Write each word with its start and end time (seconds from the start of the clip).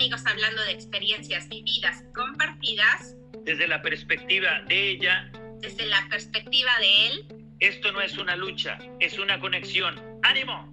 amigos 0.00 0.24
hablando 0.24 0.62
de 0.62 0.72
experiencias 0.72 1.46
vividas 1.50 2.02
y 2.08 2.12
compartidas. 2.14 3.16
Desde 3.44 3.68
la 3.68 3.82
perspectiva 3.82 4.62
de 4.66 4.92
ella. 4.92 5.30
Desde 5.58 5.84
la 5.84 6.06
perspectiva 6.08 6.70
de 6.80 7.06
él. 7.06 7.54
Esto 7.60 7.92
no 7.92 8.00
es 8.00 8.16
una 8.16 8.34
lucha, 8.34 8.78
es 8.98 9.18
una 9.18 9.38
conexión. 9.38 10.00
¡Ánimo! 10.22 10.72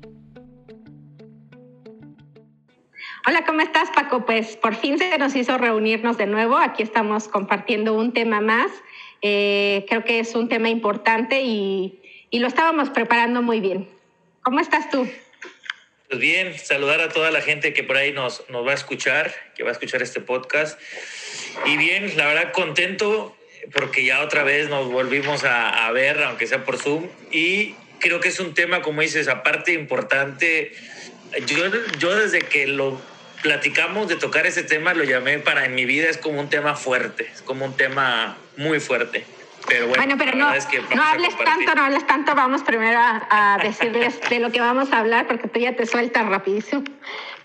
Hola, 3.27 3.43
¿cómo 3.45 3.59
estás, 3.59 3.89
Paco? 3.93 4.25
Pues 4.25 4.55
por 4.55 4.75
fin 4.75 4.97
se 4.97 5.17
nos 5.17 5.35
hizo 5.35 5.57
reunirnos 5.57 6.17
de 6.17 6.27
nuevo. 6.27 6.55
Aquí 6.55 6.81
estamos 6.81 7.27
compartiendo 7.27 7.95
un 7.95 8.13
tema 8.13 8.39
más. 8.39 8.71
Eh, 9.21 9.85
creo 9.89 10.05
que 10.05 10.21
es 10.21 10.35
un 10.35 10.47
tema 10.47 10.69
importante 10.69 11.41
y, 11.41 11.99
y 12.29 12.39
lo 12.39 12.47
estábamos 12.47 12.91
preparando 12.91 13.41
muy 13.41 13.59
bien. 13.59 13.89
¿Cómo 14.41 14.61
estás 14.61 14.89
tú? 14.89 15.05
Pues 16.09 16.21
bien, 16.21 16.57
saludar 16.57 17.01
a 17.01 17.09
toda 17.09 17.31
la 17.31 17.41
gente 17.41 17.73
que 17.73 17.83
por 17.83 17.97
ahí 17.97 18.13
nos, 18.13 18.43
nos 18.49 18.65
va 18.65 18.71
a 18.71 18.75
escuchar, 18.75 19.33
que 19.55 19.63
va 19.63 19.69
a 19.69 19.73
escuchar 19.73 20.01
este 20.01 20.21
podcast. 20.21 20.79
Y 21.65 21.75
bien, 21.75 22.15
la 22.15 22.27
verdad 22.27 22.53
contento 22.53 23.35
porque 23.73 24.05
ya 24.05 24.21
otra 24.21 24.43
vez 24.43 24.69
nos 24.69 24.89
volvimos 24.89 25.43
a, 25.43 25.91
ver, 25.91 26.23
aunque 26.23 26.47
sea 26.47 26.63
por 26.63 26.77
Zoom. 26.77 27.07
Y 27.31 27.75
creo 27.99 28.19
que 28.19 28.29
es 28.29 28.39
un 28.39 28.53
tema, 28.53 28.81
como 28.81 29.01
dices, 29.01 29.27
aparte 29.27 29.73
importante. 29.73 30.71
Yo, 31.45 31.65
yo 31.99 32.15
desde 32.15 32.39
que 32.39 32.67
lo 32.67 33.01
platicamos 33.41 34.07
de 34.07 34.15
tocar 34.15 34.45
ese 34.45 34.63
tema, 34.63 34.93
lo 34.93 35.03
llamé 35.03 35.39
para 35.39 35.65
en 35.65 35.75
mi 35.75 35.85
vida, 35.85 36.09
es 36.09 36.17
como 36.17 36.39
un 36.39 36.49
tema 36.49 36.75
fuerte, 36.75 37.29
es 37.33 37.41
como 37.41 37.65
un 37.65 37.75
tema 37.75 38.37
muy 38.55 38.79
fuerte. 38.79 39.25
Pero 39.67 39.87
bueno, 39.87 40.15
pero 40.17 40.31
no, 40.35 40.45
no 40.95 41.03
hables 41.03 41.37
tanto, 41.37 41.75
no 41.75 41.83
hables 41.83 42.07
tanto. 42.07 42.35
Vamos 42.35 42.63
primero 42.63 42.97
a, 42.97 43.27
a 43.29 43.57
decirles 43.63 44.19
de 44.29 44.39
lo 44.39 44.51
que 44.51 44.61
vamos 44.61 44.91
a 44.91 44.99
hablar, 44.99 45.27
porque 45.27 45.47
tú 45.47 45.59
ya 45.59 45.75
te 45.75 45.85
sueltas 45.85 46.25
rapidísimo. 46.27 46.83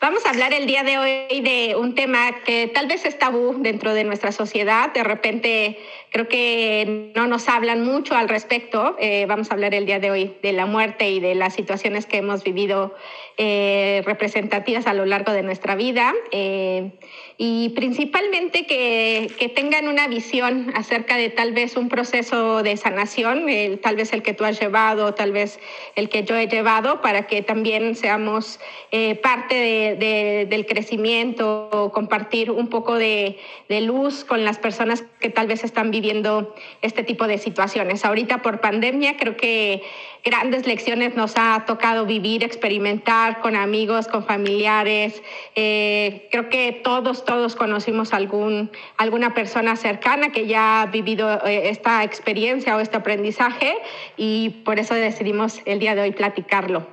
Vamos 0.03 0.27
a 0.27 0.31
hablar 0.31 0.53
el 0.53 0.67
día 0.67 0.83
de 0.83 0.99
hoy 0.99 1.41
de 1.43 1.77
un 1.79 1.95
tema 1.95 2.33
que 2.45 2.67
tal 2.67 2.89
vez 2.89 3.05
es 3.05 3.19
tabú 3.21 3.55
dentro 3.59 3.95
de 3.95 4.03
nuestra 4.03 4.33
sociedad. 4.33 4.93
De 4.93 5.05
repente 5.05 5.79
creo 6.11 6.27
que 6.27 7.13
no 7.15 7.29
nos 7.29 7.49
hablan 7.49 7.85
mucho 7.85 8.17
al 8.17 8.29
respecto. 8.29 8.97
Eh, 8.99 9.27
vamos 9.27 9.51
a 9.51 9.55
hablar 9.55 9.75
el 9.75 9.87
día 9.87 10.01
de 10.01 10.11
hoy 10.11 10.37
de 10.43 10.53
la 10.53 10.67
muerte 10.67 11.09
y 11.09 11.21
de 11.21 11.37
las 11.37 11.55
situaciones 11.55 12.07
que 12.07 12.17
hemos 12.17 12.43
vivido 12.43 12.97
eh, 13.39 14.03
representativas 14.05 14.87
a 14.87 14.95
lo 14.95 15.07
largo 15.07 15.33
de 15.33 15.43
nuestra 15.43 15.75
vida. 15.75 16.13
Eh, 16.31 16.93
y 17.39 17.71
principalmente 17.71 18.67
que, 18.67 19.31
que, 19.39 19.49
tengan 19.49 19.89
una 19.89 20.07
visión 20.07 20.71
acerca 20.75 21.17
de 21.17 21.31
tal 21.31 21.53
vez 21.53 21.77
un 21.77 21.89
proceso 21.89 22.63
de 22.63 22.77
sanación, 22.77 23.47
tal 23.81 23.97
vez 23.97 24.13
el 24.13 24.23
que 24.23 24.35
tú 24.35 24.45
has 24.45 24.61
llevado, 24.61 25.15
tal 25.15 25.33
vez 25.33 25.59
el 25.97 26.09
que 26.09 26.25
yo 26.25 26.37
he 26.37 26.47
llevado, 26.47 27.01
para 27.01 27.27
que 27.27 27.43
también 27.43 27.97
seamos 27.97 28.61
eh, 28.91 29.15
parte 29.17 29.55
de, 29.55 30.47
del 30.49 30.67
crecimiento, 30.67 31.91
compartir 31.95 32.51
un 32.51 32.69
poco 32.69 32.97
de, 32.97 33.39
de, 33.69 33.81
luz 33.81 34.25
con 34.25 34.45
las 34.45 34.59
personas 34.59 35.05
que 35.21 35.31
tal 35.31 35.47
vez 35.47 35.65
están 35.65 35.91
viviendo 35.91 36.55
este 36.83 37.03
tipo 37.03 37.27
de 37.27 37.39
situaciones. 37.39 38.05
Ahorita 38.05 38.43
por 38.43 38.61
pandemia 38.61 39.17
creo 39.17 39.37
que 39.37 39.83
grandes 40.25 40.67
lecciones 40.67 41.15
nos 41.17 41.35
ha 41.37 41.65
tocado 41.67 42.07
vivir, 42.07 42.45
experimentar 42.45 43.22
con 43.41 43.57
amigos, 43.57 44.09
con 44.09 44.25
familiares. 44.25 45.23
Eh, 45.55 46.29
creo 46.31 46.49
que 46.49 46.73
todos, 46.85 47.25
todos 47.25 47.57
conocimos 47.57 48.13
algún, 48.13 48.71
alguna 48.97 49.35
persona 49.35 49.77
cercana 49.77 50.31
que 50.33 50.47
ya 50.47 50.83
ha 50.83 50.87
vivido 50.87 51.45
eh, 51.47 51.69
esta 51.71 52.05
experiencia 52.05 52.77
o 52.77 52.81
este 52.81 52.97
aprendizaje 52.97 53.77
y 54.17 54.63
por 54.65 54.79
eso 54.79 54.95
decidimos 54.95 55.61
el 55.65 55.79
día 55.79 55.95
de 55.95 56.03
hoy 56.03 56.13
platicarlo. 56.13 56.87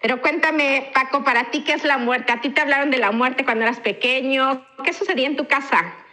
Pero 0.00 0.20
cuéntame, 0.20 0.90
Paco, 0.92 1.24
para 1.24 1.50
ti, 1.50 1.64
¿qué 1.64 1.72
es 1.72 1.84
la 1.84 1.98
muerte? 1.98 2.32
¿A 2.32 2.40
ti 2.40 2.50
te 2.50 2.60
hablaron 2.60 2.90
de 2.90 2.98
la 2.98 3.10
muerte 3.10 3.44
cuando 3.44 3.64
eras 3.64 3.80
pequeño? 3.80 4.66
¿Qué 4.84 4.92
sucedía 4.92 5.26
en 5.26 5.36
tu 5.36 5.46
casa? 5.46 6.03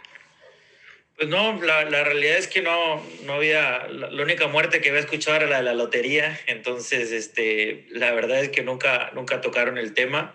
Pues 1.22 1.30
no, 1.30 1.62
la, 1.62 1.84
la, 1.84 2.02
realidad 2.02 2.36
es 2.36 2.48
que 2.48 2.62
no, 2.62 3.00
no 3.26 3.34
había, 3.34 3.86
la, 3.86 4.10
la, 4.10 4.22
única 4.24 4.48
muerte 4.48 4.80
que 4.80 4.88
había 4.88 5.02
escuchado 5.02 5.36
era 5.36 5.46
la 5.46 5.58
de 5.58 5.62
la 5.62 5.72
lotería, 5.72 6.36
entonces 6.48 7.12
este, 7.12 7.86
la 7.90 8.10
verdad 8.10 8.42
es 8.42 8.48
que 8.48 8.64
nunca, 8.64 9.12
nunca 9.14 9.40
tocaron 9.40 9.78
el 9.78 9.94
tema. 9.94 10.34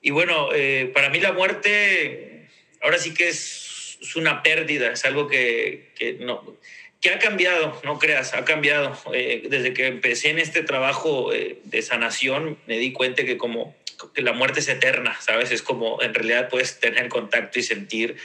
Y 0.00 0.10
bueno, 0.10 0.48
eh, 0.54 0.90
para 0.94 1.10
mí 1.10 1.20
la 1.20 1.32
muerte 1.32 2.48
ahora 2.80 2.96
sí 2.96 3.12
que 3.12 3.28
es, 3.28 3.98
es 4.00 4.16
una 4.16 4.42
pérdida, 4.42 4.92
es 4.92 5.04
algo 5.04 5.28
que, 5.28 5.90
que, 5.94 6.14
no, 6.14 6.56
que 7.02 7.10
ha 7.10 7.18
cambiado, 7.18 7.78
no 7.84 7.98
creas, 7.98 8.32
ha 8.32 8.46
cambiado. 8.46 8.98
Eh, 9.12 9.42
desde 9.50 9.74
que 9.74 9.88
empecé 9.88 10.30
en 10.30 10.38
este 10.38 10.62
trabajo 10.62 11.34
eh, 11.34 11.58
de 11.64 11.82
sanación 11.82 12.56
me 12.66 12.78
di 12.78 12.94
cuenta 12.94 13.26
que 13.26 13.36
como 13.36 13.76
que 14.14 14.22
la 14.22 14.32
muerte 14.32 14.60
es 14.60 14.68
eterna, 14.68 15.18
¿sabes? 15.20 15.50
Es 15.50 15.60
como 15.60 16.00
en 16.00 16.14
realidad 16.14 16.48
puedes 16.48 16.80
tener 16.80 17.10
contacto 17.10 17.58
y 17.58 17.62
sentir 17.62 18.16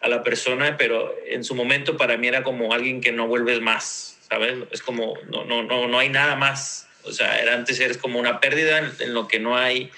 a 0.00 0.08
la 0.08 0.22
persona, 0.22 0.76
pero 0.76 1.14
en 1.26 1.44
su 1.44 1.54
momento 1.54 1.96
para 1.96 2.16
mí 2.16 2.28
era 2.28 2.42
como 2.42 2.72
alguien 2.72 3.00
que 3.00 3.12
no 3.12 3.26
vuelves 3.26 3.60
más, 3.60 4.18
¿sabes? 4.28 4.56
Es 4.70 4.82
como, 4.82 5.14
no, 5.28 5.44
no, 5.44 5.62
no, 5.62 5.88
no 5.88 5.98
hay 5.98 6.08
nada 6.08 6.36
más. 6.36 6.88
O 7.04 7.12
sea, 7.12 7.40
era, 7.40 7.54
antes 7.54 7.80
eres 7.80 7.98
como 7.98 8.18
una 8.18 8.40
pérdida 8.40 8.78
en, 8.78 8.90
en 9.00 9.14
lo 9.14 9.28
que 9.28 9.38
no 9.38 9.56
hay, 9.56 9.90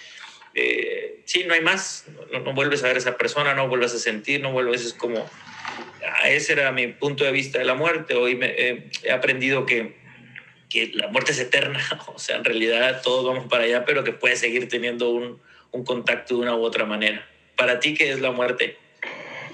eh, 0.55 1.21
sí, 1.25 1.45
no 1.47 1.55
hay 1.55 1.61
más. 1.61 2.07
No, 2.31 2.41
no, 2.41 2.53
vuelves 2.53 2.83
a 2.83 2.89
ver 2.89 2.97
a 2.97 2.99
esa 2.99 3.17
persona, 3.17 3.55
no 3.55 3.69
vuelves 3.69 3.95
a 3.95 3.99
sentir, 3.99 4.41
no 4.41 4.53
vuelves, 4.53 4.85
es 4.85 4.95
como, 4.95 5.29
ah, 6.07 6.29
ese 6.29 6.53
era 6.53 6.73
mi 6.73 6.89
punto 6.89 7.25
de 7.25 7.33
vista 7.33 7.59
de 7.59 7.65
la 7.65 7.75
muerte. 7.75 8.15
Hoy 8.15 8.37
me, 8.37 8.47
eh, 8.57 8.91
he 9.03 9.13
aprendido 9.13 9.67
que, 9.67 9.97
que 10.69 10.91
la 10.95 11.09
muerte 11.09 11.33
es 11.33 11.39
eterna, 11.39 11.81
o 12.15 12.19
sea, 12.19 12.37
en 12.37 12.45
realidad 12.45 13.03
todos 13.03 13.25
vamos 13.25 13.49
para 13.49 13.65
allá, 13.65 13.85
pero 13.85 14.05
que 14.05 14.13
puedes 14.13 14.41
seguir 14.41 14.69
teniendo 14.69 15.11
un, 15.11 15.41
un 15.71 15.85
contacto 15.85 16.35
de 16.35 16.41
una 16.41 16.55
u 16.57 16.63
otra 16.63 16.85
manera. 16.85 17.27
Para 17.57 17.81
ti, 17.81 17.95
¿qué 17.95 18.11
es 18.11 18.21
la 18.21 18.31
muerte? 18.31 18.77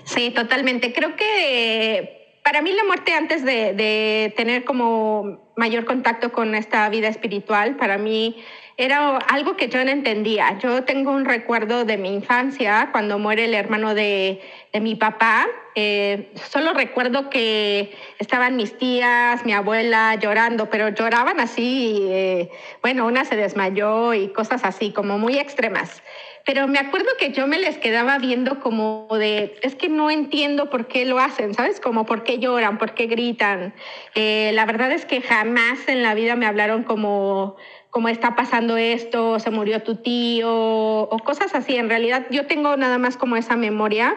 Sí, 0.09 0.31
totalmente. 0.31 0.95
Creo 0.95 1.17
que 1.17 2.39
para 2.43 2.63
mí 2.63 2.73
la 2.73 2.85
muerte 2.85 3.13
antes 3.13 3.45
de, 3.45 4.33
tener 4.37 4.65
como 4.65 5.53
mayor 5.55 5.85
contacto 5.85 6.33
con 6.33 6.55
esta 6.55 6.89
vida 6.89 7.09
espiritual, 7.09 7.77
para 7.77 7.99
mí 7.99 8.43
era 8.79 9.19
algo 9.19 9.57
que 9.57 9.69
yo 9.69 9.85
no 9.85 9.91
entendía. 9.91 10.57
Yo 10.61 10.85
tengo 10.85 11.11
un 11.11 11.27
recuerdo 11.27 11.85
de 11.85 11.99
mi 11.99 12.15
infancia 12.15 12.89
cuando 12.91 13.19
muere 13.19 13.45
el 13.45 13.55
hermano 13.55 13.95
de, 13.95 14.41
de 14.73 14.81
mi 14.81 14.95
papá. 14.95 15.47
Eh, 15.75 16.33
solo 16.49 16.73
recuerdo 16.73 17.29
que 17.29 17.95
estaban 18.19 18.57
mis 18.57 18.79
tías, 18.79 19.45
mi 19.45 19.53
abuela 19.53 20.15
llorando, 20.15 20.71
pero 20.71 20.89
lloraban 20.89 21.41
así, 21.41 21.99
eh, 22.09 22.51
bueno, 22.81 23.07
una 23.07 23.27
se 23.27 23.37
desmayó 23.37 24.15
y 24.15 24.29
cosas 24.29 24.65
así, 24.65 24.91
como 24.91 25.19
muy 25.19 25.39
extremas 25.39 26.03
pero 26.49 26.67
me 26.67 26.79
acuerdo 26.79 27.11
que 27.19 27.31
yo 27.33 27.47
me 27.47 27.59
les 27.59 27.77
quedaba 27.77 28.17
viendo 28.17 28.59
como 28.61 29.07
de, 29.11 29.59
es 29.61 29.75
que 29.75 29.91
no 29.91 30.11
entiendo 30.11 30.71
por 30.71 30.89
qué 30.89 31.05
lo 31.05 31.19
hacen, 31.19 31.53
¿sabes? 31.53 31.79
Como 31.79 32.07
por 32.07 32.25
qué 32.25 32.39
lloran, 32.39 32.79
por 32.79 32.95
qué 32.95 33.07
gritan. 33.07 33.75
Eh, 34.15 34.53
la 34.55 34.65
verdad 34.65 34.91
es 34.93 35.05
que 35.05 35.21
jamás 35.21 35.87
en 35.89 36.03
la 36.03 36.15
vida 36.15 36.37
me 36.37 36.47
hablaron 36.47 36.85
como, 36.85 37.57
como 37.91 38.09
está 38.09 38.35
pasando 38.35 38.79
esto, 38.79 39.39
se 39.41 39.51
murió 39.51 39.83
tu 39.83 39.97
tío, 39.97 40.51
o 40.51 41.19
cosas 41.19 41.55
así. 41.55 41.77
En 41.77 41.91
realidad 41.91 42.25
yo 42.31 42.47
tengo 42.47 42.79
nada 42.79 42.97
más 42.97 43.19
como 43.19 43.37
esa 43.37 43.55
memoria. 43.55 44.17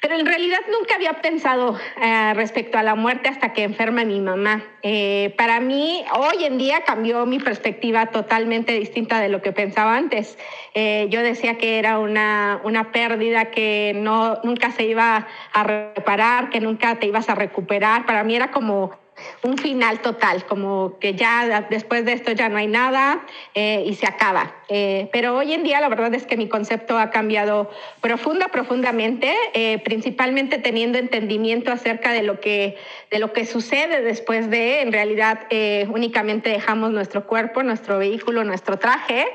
Pero 0.00 0.18
en 0.18 0.26
realidad 0.26 0.58
nunca 0.70 0.94
había 0.94 1.14
pensado 1.14 1.78
eh, 2.00 2.34
respecto 2.34 2.78
a 2.78 2.82
la 2.82 2.94
muerte 2.94 3.28
hasta 3.28 3.52
que 3.52 3.62
enferma 3.64 4.04
mi 4.04 4.20
mamá. 4.20 4.62
Eh, 4.82 5.34
para 5.38 5.58
mí, 5.60 6.04
hoy 6.14 6.44
en 6.44 6.58
día 6.58 6.82
cambió 6.84 7.24
mi 7.26 7.38
perspectiva 7.38 8.06
totalmente 8.06 8.72
distinta 8.72 9.20
de 9.20 9.28
lo 9.28 9.42
que 9.42 9.52
pensaba 9.52 9.96
antes. 9.96 10.38
Eh, 10.74 11.06
yo 11.10 11.22
decía 11.22 11.56
que 11.58 11.78
era 11.78 11.98
una, 11.98 12.60
una 12.62 12.92
pérdida 12.92 13.46
que 13.46 13.94
no, 13.96 14.38
nunca 14.44 14.70
se 14.70 14.84
iba 14.84 15.26
a 15.52 15.64
reparar, 15.64 16.50
que 16.50 16.60
nunca 16.60 16.98
te 16.98 17.06
ibas 17.06 17.28
a 17.30 17.34
recuperar. 17.34 18.04
Para 18.04 18.22
mí 18.22 18.36
era 18.36 18.50
como 18.50 19.05
un 19.42 19.58
final 19.58 20.00
total, 20.00 20.44
como 20.44 20.98
que 20.98 21.14
ya 21.14 21.66
después 21.70 22.04
de 22.04 22.12
esto 22.12 22.32
ya 22.32 22.48
no 22.48 22.58
hay 22.58 22.66
nada 22.66 23.24
eh, 23.54 23.84
y 23.86 23.94
se 23.94 24.06
acaba. 24.06 24.54
Eh, 24.68 25.08
pero 25.12 25.36
hoy 25.36 25.52
en 25.52 25.62
día 25.62 25.80
la 25.80 25.88
verdad 25.88 26.14
es 26.14 26.26
que 26.26 26.36
mi 26.36 26.48
concepto 26.48 26.98
ha 26.98 27.10
cambiado 27.10 27.70
profunda, 28.00 28.48
profundamente, 28.48 29.32
eh, 29.54 29.78
principalmente 29.84 30.58
teniendo 30.58 30.98
entendimiento 30.98 31.72
acerca 31.72 32.12
de 32.12 32.22
lo 32.22 32.40
que, 32.40 32.76
de 33.10 33.18
lo 33.18 33.32
que 33.32 33.46
sucede 33.46 34.02
después 34.02 34.50
de, 34.50 34.82
en 34.82 34.92
realidad 34.92 35.40
únicamente 35.88 36.50
dejamos 36.50 36.90
nuestro 36.90 37.26
cuerpo, 37.26 37.62
nuestro 37.62 37.98
vehículo, 37.98 38.44
nuestro 38.44 38.78
traje 38.78 39.26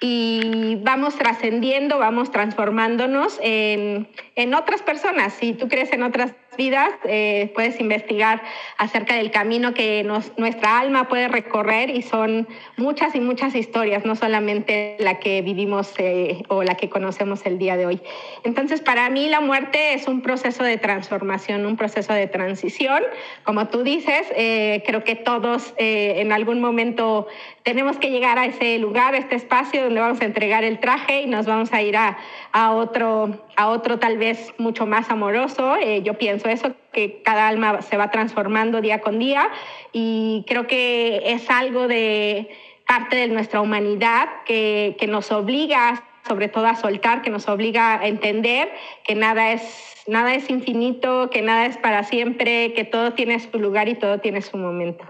y 0.00 0.76
vamos 0.82 1.16
trascendiendo, 1.16 1.98
vamos 1.98 2.32
transformándonos 2.32 3.38
en, 3.40 4.08
en, 4.34 4.54
otras 4.54 4.82
personas. 4.82 5.32
Si 5.34 5.52
tú 5.52 5.68
crees 5.68 5.92
en 5.92 6.02
otras 6.02 6.34
vidas, 6.56 6.90
eh, 7.04 7.50
puedes 7.54 7.80
investigar 7.80 8.42
acerca 8.76 9.14
del 9.16 9.30
camino 9.30 9.74
que 9.74 10.04
nos, 10.04 10.36
nuestra 10.38 10.78
alma 10.78 11.08
puede 11.08 11.28
recorrer 11.28 11.90
y 11.90 12.02
son 12.02 12.48
muchas 12.76 13.14
y 13.14 13.20
muchas 13.20 13.54
historias, 13.54 14.04
no 14.04 14.16
solamente 14.16 14.96
la 14.98 15.18
que 15.18 15.42
vivimos 15.42 15.92
eh, 15.98 16.42
o 16.48 16.62
la 16.62 16.76
que 16.76 16.90
conocemos 16.90 17.46
el 17.46 17.58
día 17.58 17.76
de 17.76 17.86
hoy. 17.86 18.02
Entonces, 18.44 18.80
para 18.80 19.08
mí 19.10 19.28
la 19.28 19.40
muerte 19.40 19.94
es 19.94 20.08
un 20.08 20.20
proceso 20.20 20.62
de 20.62 20.76
transformación, 20.78 21.64
un 21.66 21.76
proceso 21.76 22.12
de 22.12 22.26
transición. 22.26 23.02
Como 23.44 23.68
tú 23.68 23.82
dices, 23.82 24.26
eh, 24.36 24.82
creo 24.86 25.04
que 25.04 25.16
todos 25.16 25.74
en 25.78 26.32
algún 26.32 26.60
momento 26.60 27.26
tenemos 27.62 27.96
que 27.96 28.10
llegar 28.10 28.38
a 28.38 28.46
ese 28.46 28.78
lugar, 28.78 29.14
a 29.14 29.18
este 29.18 29.36
espacio 29.36 29.84
donde 29.84 30.00
vamos 30.00 30.20
a 30.20 30.24
entregar 30.24 30.64
el 30.64 30.80
traje 30.80 31.22
y 31.22 31.26
nos 31.26 31.46
vamos 31.46 31.72
a 31.72 31.82
ir 31.82 31.96
a, 31.96 32.18
a 32.52 32.72
otro, 32.72 33.40
a 33.56 33.68
otro 33.68 33.98
tal 33.98 34.18
vez 34.18 34.52
mucho 34.58 34.86
más 34.86 35.10
amoroso. 35.10 35.76
yo 36.02 36.14
pienso 36.18 36.41
eso, 36.48 36.74
que 36.92 37.22
cada 37.22 37.48
alma 37.48 37.82
se 37.82 37.96
va 37.96 38.10
transformando 38.10 38.80
día 38.80 39.00
con 39.00 39.18
día 39.18 39.48
y 39.92 40.44
creo 40.46 40.66
que 40.66 41.22
es 41.32 41.48
algo 41.50 41.88
de 41.88 42.48
parte 42.86 43.16
de 43.16 43.28
nuestra 43.28 43.60
humanidad 43.60 44.28
que, 44.44 44.96
que 44.98 45.06
nos 45.06 45.30
obliga 45.32 46.04
sobre 46.26 46.48
todo 46.48 46.66
a 46.66 46.76
soltar, 46.76 47.22
que 47.22 47.30
nos 47.30 47.48
obliga 47.48 48.00
a 48.00 48.06
entender 48.06 48.70
que 49.04 49.14
nada 49.14 49.52
es, 49.52 49.62
nada 50.06 50.34
es 50.34 50.48
infinito, 50.50 51.30
que 51.30 51.42
nada 51.42 51.66
es 51.66 51.76
para 51.76 52.04
siempre, 52.04 52.72
que 52.74 52.84
todo 52.84 53.14
tiene 53.14 53.40
su 53.40 53.58
lugar 53.58 53.88
y 53.88 53.94
todo 53.94 54.20
tiene 54.20 54.42
su 54.42 54.56
momento. 54.56 55.04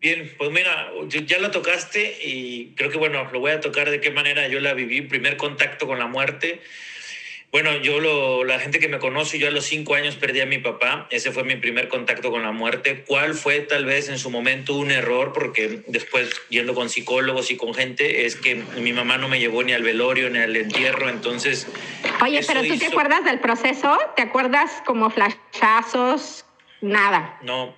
Bien, 0.00 0.32
pues 0.36 0.50
mira, 0.50 0.90
ya 1.06 1.38
lo 1.38 1.52
tocaste 1.52 2.18
y 2.24 2.74
creo 2.74 2.90
que 2.90 2.98
bueno, 2.98 3.28
lo 3.32 3.38
voy 3.38 3.52
a 3.52 3.60
tocar 3.60 3.88
de 3.88 4.00
qué 4.00 4.10
manera 4.10 4.48
yo 4.48 4.58
la 4.58 4.74
viví, 4.74 5.00
primer 5.02 5.36
contacto 5.36 5.86
con 5.86 6.00
la 6.00 6.08
muerte. 6.08 6.60
Bueno, 7.52 7.76
yo 7.76 8.00
lo, 8.00 8.44
la 8.44 8.58
gente 8.58 8.78
que 8.78 8.88
me 8.88 8.98
conoce, 8.98 9.38
yo 9.38 9.46
a 9.46 9.50
los 9.50 9.66
cinco 9.66 9.94
años 9.94 10.16
perdí 10.16 10.40
a 10.40 10.46
mi 10.46 10.56
papá, 10.56 11.06
ese 11.10 11.32
fue 11.32 11.44
mi 11.44 11.56
primer 11.56 11.88
contacto 11.88 12.30
con 12.30 12.42
la 12.42 12.50
muerte. 12.50 13.04
¿Cuál 13.06 13.34
fue 13.34 13.60
tal 13.60 13.84
vez 13.84 14.08
en 14.08 14.18
su 14.18 14.30
momento 14.30 14.74
un 14.74 14.90
error? 14.90 15.34
Porque 15.34 15.82
después 15.86 16.30
yendo 16.48 16.74
con 16.74 16.88
psicólogos 16.88 17.50
y 17.50 17.58
con 17.58 17.74
gente, 17.74 18.24
es 18.24 18.36
que 18.36 18.54
mi 18.54 18.94
mamá 18.94 19.18
no 19.18 19.28
me 19.28 19.38
llevó 19.38 19.62
ni 19.62 19.74
al 19.74 19.82
velorio 19.82 20.30
ni 20.30 20.38
al 20.38 20.56
entierro, 20.56 21.10
entonces... 21.10 21.66
Oye, 22.22 22.40
pero 22.46 22.62
tú 22.62 22.78
te 22.78 22.86
acuerdas 22.86 23.22
del 23.26 23.38
proceso? 23.38 23.98
¿Te 24.16 24.22
acuerdas 24.22 24.82
como 24.86 25.10
flashazos? 25.10 26.46
Nada. 26.80 27.38
No, 27.42 27.76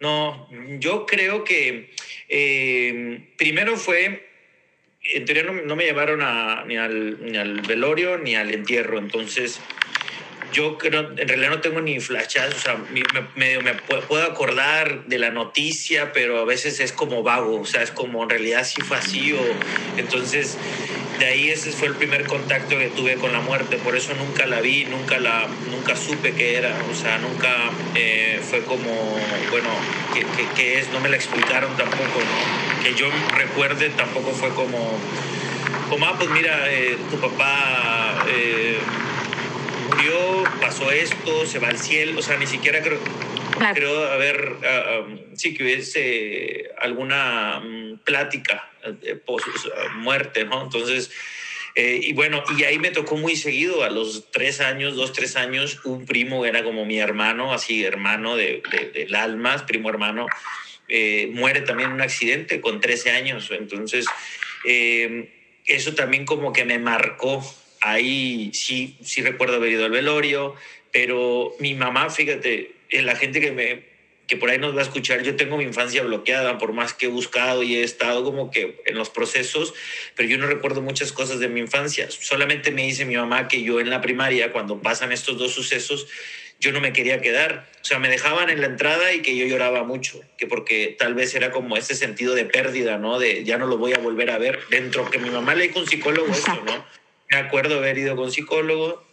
no, 0.00 0.50
yo 0.78 1.06
creo 1.06 1.44
que 1.44 1.94
eh, 2.28 3.26
primero 3.38 3.78
fue 3.78 4.27
en 5.08 5.24
teoría 5.24 5.44
no, 5.44 5.76
me 5.76 5.84
llevaron 5.84 6.20
ni, 6.66 6.76
al, 6.76 7.18
ni, 7.20 7.36
al, 7.36 7.60
velorio 7.62 8.18
ni 8.18 8.34
al 8.34 8.52
entierro, 8.52 8.98
entonces 8.98 9.60
yo 10.52 10.78
creo, 10.78 11.10
en 11.16 11.28
realidad 11.28 11.50
no 11.50 11.60
tengo 11.60 11.80
ni 11.80 12.00
flashazos, 12.00 12.54
o 12.54 12.58
sea, 12.58 12.76
me, 13.34 13.74
puedo 14.06 14.22
acordar 14.24 15.04
de 15.04 15.18
la 15.18 15.30
noticia, 15.30 16.12
pero 16.12 16.38
a 16.38 16.44
veces 16.44 16.80
es 16.80 16.92
como 16.92 17.22
vago, 17.22 17.60
o 17.60 17.66
sea, 17.66 17.82
es 17.82 17.90
como 17.90 18.22
en 18.22 18.30
realidad 18.30 18.64
sí 18.64 18.80
fue 18.80 18.96
así, 18.96 19.32
o, 19.32 19.40
entonces 19.96 20.56
de 21.18 21.26
ahí 21.26 21.50
ese 21.50 21.72
fue 21.72 21.88
el 21.88 21.94
primer 21.94 22.26
contacto 22.26 22.78
que 22.78 22.88
tuve 22.88 23.16
con 23.16 23.32
la 23.32 23.40
muerte, 23.40 23.76
por 23.78 23.96
eso 23.96 24.14
nunca 24.14 24.46
la 24.46 24.60
vi, 24.60 24.84
nunca 24.84 25.18
la, 25.18 25.48
nunca 25.70 25.96
supe 25.96 26.32
qué 26.32 26.56
era, 26.56 26.74
o 26.90 26.94
sea, 26.94 27.18
nunca 27.18 27.70
eh, 27.94 28.40
fue 28.48 28.62
como, 28.62 29.18
bueno, 29.50 29.68
¿qué, 30.14 30.24
qué, 30.56 30.78
es? 30.78 30.90
No 30.90 31.00
me 31.00 31.08
la 31.08 31.16
explicaron 31.16 31.76
tampoco, 31.76 32.20
¿no? 32.20 32.82
Que 32.82 32.94
yo 32.94 33.08
recuerde 33.36 33.90
tampoco 33.90 34.30
fue 34.30 34.50
como, 34.50 34.98
como, 35.90 36.06
ah, 36.06 36.14
pues 36.16 36.30
mira, 36.30 36.72
eh, 36.72 36.96
tu 37.10 37.18
papá... 37.18 38.24
Eh, 38.28 38.78
murió, 39.98 40.44
pasó 40.60 40.90
esto, 40.90 41.46
se 41.46 41.58
va 41.58 41.68
al 41.68 41.78
cielo, 41.78 42.20
o 42.20 42.22
sea, 42.22 42.36
ni 42.36 42.46
siquiera 42.46 42.80
creo, 42.82 42.98
creo 43.74 44.12
haber, 44.12 44.56
ah, 44.64 45.06
sí, 45.34 45.54
que 45.54 45.64
hubiese 45.64 46.70
alguna 46.78 47.60
mm, 47.60 47.98
plática 48.04 48.70
de 49.00 49.16
post, 49.16 49.46
muerte, 49.96 50.44
¿no? 50.44 50.62
Entonces, 50.62 51.10
eh, 51.74 52.00
y 52.02 52.12
bueno, 52.12 52.42
y 52.56 52.64
ahí 52.64 52.78
me 52.78 52.90
tocó 52.90 53.16
muy 53.16 53.36
seguido, 53.36 53.82
a 53.82 53.90
los 53.90 54.30
tres 54.30 54.60
años, 54.60 54.94
dos, 54.94 55.12
tres 55.12 55.36
años, 55.36 55.80
un 55.84 56.06
primo 56.06 56.44
era 56.44 56.62
como 56.62 56.84
mi 56.84 56.98
hermano, 56.98 57.52
así 57.52 57.84
hermano 57.84 58.36
de, 58.36 58.62
del 58.94 59.14
alma, 59.14 59.64
primo 59.66 59.90
hermano, 59.90 60.26
eh, 60.88 61.28
muere 61.32 61.60
también 61.62 61.90
en 61.90 61.94
un 61.96 62.00
accidente 62.00 62.60
con 62.60 62.80
13 62.80 63.10
años, 63.10 63.50
entonces 63.50 64.06
eh, 64.64 65.60
eso 65.66 65.94
también 65.94 66.24
como 66.24 66.52
que 66.52 66.64
me 66.64 66.78
marcó 66.78 67.44
ahí 67.80 68.50
sí, 68.52 68.96
sí 69.02 69.22
recuerdo 69.22 69.56
haber 69.56 69.72
ido 69.72 69.84
al 69.84 69.90
velorio, 69.90 70.54
pero 70.92 71.54
mi 71.58 71.74
mamá, 71.74 72.10
fíjate, 72.10 72.72
la 72.90 73.16
gente 73.16 73.40
que 73.40 73.52
me 73.52 73.98
que 74.28 74.36
por 74.36 74.50
ahí 74.50 74.58
nos 74.58 74.76
va 74.76 74.80
a 74.80 74.82
escuchar, 74.82 75.22
yo 75.22 75.36
tengo 75.36 75.56
mi 75.56 75.64
infancia 75.64 76.02
bloqueada, 76.02 76.58
por 76.58 76.74
más 76.74 76.92
que 76.92 77.06
he 77.06 77.08
buscado 77.08 77.62
y 77.62 77.76
he 77.76 77.82
estado 77.82 78.22
como 78.22 78.50
que 78.50 78.82
en 78.84 78.94
los 78.94 79.08
procesos, 79.08 79.72
pero 80.14 80.28
yo 80.28 80.36
no 80.36 80.46
recuerdo 80.46 80.82
muchas 80.82 81.12
cosas 81.12 81.40
de 81.40 81.48
mi 81.48 81.60
infancia. 81.60 82.10
Solamente 82.10 82.70
me 82.70 82.82
dice 82.82 83.06
mi 83.06 83.16
mamá 83.16 83.48
que 83.48 83.62
yo 83.62 83.80
en 83.80 83.88
la 83.88 84.02
primaria, 84.02 84.52
cuando 84.52 84.82
pasan 84.82 85.12
estos 85.12 85.38
dos 85.38 85.54
sucesos, 85.54 86.06
yo 86.60 86.72
no 86.72 86.80
me 86.80 86.92
quería 86.92 87.22
quedar. 87.22 87.70
O 87.80 87.84
sea, 87.84 87.98
me 87.98 88.10
dejaban 88.10 88.50
en 88.50 88.60
la 88.60 88.66
entrada 88.66 89.14
y 89.14 89.22
que 89.22 89.34
yo 89.34 89.46
lloraba 89.46 89.84
mucho, 89.84 90.20
que 90.36 90.46
porque 90.46 90.94
tal 90.98 91.14
vez 91.14 91.34
era 91.34 91.50
como 91.50 91.78
ese 91.78 91.94
sentido 91.94 92.34
de 92.34 92.44
pérdida, 92.44 92.98
¿no? 92.98 93.18
De 93.18 93.44
ya 93.44 93.56
no 93.56 93.66
lo 93.66 93.78
voy 93.78 93.94
a 93.94 93.98
volver 93.98 94.30
a 94.30 94.36
ver. 94.36 94.60
Dentro 94.68 95.10
que 95.10 95.18
mi 95.18 95.30
mamá 95.30 95.54
le 95.54 95.68
dijo 95.68 95.78
un 95.78 95.86
psicólogo 95.86 96.30
eso, 96.30 96.54
¿no? 96.66 96.84
Me 97.30 97.38
acuerdo 97.38 97.78
haber 97.78 97.98
ido 97.98 98.16
con 98.16 98.30
psicólogo 98.30 99.04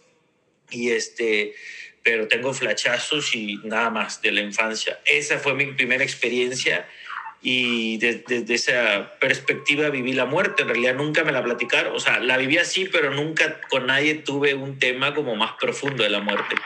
y 0.70 0.90
este, 0.90 1.54
pero 2.02 2.28
tengo 2.28 2.54
flachazos 2.54 3.34
y 3.34 3.56
nada 3.64 3.90
más 3.90 4.22
de 4.22 4.32
la 4.32 4.40
infancia. 4.40 5.00
Esa 5.04 5.38
fue 5.38 5.54
mi 5.54 5.66
primera 5.66 6.04
experiencia 6.04 6.88
y 7.42 7.98
desde, 7.98 8.52
esa 8.54 9.18
perspectiva 9.20 9.90
viví 9.90 10.12
la 10.12 10.24
muerte. 10.24 10.62
En 10.62 10.68
realidad 10.68 10.94
nunca 10.94 11.24
me 11.24 11.32
la 11.32 11.42
platicaron, 11.42 11.94
o 11.94 12.00
sea, 12.00 12.18
la 12.18 12.36
viví 12.36 12.58
así, 12.58 12.86
pero 12.86 13.12
nunca 13.12 13.60
con 13.68 13.86
nadie 13.86 14.14
tuve 14.14 14.54
un 14.54 14.78
tema 14.78 15.14
como 15.14 15.36
más 15.36 15.52
profundo 15.60 16.02
de 16.02 16.10
la 16.10 16.20
muerte. 16.20 16.56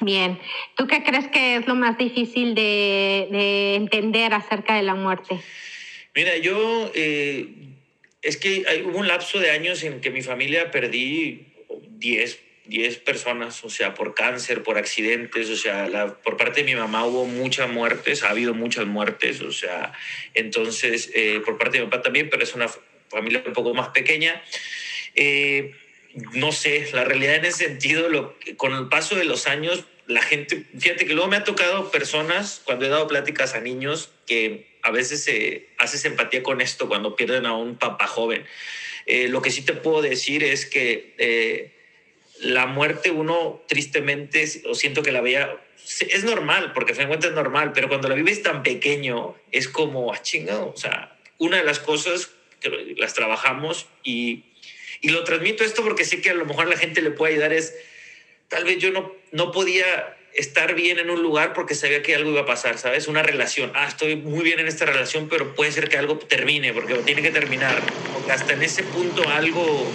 Bien, 0.00 0.38
¿tú 0.76 0.86
qué 0.86 1.02
crees 1.02 1.28
que 1.28 1.56
es 1.56 1.66
lo 1.66 1.74
más 1.74 1.96
difícil 1.96 2.54
de, 2.54 3.28
de 3.30 3.74
entender 3.76 4.34
acerca 4.34 4.74
de 4.74 4.82
la 4.82 4.94
muerte? 4.94 5.40
Mira, 6.14 6.36
yo 6.36 6.92
eh, 6.94 7.48
es 8.24 8.38
que 8.38 8.64
hay, 8.66 8.82
hubo 8.82 8.98
un 8.98 9.06
lapso 9.06 9.38
de 9.38 9.50
años 9.50 9.82
en 9.84 10.00
que 10.00 10.10
mi 10.10 10.22
familia 10.22 10.70
perdí 10.70 11.46
10, 11.98 12.40
10 12.66 12.98
personas, 12.98 13.62
o 13.64 13.70
sea, 13.70 13.92
por 13.94 14.14
cáncer, 14.14 14.62
por 14.62 14.78
accidentes, 14.78 15.50
o 15.50 15.56
sea, 15.56 15.86
la, 15.88 16.14
por 16.14 16.38
parte 16.38 16.60
de 16.60 16.64
mi 16.64 16.74
mamá 16.74 17.04
hubo 17.04 17.26
muchas 17.26 17.68
muertes, 17.68 18.22
ha 18.22 18.30
habido 18.30 18.54
muchas 18.54 18.86
muertes, 18.86 19.42
o 19.42 19.52
sea, 19.52 19.92
entonces, 20.32 21.10
eh, 21.14 21.40
por 21.44 21.58
parte 21.58 21.76
de 21.76 21.84
mi 21.84 21.90
papá 21.90 22.02
también, 22.02 22.30
pero 22.30 22.42
es 22.42 22.54
una 22.54 22.68
familia 23.10 23.44
un 23.46 23.52
poco 23.52 23.74
más 23.74 23.88
pequeña. 23.88 24.42
Eh, 25.14 25.74
no 26.32 26.52
sé, 26.52 26.88
la 26.92 27.04
realidad 27.04 27.36
en 27.36 27.44
ese 27.44 27.66
sentido, 27.66 28.08
lo, 28.08 28.38
con 28.56 28.72
el 28.74 28.88
paso 28.88 29.16
de 29.16 29.24
los 29.24 29.46
años, 29.46 29.84
la 30.06 30.22
gente, 30.22 30.64
fíjate 30.78 31.06
que 31.06 31.12
luego 31.14 31.28
me 31.28 31.36
ha 31.36 31.44
tocado 31.44 31.90
personas, 31.90 32.62
cuando 32.64 32.86
he 32.86 32.88
dado 32.88 33.06
pláticas 33.06 33.54
a 33.54 33.60
niños, 33.60 34.10
que 34.26 34.73
a 34.84 34.90
veces 34.90 35.24
se 35.24 35.68
haces 35.78 36.04
empatía 36.04 36.42
con 36.42 36.60
esto 36.60 36.88
cuando 36.88 37.16
pierden 37.16 37.46
a 37.46 37.56
un 37.56 37.76
papá 37.76 38.06
joven. 38.06 38.44
Eh, 39.06 39.28
lo 39.28 39.40
que 39.40 39.50
sí 39.50 39.62
te 39.62 39.72
puedo 39.72 40.02
decir 40.02 40.44
es 40.44 40.66
que 40.66 41.14
eh, 41.16 41.72
la 42.40 42.66
muerte 42.66 43.10
uno 43.10 43.64
tristemente, 43.66 44.46
o 44.66 44.74
siento 44.74 45.02
que 45.02 45.10
la 45.10 45.22
veía, 45.22 45.56
es 46.00 46.24
normal, 46.24 46.72
porque 46.74 46.94
fin 46.94 47.08
es 47.10 47.32
normal, 47.32 47.72
pero 47.72 47.88
cuando 47.88 48.08
la 48.08 48.14
vives 48.14 48.42
tan 48.42 48.62
pequeño 48.62 49.34
es 49.50 49.68
como, 49.68 50.12
ah, 50.12 50.20
chingado, 50.20 50.72
o 50.74 50.76
sea, 50.76 51.18
una 51.38 51.56
de 51.56 51.64
las 51.64 51.78
cosas 51.78 52.30
que 52.60 52.94
las 52.98 53.14
trabajamos 53.14 53.86
y, 54.02 54.44
y 55.00 55.08
lo 55.08 55.24
transmito 55.24 55.64
esto 55.64 55.82
porque 55.82 56.04
sé 56.04 56.20
que 56.20 56.30
a 56.30 56.34
lo 56.34 56.44
mejor 56.44 56.68
la 56.68 56.76
gente 56.76 57.00
le 57.00 57.10
puede 57.10 57.34
ayudar 57.34 57.54
es, 57.54 57.74
tal 58.48 58.64
vez 58.64 58.78
yo 58.78 58.90
no, 58.90 59.14
no 59.32 59.50
podía 59.50 60.14
estar 60.34 60.74
bien 60.74 60.98
en 60.98 61.10
un 61.10 61.22
lugar 61.22 61.52
porque 61.52 61.74
sabía 61.74 62.02
que 62.02 62.14
algo 62.14 62.30
iba 62.30 62.42
a 62.42 62.46
pasar, 62.46 62.78
¿sabes? 62.78 63.06
Una 63.06 63.22
relación. 63.22 63.70
Ah, 63.74 63.86
estoy 63.86 64.16
muy 64.16 64.42
bien 64.42 64.58
en 64.58 64.66
esta 64.66 64.84
relación, 64.84 65.28
pero 65.28 65.54
puede 65.54 65.72
ser 65.72 65.88
que 65.88 65.96
algo 65.96 66.18
termine, 66.18 66.72
porque 66.72 66.94
tiene 66.96 67.22
que 67.22 67.30
terminar. 67.30 67.80
Hasta 68.30 68.54
en 68.54 68.62
ese 68.62 68.82
punto 68.82 69.28
algo 69.28 69.86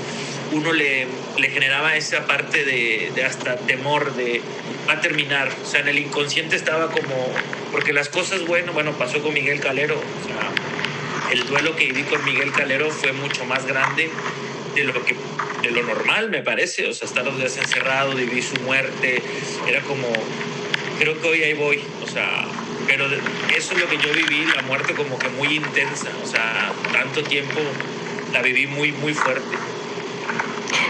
uno 0.52 0.74
le, 0.74 1.08
le 1.38 1.50
generaba 1.50 1.96
esa 1.96 2.26
parte 2.26 2.64
de, 2.64 3.12
de, 3.14 3.24
hasta 3.24 3.58
temor 3.58 4.16
de 4.16 4.42
va 4.88 4.94
a 4.94 5.02
terminar. 5.02 5.50
O 5.62 5.66
sea, 5.66 5.82
en 5.82 5.90
el 5.90 6.00
inconsciente 6.00 6.56
estaba 6.56 6.90
como, 6.90 7.32
porque 7.72 7.94
las 7.94 8.10
cosas, 8.10 8.46
bueno, 8.46 8.74
bueno, 8.74 8.94
pasó 8.94 9.22
con 9.22 9.34
Miguel 9.34 9.60
Calero. 9.60 9.96
O 9.96 10.28
sea, 10.28 11.32
el 11.32 11.46
duelo 11.46 11.76
que 11.76 11.86
viví 11.86 12.04
con 12.04 12.24
Miguel 12.24 12.52
Calero 12.52 12.90
fue 12.90 13.12
mucho 13.12 13.46
más 13.46 13.66
grande 13.66 14.10
de 14.86 14.94
lo 14.94 15.06
que 15.06 15.16
de 15.62 15.72
lo 15.72 15.84
normal, 15.84 16.30
me 16.30 16.42
parece. 16.42 16.88
O 16.88 16.94
sea, 16.94 17.08
estar 17.08 17.24
dos 17.24 17.38
días 17.38 17.58
encerrado, 17.58 18.16
vivir 18.16 18.44
su 18.44 18.60
muerte, 18.62 19.22
era 19.68 19.82
como, 19.82 20.08
creo 20.98 21.20
que 21.22 21.28
hoy 21.28 21.44
ahí 21.44 21.54
voy. 21.54 21.82
O 22.04 22.08
sea, 22.08 22.46
pero 22.88 23.06
eso 23.06 23.74
es 23.74 23.80
lo 23.80 23.88
que 23.88 23.98
yo 23.98 24.14
viví, 24.14 24.46
la 24.56 24.62
muerte 24.64 24.94
como 24.94 25.18
que 25.20 25.30
muy 25.30 25.56
intensa. 25.56 26.10
O 26.24 26.28
sea, 26.28 26.72
tanto 26.92 27.24
tiempo 27.24 27.60
la 28.34 28.42
viví 28.42 28.68
muy, 28.68 28.92
muy 28.94 29.14
fuerte. 29.14 29.58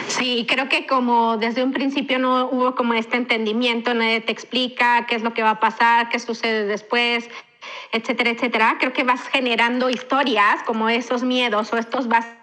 Sí, 0.07 0.45
creo 0.49 0.67
que 0.69 0.85
como 0.85 1.37
desde 1.37 1.63
un 1.63 1.71
principio 1.71 2.19
no 2.19 2.49
hubo 2.49 2.75
como 2.75 2.93
este 2.93 3.15
entendimiento, 3.15 3.93
nadie 3.93 4.21
te 4.21 4.31
explica 4.31 5.05
qué 5.07 5.15
es 5.15 5.21
lo 5.21 5.33
que 5.33 5.43
va 5.43 5.51
a 5.51 5.59
pasar, 5.59 6.09
qué 6.09 6.19
sucede 6.19 6.65
después, 6.65 7.29
etcétera, 7.91 8.29
etcétera, 8.29 8.77
creo 8.79 8.93
que 8.93 9.03
vas 9.03 9.27
generando 9.29 9.89
historias 9.89 10.61
como 10.65 10.89
esos 10.89 11.23
miedos 11.23 11.73
o 11.73 11.77
estos 11.77 12.07
vacíos 12.07 12.39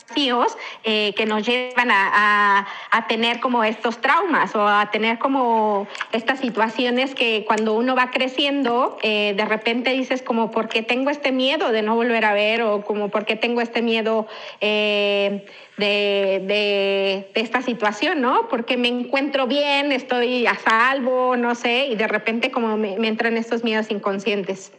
eh, 0.85 1.13
que 1.17 1.27
nos 1.27 1.47
llevan 1.47 1.91
a, 1.91 2.67
a, 2.91 3.07
tener 3.07 3.41
como 3.41 3.65
estos 3.65 4.01
traumas 4.01 4.55
o 4.55 4.67
a 4.67 4.91
tener 4.91 5.19
como 5.19 5.87
estas 6.13 6.41
situaciones 6.41 7.15
que 7.15 7.45
cuando 7.47 7.75
uno 7.75 7.95
va 7.95 8.11
creciendo, 8.11 8.99
eh, 9.03 9.35
de 9.37 9.45
repente 9.45 9.91
dices 9.91 10.23
como, 10.23 10.51
¿por 10.51 10.69
qué 10.69 10.83
tengo 10.83 11.11
este 11.11 11.33
miedo 11.33 11.71
de 11.71 11.83
no 11.83 11.97
volver 11.97 12.25
a 12.25 12.33
ver? 12.33 12.63
O 12.63 12.83
como, 12.83 13.09
¿por 13.09 13.25
qué 13.25 13.37
tengo 13.37 13.61
este 13.61 13.83
miedo? 13.83 14.27
Eh, 14.61 15.45
de, 15.77 16.43
de, 17.35 17.41
esta 17.41 17.61
situación, 17.61 18.23
¿no? 18.23 18.49
Porque 18.49 18.79
me 18.79 18.89
encuentro 18.89 19.47
bien, 19.47 19.93
estoy 19.93 20.47
a 20.47 20.55
salvo, 20.55 21.37
no 21.37 21.55
sé, 21.55 21.89
y 21.89 21.97
de 21.97 22.09
repente 22.09 22.51
como 22.51 22.79
me 22.79 22.95
entran 23.07 23.37
estos 23.37 23.63
miedos 23.63 23.91
inconscientes. 23.91 24.73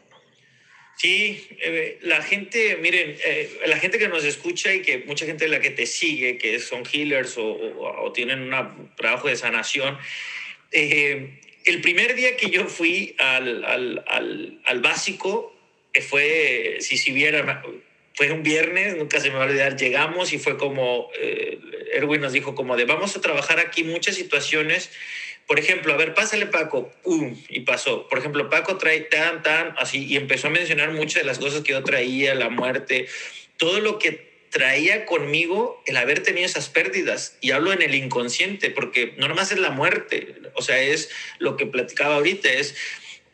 Sí, 0.98 1.48
eh, 1.62 2.00
la 2.01 2.24
gente, 2.24 2.75
miren, 2.77 3.16
eh, 3.24 3.60
la 3.68 3.77
gente 3.77 4.00
que 4.00 4.08
nos 4.08 4.25
escucha 4.25 4.74
y 4.74 4.82
que 4.82 4.98
mucha 5.06 5.27
gente 5.27 5.46
de 5.46 5.51
la 5.51 5.60
que 5.60 5.70
te 5.70 5.86
sigue, 5.86 6.39
que 6.39 6.58
son 6.58 6.84
healers 6.92 7.38
o, 7.38 7.46
o, 7.46 8.12
tienen 8.13 8.51
un 8.51 8.92
trabajo 8.96 9.27
de 9.27 9.36
sanación, 9.36 9.96
eh, 10.72 11.39
el 11.66 11.82
primer 11.82 12.16
día 12.16 12.36
que 12.36 12.50
yo 12.50 12.66
fui 12.66 13.16
al, 13.20 13.63
al, 13.63 14.04
al, 14.08 14.60
al 14.66 14.82
básico, 14.82 15.56
fue, 16.10 16.77
si, 16.80 16.98
si 16.98 17.12
viera, 17.12 17.63
fue 18.16 18.32
un 18.32 18.42
viernes, 18.42 18.98
nunca 18.98 19.20
se 19.20 19.30
me 19.30 19.36
va 19.36 19.44
a 19.44 19.48
olvidar, 19.48 19.75
llegamos 19.77 20.34
y 20.34 20.39
fue 20.39 20.58
como, 20.58 21.12
Erwin 21.92 22.22
nos 22.22 22.34
dijo 22.34 22.56
como 22.56 22.75
de, 22.75 22.86
vamos 22.86 23.16
a 23.16 23.22
trabajar 23.22 23.60
aquí 23.60 23.84
muchas 23.84 24.16
situaciones 24.16 24.89
por 25.48 25.60
ejemplo, 25.60 25.94
a 25.94 25.98
ver, 25.98 26.13
pásale 26.13 26.46
Paco, 26.46 26.92
y 27.48 27.62
pasó. 27.62 28.08
Por 28.10 28.20
ejemplo, 28.20 28.50
Paco 28.50 28.77
trae 28.77 29.01
tan, 29.01 29.44
tan, 29.44 29.74
así, 29.77 30.06
y 30.06 30.18
empezó 30.18 30.48
a 30.48 30.51
mencionar 30.51 30.92
muchas 30.92 31.24
de 31.24 31.27
las 31.27 31.39
cosas 31.39 31.62
que 31.62 31.72
yo 31.72 31.84
traía, 31.84 32.36
la 32.36 32.50
muerte, 32.50 33.08
todo 33.56 33.80
lo 33.80 33.98
que 33.98 34.27
traía 34.50 35.06
conmigo 35.06 35.82
el 35.86 35.98
haber 35.98 36.22
tenido 36.22 36.46
esas 36.46 36.68
pérdidas. 36.68 37.38
Y 37.39 37.51
hablo 37.51 37.72
en 37.72 37.82
el 37.82 37.96
inconsciente, 37.96 38.72
porque 38.72 39.13
no 39.18 39.30
nomás 39.30 39.51
es 39.51 39.60
la 39.60 39.70
muerte, 39.70 40.36
o 40.54 40.62
sea, 40.62 40.82
es 40.82 41.10
lo 41.39 41.56
que 41.56 41.66
platicaba 41.66 42.16
ahorita, 42.16 42.50
es 42.50 42.75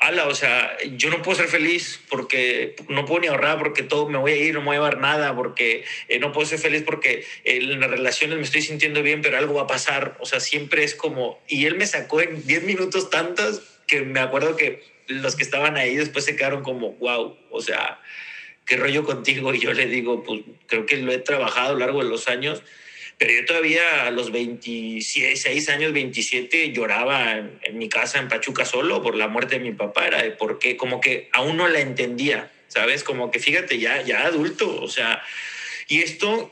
ala, 0.08 0.28
o 0.28 0.36
sea, 0.36 0.78
yo 0.96 1.10
no 1.10 1.22
puedo 1.22 1.38
ser 1.38 1.48
feliz 1.48 2.00
porque 2.10 2.76
no 2.90 3.06
puedo 3.06 3.22
ni 3.22 3.28
ahorrar, 3.28 3.58
porque 3.58 3.84
todo 3.84 4.08
me 4.10 4.18
voy 4.18 4.32
a 4.32 4.36
ir, 4.36 4.54
no 4.54 4.62
me 4.62 4.68
voy 4.68 4.76
a 4.76 4.80
llevar 4.80 5.00
nada, 5.00 5.36
porque 5.36 5.86
eh, 6.08 6.20
no 6.20 6.32
puedo 6.32 6.48
ser 6.48 6.60
feliz 6.60 6.84
porque 6.84 7.26
en 7.44 7.80
las 7.80 7.90
relaciones 7.90 8.38
me 8.38 8.44
estoy 8.44 8.62
sintiendo 8.62 9.02
bien, 9.02 9.22
pero 9.22 9.38
algo 9.38 9.56
va 9.56 9.64
a 9.64 9.68
pasar. 9.68 10.18
O 10.20 10.26
sea, 10.26 10.40
siempre 10.40 10.84
es 10.84 10.96
como, 10.96 11.42
y 11.48 11.66
él 11.66 11.76
me 11.76 11.86
sacó 11.86 12.22
en 12.22 12.46
10 12.46 12.64
minutos 12.64 13.10
tantas 13.10 13.62
que 13.88 14.02
me 14.02 14.20
acuerdo 14.20 14.56
que 14.56 14.84
los 15.08 15.36
que 15.36 15.44
estaban 15.44 15.78
ahí 15.78 15.96
después 15.96 16.26
se 16.26 16.36
quedaron 16.36 16.64
como, 16.64 16.94
wow, 16.94 17.38
o 17.52 17.62
sea, 17.62 18.00
qué 18.66 18.78
rollo 18.78 19.04
contigo. 19.04 19.54
Y 19.54 19.60
yo 19.60 19.74
le 19.74 19.88
digo, 19.88 20.24
pues 20.24 20.42
creo 20.68 20.86
que 20.86 20.98
lo 20.98 21.12
he 21.12 21.20
trabajado 21.20 21.70
a 21.70 21.74
lo 21.74 21.80
largo 21.80 22.04
de 22.04 22.10
los 22.10 22.28
años 22.28 22.64
pero 23.18 23.32
yo 23.34 23.46
todavía 23.46 24.06
a 24.06 24.12
los 24.12 24.32
26 24.32 25.70
años, 25.70 25.94
27, 25.94 26.72
lloraba 26.72 27.38
en, 27.38 27.78
mi 27.78 27.90
casa 27.90 28.20
en 28.20 28.28
Pachuca 28.28 28.66
solo 28.66 29.02
por 29.02 29.16
la 29.16 29.28
muerte 29.28 29.60
de 29.60 29.62
mi 29.62 29.72
papá. 29.72 30.08
Era 30.08 30.22
de 30.24 30.78
como 30.78 31.00
que 31.00 31.30
aún 31.32 31.58
no 31.58 31.68
la 31.68 31.80
entendía, 31.80 32.52
¿sabes? 32.68 33.04
Como 33.04 33.32
que 33.32 33.40
fíjate, 33.40 33.80
ya, 33.80 34.02
ya 34.02 34.26
adulto, 34.26 34.82
o 34.82 34.88
sea, 34.88 35.22
y 35.88 36.02
esto 36.02 36.52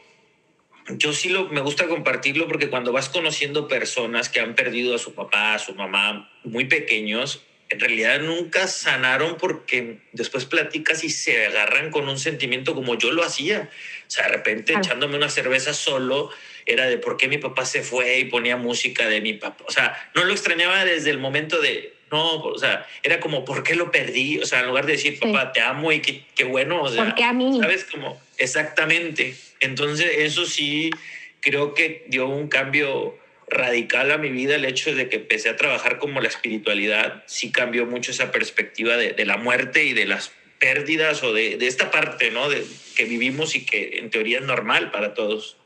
yo 0.90 1.14
sí 1.14 1.30
lo, 1.30 1.48
me 1.50 1.62
gusta 1.62 1.88
compartirlo 1.88 2.48
porque 2.48 2.70
cuando 2.70 2.92
vas 2.92 3.10
conociendo 3.10 3.68
personas 3.68 4.30
que 4.30 4.40
han 4.40 4.56
perdido 4.56 4.96
a 4.96 5.00
su 5.00 5.14
papá, 5.14 5.54
a 5.54 5.60
su 5.60 5.76
mamá 5.76 6.32
muy 6.44 6.66
pequeños, 6.66 7.44
en 7.72 7.80
realidad 7.80 8.20
nunca 8.20 8.68
sanaron 8.68 9.38
porque 9.38 10.00
después 10.12 10.44
platicas 10.44 11.06
y 11.06 11.10
se 11.10 11.46
agarran 11.46 11.90
con 11.90 12.10
un 12.10 12.20
sentimiento 12.20 12.76
como 12.76 12.98
yo 12.98 13.14
lo 13.14 13.24
hacía. 13.24 13.70
O 14.08 14.12
sea, 14.12 14.26
de 14.26 14.34
repente 14.34 14.74
echándome 14.74 15.16
una 15.16 15.30
cerveza 15.30 15.74
solo, 15.74 16.32
era 16.66 16.88
de 16.88 16.98
por 16.98 17.16
qué 17.16 17.30
mi 17.30 17.38
papá 17.38 17.64
se 17.64 17.82
fue 17.82 18.20
y 18.20 18.26
ponía 18.26 18.58
música 18.58 19.08
de 19.08 19.22
mi 19.22 19.34
papá. 19.34 19.64
O 19.70 19.72
sea, 19.72 20.12
no 20.14 20.26
lo 20.26 20.34
extrañaba 20.34 20.84
desde 20.84 21.12
el 21.12 21.18
momento 21.18 21.62
de, 21.62 21.94
no, 22.12 22.42
o 22.42 22.58
sea, 22.58 22.86
era 23.04 23.22
como, 23.22 23.46
¿por 23.46 23.64
qué 23.64 23.76
lo 23.76 23.90
perdí? 23.90 24.40
O 24.40 24.46
sea, 24.46 24.60
en 24.60 24.68
lugar 24.68 24.86
de 24.86 24.92
decir, 24.94 25.18
papá, 25.18 25.54
te 25.54 25.62
amo 25.62 25.94
y 25.94 26.02
qué, 26.02 26.26
qué 26.36 26.44
bueno, 26.44 26.84
o 26.84 26.90
sea, 26.90 27.06
¿Por 27.06 27.16
qué 27.16 27.24
a 27.24 27.32
mí? 27.32 27.58
¿sabes? 27.58 27.86
Como, 27.86 28.22
exactamente. 28.38 29.34
Entonces, 29.62 30.12
eso 30.18 30.46
sí, 30.46 30.90
creo 31.40 31.74
que 31.74 32.04
dio 32.10 32.28
un 32.28 32.50
cambio 32.50 33.18
radical 33.52 34.12
a 34.12 34.18
mi 34.18 34.30
vida 34.30 34.56
el 34.56 34.66
hecho 34.66 34.96
de 34.96 35.10
que 35.10 35.18
empecé 35.18 35.50
a 35.50 35.58
trabajar 35.58 36.00
como 36.00 36.22
la 36.22 36.28
espiritualidad, 36.28 37.24
sí 37.28 37.52
cambió 37.52 37.86
mucho 37.86 38.12
esa 38.12 38.32
perspectiva 38.32 38.98
de, 38.98 39.26
la 39.26 39.38
muerte 39.38 39.84
y 39.84 39.94
de 39.94 40.06
las 40.06 40.32
pérdidas 40.58 41.22
o 41.24 41.34
de, 41.34 41.58
de 41.58 41.68
esta 41.68 41.92
parte, 41.92 42.32
¿no? 42.32 42.50
De, 42.50 42.66
que 42.96 43.06
vivimos 43.06 43.56
y 43.56 43.66
que 43.66 44.00
en 44.00 44.10
teoría 44.10 44.40
es 44.40 44.46
normal 44.46 44.92
para 44.92 45.14
todos. 45.14 45.58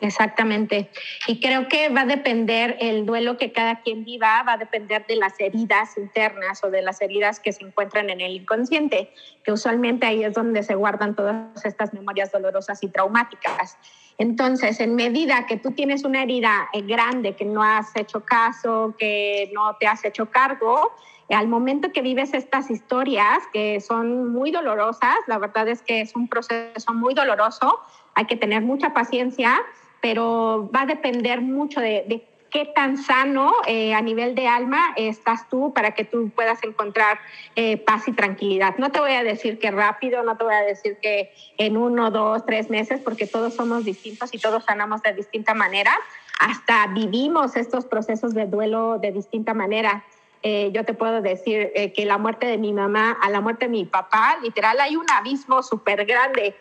Exactamente. 0.00 0.88
Y 1.26 1.40
creo 1.40 1.68
que 1.68 1.90
va 1.90 2.02
a 2.02 2.06
depender 2.06 2.76
el 2.80 3.04
duelo 3.04 3.36
que 3.36 3.52
cada 3.52 3.82
quien 3.82 4.04
viva, 4.04 4.42
va 4.44 4.54
a 4.54 4.56
depender 4.56 5.04
de 5.06 5.16
las 5.16 5.38
heridas 5.38 5.96
internas 5.98 6.64
o 6.64 6.70
de 6.70 6.80
las 6.80 7.02
heridas 7.02 7.38
que 7.38 7.52
se 7.52 7.64
encuentran 7.64 8.08
en 8.08 8.22
el 8.22 8.32
inconsciente, 8.32 9.12
que 9.44 9.52
usualmente 9.52 10.06
ahí 10.06 10.24
es 10.24 10.32
donde 10.32 10.62
se 10.62 10.74
guardan 10.74 11.14
todas 11.14 11.64
estas 11.64 11.92
memorias 11.92 12.32
dolorosas 12.32 12.82
y 12.82 12.88
traumáticas. 12.88 13.76
Entonces, 14.18 14.80
en 14.80 14.94
medida 14.94 15.46
que 15.46 15.56
tú 15.56 15.70
tienes 15.72 16.04
una 16.04 16.22
herida 16.22 16.68
eh, 16.72 16.82
grande, 16.82 17.36
que 17.36 17.44
no 17.44 17.62
has 17.62 17.94
hecho 17.96 18.24
caso, 18.24 18.94
que 18.98 19.50
no 19.54 19.76
te 19.76 19.86
has 19.86 20.04
hecho 20.04 20.30
cargo, 20.30 20.92
al 21.28 21.46
momento 21.46 21.92
que 21.92 22.02
vives 22.02 22.34
estas 22.34 22.70
historias 22.70 23.38
que 23.52 23.80
son 23.80 24.32
muy 24.32 24.50
dolorosas, 24.50 25.16
la 25.28 25.38
verdad 25.38 25.68
es 25.68 25.80
que 25.80 26.00
es 26.00 26.16
un 26.16 26.28
proceso 26.28 26.92
muy 26.92 27.14
doloroso, 27.14 27.78
hay 28.14 28.24
que 28.24 28.36
tener 28.36 28.62
mucha 28.62 28.92
paciencia 28.92 29.62
pero 30.00 30.70
va 30.74 30.82
a 30.82 30.86
depender 30.86 31.40
mucho 31.40 31.80
de, 31.80 32.26
qué 32.50 32.66
tan 32.66 32.96
sano 32.98 33.52
eh, 33.66 33.94
a 33.94 34.02
nivel 34.02 34.34
de 34.34 34.48
alma 34.48 34.92
estás 34.96 35.48
tú 35.48 35.72
para 35.72 35.92
que 35.92 36.04
tú 36.04 36.30
puedas 36.30 36.62
encontrar 36.64 37.18
eh, 37.56 37.76
paz 37.76 38.08
y 38.08 38.12
tranquilidad. 38.12 38.76
No 38.78 38.90
te 38.90 39.00
voy 39.00 39.12
a 39.12 39.22
decir 39.22 39.58
que 39.58 39.70
rápido, 39.70 40.22
no 40.22 40.36
te 40.36 40.44
voy 40.44 40.54
a 40.54 40.62
decir 40.62 40.98
que 41.00 41.32
en 41.58 41.76
uno, 41.76 42.10
dos, 42.10 42.44
tres 42.44 42.68
meses, 42.68 43.00
porque 43.00 43.26
todos 43.26 43.54
somos 43.54 43.84
distintos 43.84 44.34
y 44.34 44.38
todos 44.38 44.64
sanamos 44.64 45.02
de 45.02 45.14
distinta 45.14 45.54
manera. 45.54 45.92
Hasta 46.38 46.86
vivimos 46.88 47.56
estos 47.56 47.84
procesos 47.84 48.34
de 48.34 48.46
duelo 48.46 48.98
de 48.98 49.12
distinta 49.12 49.54
manera. 49.54 50.04
Eh, 50.42 50.70
yo 50.72 50.84
te 50.84 50.94
puedo 50.94 51.20
decir 51.20 51.70
que 51.94 52.04
la 52.06 52.16
muerte 52.16 52.46
de 52.46 52.56
mi 52.56 52.72
mamá 52.72 53.16
a 53.20 53.30
la 53.30 53.40
muerte 53.40 53.66
de 53.66 53.72
mi 53.72 53.84
papá, 53.84 54.38
literal, 54.42 54.80
hay 54.80 54.96
un 54.96 55.04
abismo 55.10 55.62
súper 55.62 56.06
grande 56.06 56.56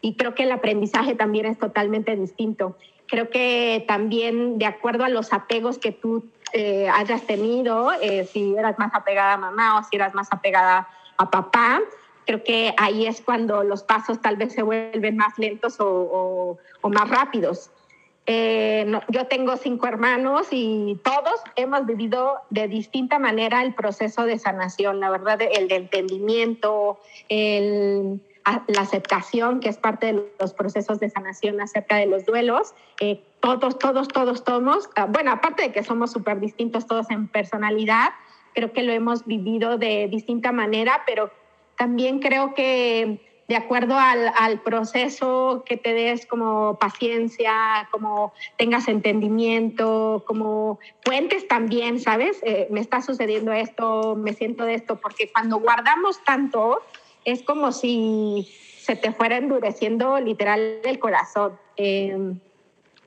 y 0.00 0.16
creo 0.16 0.34
que 0.34 0.44
el 0.44 0.52
aprendizaje 0.52 1.14
también 1.14 1.46
es 1.46 1.58
totalmente 1.58 2.16
distinto. 2.16 2.76
Creo 3.10 3.28
que 3.28 3.84
también 3.88 4.58
de 4.58 4.66
acuerdo 4.66 5.04
a 5.04 5.08
los 5.08 5.32
apegos 5.32 5.78
que 5.78 5.90
tú 5.90 6.24
eh, 6.52 6.88
hayas 6.88 7.22
tenido, 7.26 7.92
eh, 8.00 8.24
si 8.24 8.56
eras 8.56 8.78
más 8.78 8.94
apegada 8.94 9.34
a 9.34 9.36
mamá 9.36 9.78
o 9.78 9.84
si 9.84 9.96
eras 9.96 10.14
más 10.14 10.28
apegada 10.30 10.88
a 11.16 11.30
papá, 11.30 11.80
creo 12.24 12.44
que 12.44 12.72
ahí 12.76 13.06
es 13.06 13.20
cuando 13.20 13.64
los 13.64 13.82
pasos 13.82 14.20
tal 14.20 14.36
vez 14.36 14.52
se 14.52 14.62
vuelven 14.62 15.16
más 15.16 15.38
lentos 15.38 15.76
o, 15.80 16.58
más 16.84 17.10
rápidos. 17.10 17.70
Eh, 18.26 18.86
yo 19.08 19.26
tengo 19.26 19.56
cinco 19.56 19.88
hermanos 19.88 20.48
y 20.52 21.00
todos 21.02 21.40
hemos 21.56 21.86
vivido 21.86 22.36
de 22.50 22.68
distinta 22.68 23.18
manera 23.18 23.62
el 23.62 23.74
proceso 23.74 24.24
de 24.24 24.38
sanación, 24.38 25.00
la 25.00 25.10
verdad, 25.10 25.40
el 25.40 25.66
de 25.66 25.74
entendimiento, 25.74 27.00
el 27.28 28.20
la 28.44 28.80
aceptación, 28.80 29.60
que 29.60 29.68
es 29.68 29.76
parte 29.76 30.12
de 30.12 30.32
los 30.38 30.54
procesos 30.54 31.00
de 31.00 31.10
sanación 31.10 31.60
acerca 31.60 31.96
de 31.96 32.06
los 32.06 32.24
duelos. 32.26 32.74
Eh, 33.00 33.22
todos, 33.40 33.78
todos, 33.78 34.08
todos, 34.08 34.44
todos, 34.44 34.90
ah, 34.96 35.06
bueno, 35.06 35.32
aparte 35.32 35.62
de 35.62 35.72
que 35.72 35.82
somos 35.82 36.12
súper 36.12 36.40
distintos 36.40 36.86
todos 36.86 37.10
en 37.10 37.28
personalidad, 37.28 38.10
creo 38.54 38.72
que 38.72 38.82
lo 38.82 38.92
hemos 38.92 39.26
vivido 39.26 39.78
de 39.78 40.08
distinta 40.08 40.52
manera, 40.52 41.02
pero 41.06 41.30
también 41.76 42.20
creo 42.20 42.54
que 42.54 43.20
de 43.50 43.56
acuerdo 43.56 43.98
al, 43.98 44.32
al, 44.38 44.60
proceso 44.60 45.64
que 45.66 45.76
te 45.76 45.92
des 45.92 46.24
como 46.24 46.78
paciencia, 46.78 47.88
como 47.90 48.32
tengas 48.56 48.86
entendimiento, 48.86 50.22
como 50.24 50.78
puentes 51.04 51.48
también, 51.48 51.98
¿sabes? 51.98 52.38
Eh, 52.44 52.68
me 52.70 52.78
está 52.78 53.02
sucediendo 53.02 53.50
esto, 53.50 54.14
me 54.14 54.34
siento 54.34 54.64
de 54.64 54.74
esto, 54.74 55.00
porque 55.00 55.32
cuando 55.32 55.58
guardamos 55.58 56.22
tanto, 56.22 56.80
es 57.24 57.42
como 57.42 57.72
si 57.72 58.48
se 58.78 58.96
te 58.96 59.12
fuera 59.12 59.36
endureciendo 59.36 60.18
literal 60.20 60.80
el 60.84 60.98
corazón. 60.98 61.58
Eh, 61.76 62.34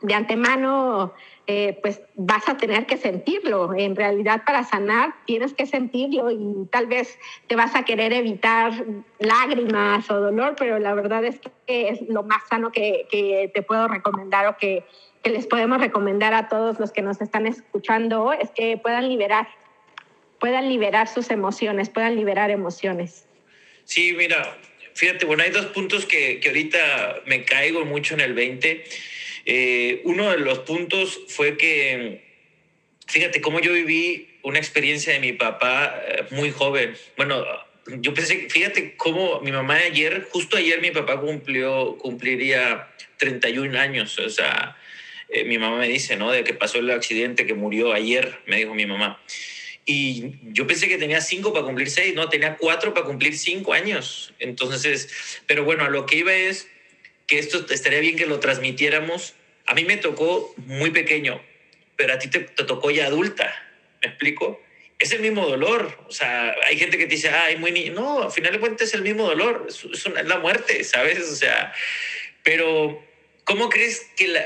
de 0.04 0.14
antemano 0.14 1.14
eh, 1.48 1.80
pues 1.82 2.02
vas 2.16 2.48
a 2.48 2.58
tener 2.58 2.86
que 2.86 2.98
sentirlo. 2.98 3.74
En 3.74 3.96
realidad 3.96 4.44
para 4.46 4.64
sanar 4.64 5.16
tienes 5.26 5.54
que 5.54 5.66
sentirlo 5.66 6.30
y 6.30 6.68
tal 6.70 6.88
vez 6.88 7.18
te 7.48 7.56
vas 7.56 7.74
a 7.76 7.84
querer 7.84 8.14
evitar 8.14 8.74
lágrimas 9.20 10.10
o 10.12 10.20
dolor, 10.20 10.56
pero 10.58 10.78
la 10.78 10.94
verdad 10.94 11.24
es 11.24 11.40
que 11.66 11.90
es 11.90 12.02
lo 12.10 12.24
más 12.24 12.44
sano 12.50 12.72
que, 12.72 13.08
que 13.10 13.50
te 13.54 13.62
puedo 13.62 13.88
recomendar 13.88 14.48
o 14.48 14.58
que, 14.58 14.86
que 15.24 15.30
les 15.30 15.48
podemos 15.48 15.80
recomendar 15.80 16.34
a 16.34 16.50
todos 16.50 16.80
los 16.80 16.92
que 16.92 17.02
nos 17.02 17.22
están 17.22 17.48
escuchando 17.48 18.34
es 18.34 18.52
que 18.52 18.78
puedan 18.78 19.08
liberar, 19.08 19.48
puedan 20.40 20.68
liberar 20.68 21.08
sus 21.08 21.32
emociones, 21.32 21.90
puedan 21.90 22.18
liberar 22.18 22.52
emociones. 22.52 23.26
Sí, 23.86 24.14
mira, 24.14 24.58
fíjate, 24.94 25.26
bueno, 25.26 25.44
hay 25.44 25.52
dos 25.52 25.68
puntos 25.68 26.06
que, 26.06 26.40
que 26.40 26.50
ahorita 26.50 27.22
me 27.26 27.44
caigo 27.46 27.86
mucho 27.86 28.14
en 28.14 28.22
el 28.22 28.34
20 28.34 28.84
eh, 29.46 30.02
uno 30.06 30.32
de 30.32 30.38
los 30.38 30.60
puntos 30.60 31.20
fue 31.28 31.58
que, 31.58 32.24
fíjate 33.08 33.42
cómo 33.42 33.60
yo 33.60 33.74
viví 33.74 34.40
una 34.42 34.60
experiencia 34.60 35.14
de 35.14 35.20
mi 35.20 35.34
papá 35.34 36.02
eh, 36.08 36.26
muy 36.32 36.52
joven. 36.52 36.96
Bueno, 37.18 37.46
yo 37.88 38.14
pensé, 38.14 38.48
fíjate 38.50 38.96
cómo 38.96 39.42
mi 39.42 39.52
mamá 39.52 39.76
ayer, 39.76 40.28
justo 40.32 40.56
ayer 40.56 40.82
mi 40.82 40.92
papá 40.92 41.20
cumplió, 41.20 41.98
cumpliría 41.98 42.90
31 43.18 43.78
años. 43.78 44.18
O 44.20 44.30
sea, 44.30 44.78
eh, 45.28 45.44
mi 45.44 45.58
mamá 45.58 45.78
me 45.78 45.88
dice, 45.90 46.16
¿no? 46.16 46.32
De 46.32 46.44
que 46.44 46.54
pasó 46.54 46.80
el 46.80 46.90
accidente, 46.92 47.46
que 47.46 47.54
murió 47.54 47.94
ayer, 47.94 48.40
me 48.46 48.58
dijo 48.58 48.74
mi 48.74 48.86
mamá. 48.86 49.22
Y 49.86 50.36
yo 50.54 50.66
pensé 50.66 50.88
que 50.88 50.98
tenía 50.98 51.20
cinco 51.20 51.52
para 51.52 51.66
cumplir 51.66 51.90
seis, 51.90 52.16
no, 52.16 52.30
tenía 52.30 52.56
cuatro 52.58 52.94
para 52.94 53.06
cumplir 53.06 53.38
cinco 53.38 53.74
años. 53.74 54.34
Entonces, 54.40 55.10
pero 55.46 55.66
bueno, 55.66 55.84
a 55.84 55.90
lo 55.90 56.06
que 56.06 56.18
iba 56.18 56.34
es 56.34 56.68
que 57.28 57.40
esto 57.40 57.66
estaría 57.70 58.00
bien 58.00 58.16
que 58.16 58.26
lo 58.26 58.40
transmitiéramos. 58.40 59.34
A 59.66 59.74
mí 59.74 59.84
me 59.84 59.98
tocó 59.98 60.54
muy 60.58 60.92
pequeño, 60.92 61.42
pero 61.98 62.14
a 62.14 62.20
ti 62.20 62.30
te, 62.30 62.40
tocó 62.40 62.92
ya 62.92 63.08
adulta, 63.08 63.54
¿me 64.02 64.10
explico? 64.10 64.62
Es 65.00 65.12
el 65.12 65.22
mismo 65.22 65.46
dolor, 65.46 65.98
o 66.08 66.12
sea, 66.12 66.56
hay 66.66 66.78
gente 66.78 66.98
que 66.98 67.06
te 67.06 67.16
dice, 67.16 67.30
ay, 67.30 67.58
muy 67.58 67.72
niño. 67.72 67.94
No, 67.94 68.24
al 68.24 68.32
final 68.32 68.54
de 68.54 68.60
cuentas 68.60 68.88
es 68.88 68.94
el 68.94 69.02
mismo 69.02 69.28
dolor, 69.28 69.66
es, 69.68 70.06
una, 70.06 70.22
es 70.22 70.28
la 70.28 70.40
muerte, 70.40 70.84
¿sabes? 70.86 71.30
O 71.30 71.36
sea, 71.36 71.74
pero 72.44 73.04
¿cómo 73.44 73.70
crees 73.70 74.10
que 74.16 74.30
la, 74.30 74.46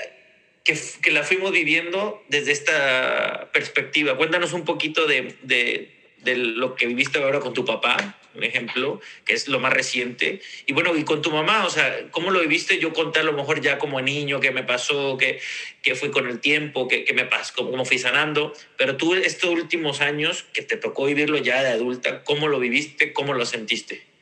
que, 1.02 1.12
la 1.12 1.24
fuimos 1.24 1.52
viviendo 1.52 2.24
desde 2.28 2.52
esta 2.52 3.50
perspectiva? 3.54 4.18
Cuéntanos 4.18 4.54
un 4.54 4.66
poquito 4.66 5.08
de, 5.08 5.36
de, 5.44 6.36
lo 6.36 6.76
que 6.76 6.88
viviste 6.88 7.20
ahora 7.20 7.40
con 7.40 7.54
tu 7.54 7.64
papá, 7.64 8.20
un 8.36 8.44
ejemplo, 8.44 9.00
que 9.24 9.34
es 9.34 9.48
lo 9.48 9.60
más 9.60 9.72
reciente. 9.72 10.42
Y 10.66 10.74
bueno, 10.74 10.96
y 10.96 11.04
con 11.06 11.22
tu 11.22 11.32
mamá, 11.32 11.66
o 11.66 11.70
sea, 11.70 12.10
¿cómo 12.12 12.32
lo 12.32 12.42
viviste? 12.42 12.80
Yo 12.80 12.92
conté 12.92 13.20
a 13.20 13.24
lo 13.24 13.32
mejor 13.32 13.62
ya 13.62 13.78
como 13.78 14.02
niño, 14.02 14.42
qué 14.42 14.52
me 14.52 14.64
pasó, 14.64 15.18
qué, 15.18 15.40
qué 15.82 15.96
fue 15.96 16.12
con 16.12 16.28
el 16.28 16.42
tiempo, 16.42 16.88
qué, 16.90 17.06
qué 17.06 17.14
me 17.14 17.24
pasó, 17.24 17.54
cómo, 17.56 17.86
fui 17.86 17.98
sanando. 17.98 18.54
Pero 18.76 18.98
tú 18.98 19.16
estos 19.16 19.50
últimos 19.50 20.02
años 20.02 20.46
que 20.54 20.64
te 20.64 20.76
tocó 20.76 21.06
vivirlo 21.06 21.38
ya 21.38 21.64
de 21.64 21.70
adulta, 21.70 22.24
¿cómo 22.24 22.50
lo 22.50 22.60
viviste? 22.60 23.14
¿Cómo 23.14 23.34
lo 23.34 23.46
sentiste? 23.46 24.17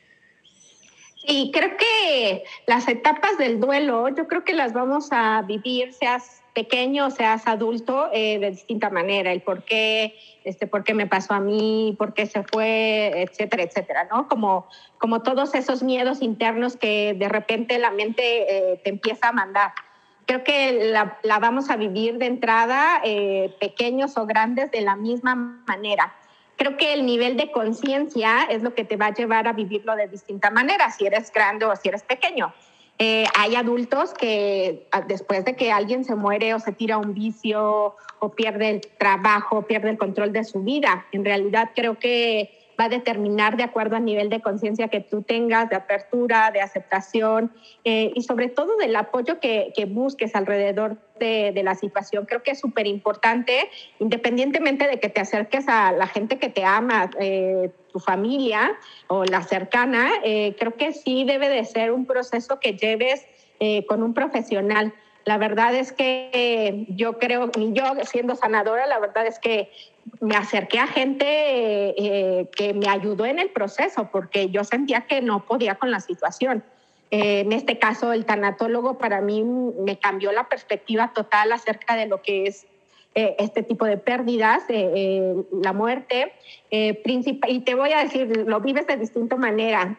Y 1.28 1.50
creo 1.50 1.76
que 1.76 2.44
las 2.66 2.86
etapas 2.86 3.36
del 3.36 3.58
duelo, 3.58 4.08
yo 4.10 4.28
creo 4.28 4.44
que 4.44 4.54
las 4.54 4.72
vamos 4.72 5.08
a 5.10 5.42
vivir, 5.42 5.92
seas 5.92 6.44
pequeño, 6.54 7.10
seas 7.10 7.48
adulto, 7.48 8.08
eh, 8.12 8.38
de 8.38 8.52
distinta 8.52 8.90
manera. 8.90 9.32
El 9.32 9.42
por 9.42 9.64
qué, 9.64 10.14
este, 10.44 10.68
por 10.68 10.84
qué 10.84 10.94
me 10.94 11.08
pasó 11.08 11.34
a 11.34 11.40
mí, 11.40 11.96
por 11.98 12.14
qué 12.14 12.26
se 12.26 12.44
fue, 12.44 13.22
etcétera, 13.22 13.64
etcétera, 13.64 14.08
¿no? 14.08 14.28
Como, 14.28 14.68
como 14.98 15.22
todos 15.22 15.56
esos 15.56 15.82
miedos 15.82 16.22
internos 16.22 16.76
que 16.76 17.14
de 17.14 17.28
repente 17.28 17.76
la 17.80 17.90
mente 17.90 18.22
eh, 18.72 18.80
te 18.84 18.90
empieza 18.90 19.30
a 19.30 19.32
mandar. 19.32 19.72
Creo 20.26 20.44
que 20.44 20.90
la, 20.92 21.18
la 21.24 21.40
vamos 21.40 21.70
a 21.70 21.76
vivir 21.76 22.18
de 22.18 22.26
entrada, 22.26 23.00
eh, 23.04 23.52
pequeños 23.58 24.16
o 24.16 24.26
grandes, 24.26 24.70
de 24.70 24.80
la 24.80 24.94
misma 24.94 25.34
manera. 25.34 26.14
Creo 26.56 26.76
que 26.76 26.94
el 26.94 27.04
nivel 27.04 27.36
de 27.36 27.50
conciencia 27.52 28.44
es 28.50 28.62
lo 28.62 28.74
que 28.74 28.84
te 28.84 28.96
va 28.96 29.06
a 29.06 29.14
llevar 29.14 29.46
a 29.46 29.52
vivirlo 29.52 29.94
de 29.94 30.08
distinta 30.08 30.50
manera, 30.50 30.90
si 30.90 31.06
eres 31.06 31.30
grande 31.32 31.66
o 31.66 31.76
si 31.76 31.88
eres 31.88 32.02
pequeño. 32.02 32.52
Eh, 32.98 33.26
hay 33.36 33.56
adultos 33.56 34.14
que 34.14 34.86
ah, 34.90 35.02
después 35.02 35.44
de 35.44 35.54
que 35.54 35.70
alguien 35.70 36.04
se 36.04 36.14
muere 36.14 36.54
o 36.54 36.58
se 36.58 36.72
tira 36.72 36.96
un 36.96 37.12
vicio 37.12 37.94
o 38.20 38.28
pierde 38.30 38.70
el 38.70 38.80
trabajo, 38.98 39.62
pierde 39.62 39.90
el 39.90 39.98
control 39.98 40.32
de 40.32 40.44
su 40.44 40.62
vida, 40.62 41.06
en 41.12 41.24
realidad 41.24 41.72
creo 41.74 41.98
que 41.98 42.50
va 42.78 42.84
a 42.84 42.88
determinar 42.88 43.56
de 43.56 43.62
acuerdo 43.62 43.96
al 43.96 44.04
nivel 44.04 44.28
de 44.28 44.40
conciencia 44.40 44.88
que 44.88 45.00
tú 45.00 45.22
tengas, 45.22 45.68
de 45.70 45.76
apertura, 45.76 46.50
de 46.50 46.60
aceptación 46.60 47.52
eh, 47.84 48.12
y 48.14 48.22
sobre 48.22 48.48
todo 48.48 48.76
del 48.76 48.94
apoyo 48.96 49.40
que, 49.40 49.72
que 49.74 49.86
busques 49.86 50.34
alrededor 50.34 50.98
de, 51.18 51.52
de, 51.54 51.62
la 51.62 51.74
situación. 51.74 52.26
Creo 52.26 52.42
que 52.42 52.50
es 52.50 52.60
súper 52.60 52.86
importante, 52.86 53.70
independientemente 53.98 54.86
de 54.86 55.00
que 55.00 55.08
te 55.08 55.20
acerques 55.20 55.66
a 55.68 55.92
la 55.92 56.06
gente 56.06 56.38
que 56.38 56.50
te 56.50 56.64
ama, 56.64 57.10
eh, 57.18 57.70
tu 57.90 58.00
familia 58.00 58.76
o 59.06 59.24
la 59.24 59.42
cercana, 59.42 60.10
eh, 60.22 60.54
creo 60.58 60.74
que 60.74 60.92
sí 60.92 61.24
debe 61.24 61.48
de 61.48 61.64
ser 61.64 61.92
un 61.92 62.04
proceso 62.04 62.60
que 62.60 62.74
lleves 62.74 63.24
eh, 63.58 63.86
con 63.86 64.02
un 64.02 64.12
profesional. 64.12 64.92
La 65.26 65.38
verdad 65.38 65.74
es 65.74 65.90
que 65.92 66.86
yo 66.88 67.18
creo, 67.18 67.50
yo 67.52 67.82
siendo 68.04 68.36
sanadora, 68.36 68.86
la 68.86 69.00
verdad 69.00 69.26
es 69.26 69.40
que 69.40 69.68
me 70.20 70.36
acerqué 70.36 70.78
a 70.78 70.86
gente 70.86 71.26
eh, 71.26 72.48
que 72.56 72.72
me 72.74 72.88
ayudó 72.88 73.26
en 73.26 73.40
el 73.40 73.50
proceso 73.50 74.08
porque 74.12 74.50
yo 74.50 74.62
sentía 74.62 75.00
que 75.08 75.20
no 75.22 75.44
podía 75.44 75.74
con 75.74 75.90
la 75.90 75.98
situación. 75.98 76.62
Eh, 77.10 77.40
en 77.40 77.52
este 77.52 77.76
caso, 77.80 78.12
el 78.12 78.24
tanatólogo 78.24 78.98
para 78.98 79.20
mí 79.20 79.42
me 79.42 79.98
cambió 79.98 80.30
la 80.30 80.48
perspectiva 80.48 81.12
total 81.12 81.50
acerca 81.50 81.96
de 81.96 82.06
lo 82.06 82.22
que 82.22 82.46
es 82.46 82.64
eh, 83.16 83.34
este 83.40 83.64
tipo 83.64 83.84
de 83.84 83.96
pérdidas, 83.96 84.62
la 84.68 85.72
muerte. 85.72 86.34
y 86.70 87.60
te 87.62 87.74
voy 87.74 87.92
a 87.92 88.04
decir, 88.04 88.44
lo 88.46 88.60
vives 88.60 88.86
de 88.86 88.96
distinta 88.96 89.34
manera 89.34 89.98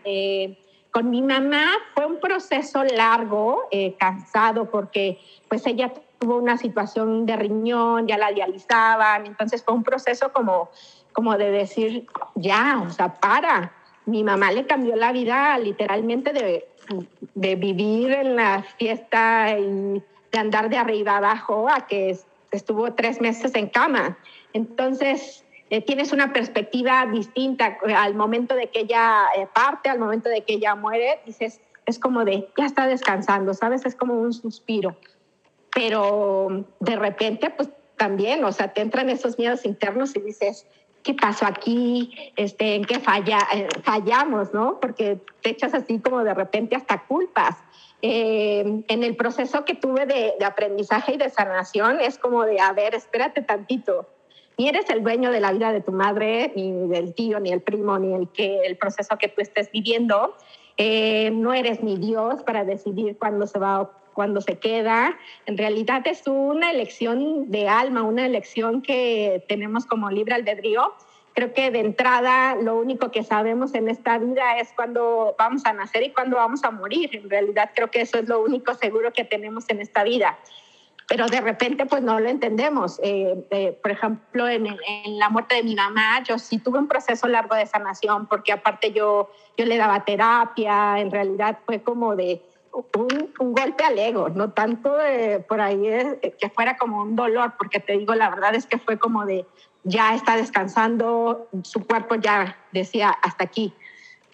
con 0.98 1.12
mi 1.12 1.22
mamá 1.22 1.74
fue 1.94 2.08
un 2.08 2.20
proceso 2.20 2.84
largo, 2.84 3.68
eh, 3.70 3.94
cansado, 4.00 4.72
porque 4.72 5.20
pues 5.48 5.64
ella 5.68 5.94
tuvo 6.18 6.38
una 6.38 6.58
situación 6.58 7.28
de 7.28 7.36
riñón, 7.36 8.08
ya 8.08 8.18
la 8.18 8.32
dializaban, 8.32 9.28
entonces 9.28 9.64
fue 9.64 9.76
un 9.76 9.84
proceso 9.84 10.34
como, 10.34 10.72
como 11.14 11.38
de 11.38 11.52
decir, 11.52 12.08
ya, 12.34 12.84
o 12.84 12.90
sea, 12.90 13.14
para. 13.14 13.74
Mi 14.08 14.24
mamá 14.24 14.52
le 14.52 14.66
cambió 14.66 14.96
la 14.96 15.12
vida 15.12 15.56
literalmente 15.60 16.34
de, 16.34 16.68
de 17.36 17.56
vivir 17.56 18.14
en 18.14 18.36
la 18.36 18.64
fiesta 18.80 19.56
y 19.56 20.02
de 20.32 20.40
andar 20.40 20.68
de 20.68 20.78
arriba 20.78 21.18
abajo 21.18 21.70
a 21.70 21.86
que 21.86 22.18
estuvo 22.50 22.92
tres 22.94 23.22
meses 23.22 23.54
en 23.54 23.68
cama. 23.68 24.18
Entonces, 24.54 25.46
eh, 25.70 25.82
tienes 25.82 26.14
una 26.14 26.32
perspectiva 26.32 27.06
distinta 27.12 27.78
al 27.98 28.16
momento 28.16 28.56
de 28.56 28.68
que 28.68 28.82
ella 28.82 29.26
eh, 29.36 29.48
parte, 29.54 29.90
al 29.90 30.00
momento 30.00 30.30
de 30.30 30.42
que 30.42 30.54
ella 30.54 30.76
muere, 30.76 31.20
dices, 31.26 31.60
es 31.86 32.00
como 32.00 32.24
de, 32.24 32.48
ya 32.58 32.66
está 32.66 32.88
descansando, 32.88 33.54
¿sabes? 33.54 33.86
Es 33.86 33.96
como 33.96 34.14
un 34.14 34.34
suspiro. 34.34 34.96
Pero 35.74 36.66
de 36.80 36.96
repente, 36.96 37.50
pues 37.50 37.70
también, 37.98 38.44
o 38.46 38.52
sea, 38.52 38.74
te 38.74 38.82
entran 38.82 39.10
esos 39.10 39.38
miedos 39.38 39.66
internos 39.66 40.16
y 40.16 40.22
dices, 40.22 40.66
¿qué 41.04 41.14
pasó 41.14 41.46
aquí? 41.46 42.14
Este, 42.38 42.76
¿En 42.76 42.86
qué 42.86 43.00
falla, 43.00 43.40
eh, 43.54 43.68
fallamos, 43.84 44.54
no? 44.54 44.80
Porque 44.80 45.20
te 45.42 45.50
echas 45.50 45.74
así 45.74 46.00
como 46.00 46.24
de 46.24 46.34
repente 46.34 46.76
hasta 46.76 47.06
culpas. 47.06 47.58
Eh, 48.02 48.84
en 48.88 49.04
el 49.04 49.16
proceso 49.16 49.66
que 49.66 49.76
tuve 49.76 50.06
de, 50.06 50.36
de 50.40 50.46
aprendizaje 50.46 51.16
y 51.16 51.18
de 51.18 51.30
sanación 51.30 52.00
es 52.00 52.18
como 52.18 52.44
de, 52.44 52.60
a 52.60 52.72
ver, 52.72 52.96
espérate 52.96 53.42
tantito 53.42 54.08
ni 54.58 54.68
eres 54.68 54.90
el 54.90 55.04
dueño 55.04 55.32
de 55.32 55.40
la 55.40 55.52
vida 55.52 55.72
de 55.72 55.82
tu 55.82 55.92
madre, 55.92 56.52
ni 56.56 56.72
del 56.88 57.14
tío, 57.14 57.40
ni 57.40 57.52
el 57.52 57.62
primo, 57.62 58.00
ni 58.00 58.14
el, 58.14 58.28
que, 58.30 58.62
el 58.66 58.76
proceso 58.76 59.18
que 59.18 59.28
tú 59.28 59.42
estés 59.42 59.72
viviendo. 59.72 60.36
Eh, 60.78 61.30
no 61.32 61.54
eres 61.54 61.84
ni 61.84 61.98
Dios 61.98 62.42
para 62.44 62.64
decidir 62.64 63.18
cuándo 63.18 63.46
se 63.46 63.60
va 63.60 63.82
o 63.82 63.92
cuándo 64.14 64.42
se 64.42 64.58
queda. 64.58 65.16
En 65.46 65.58
realidad 65.58 66.02
es 66.08 66.24
una 66.26 66.72
elección 66.72 67.52
de 67.52 67.68
alma, 67.68 68.02
una 68.02 68.26
elección 68.26 68.82
que 68.82 69.44
tenemos 69.48 69.86
como 69.86 70.10
libre 70.10 70.34
albedrío. 70.34 70.94
Creo 71.34 71.54
que 71.54 71.70
de 71.70 71.82
entrada 71.82 72.56
lo 72.56 72.80
único 72.80 73.12
que 73.12 73.24
sabemos 73.24 73.76
en 73.76 73.90
esta 73.90 74.18
vida 74.18 74.58
es 74.58 74.74
cuándo 74.76 75.36
vamos 75.38 75.68
a 75.68 75.74
nacer 75.74 76.02
y 76.02 76.10
cuándo 76.10 76.38
vamos 76.38 76.64
a 76.64 76.72
morir. 76.72 77.16
En 77.16 77.30
realidad 77.30 77.70
creo 77.76 77.92
que 77.92 78.02
eso 78.02 78.18
es 78.18 78.28
lo 78.28 78.42
único 78.42 78.74
seguro 78.74 79.14
que 79.14 79.24
tenemos 79.24 79.66
en 79.70 79.82
esta 79.82 80.04
vida 80.04 80.36
pero 81.08 81.28
de 81.28 81.40
repente 81.40 81.86
pues 81.86 82.04
no 82.04 82.20
lo 82.20 82.28
entendemos. 82.30 83.00
Eh, 83.02 83.48
eh, 83.50 83.80
por 83.82 83.92
ejemplo, 83.92 84.48
en, 84.48 84.68
en, 84.68 85.18
la 85.18 85.30
muerte 85.30 85.56
de 85.56 85.64
mi 85.64 85.74
mamá, 85.74 86.22
yo 86.24 86.38
sí 86.38 86.60
tuve 86.60 86.80
un 86.80 86.88
proceso 86.88 87.28
largo 87.28 87.56
de 87.56 87.66
sanación, 87.66 88.28
porque 88.28 88.52
aparte 88.52 88.92
yo, 88.92 89.32
yo 89.58 89.66
le 89.66 89.78
daba 89.78 90.04
terapia, 90.04 91.00
en 91.00 91.10
realidad 91.10 91.60
fue 91.66 91.82
como 91.82 92.16
de 92.16 92.42
un, 92.72 93.34
un 93.40 93.54
golpe 93.54 93.84
al 93.86 93.98
ego, 93.98 94.30
no 94.30 94.52
tanto 94.52 94.96
de, 94.98 95.40
por 95.40 95.62
ahí 95.62 95.78
de, 95.78 96.36
que 96.40 96.50
fuera 96.50 96.78
como 96.78 97.02
un 97.02 97.16
dolor, 97.16 97.54
porque 97.58 97.80
te 97.80 97.94
digo, 97.94 98.14
la 98.14 98.30
verdad 98.30 98.54
es 98.54 98.66
que 98.66 98.78
fue 98.78 99.00
como 99.00 99.26
de 99.26 99.46
ya 99.84 100.14
está 100.14 100.36
descansando, 100.36 101.48
su 101.64 101.86
cuerpo 101.86 102.16
ya 102.16 102.58
decía 102.74 103.10
hasta 103.10 103.46
aquí. 103.46 103.74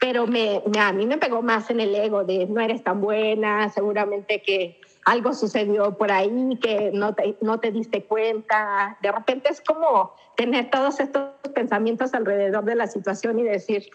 Pero 0.03 0.27
me, 0.27 0.61
me, 0.67 0.81
a 0.81 0.91
mí 0.91 1.05
me 1.05 1.17
pegó 1.17 1.41
más 1.41 1.69
en 1.69 1.79
el 1.79 1.95
ego 1.95 2.25
de 2.25 2.45
no 2.45 2.59
eres 2.59 2.83
tan 2.83 2.99
buena, 2.99 3.69
seguramente 3.69 4.41
que 4.41 4.81
algo 5.05 5.33
sucedió 5.33 5.97
por 5.97 6.11
ahí 6.11 6.59
que 6.61 6.91
no 6.93 7.15
te, 7.15 7.37
no 7.39 7.61
te 7.61 7.71
diste 7.71 8.03
cuenta. 8.03 8.97
De 9.01 9.13
repente 9.13 9.49
es 9.49 9.61
como 9.61 10.13
tener 10.35 10.69
todos 10.69 10.99
estos 10.99 11.29
pensamientos 11.55 12.13
alrededor 12.13 12.65
de 12.65 12.75
la 12.75 12.87
situación 12.87 13.39
y 13.39 13.43
decir, 13.43 13.85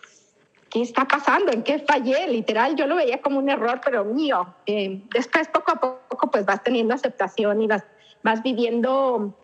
¿qué 0.70 0.80
está 0.80 1.04
pasando? 1.04 1.52
¿En 1.52 1.62
qué 1.62 1.78
fallé? 1.80 2.26
Literal, 2.26 2.74
yo 2.74 2.86
lo 2.86 2.96
veía 2.96 3.20
como 3.20 3.38
un 3.38 3.50
error, 3.50 3.78
pero 3.84 4.02
mío. 4.06 4.54
Eh, 4.64 5.02
después, 5.12 5.46
poco 5.48 5.72
a 5.72 5.74
poco, 6.08 6.30
pues 6.30 6.46
vas 6.46 6.62
teniendo 6.62 6.94
aceptación 6.94 7.60
y 7.60 7.66
vas, 7.66 7.84
vas 8.22 8.42
viviendo 8.42 9.34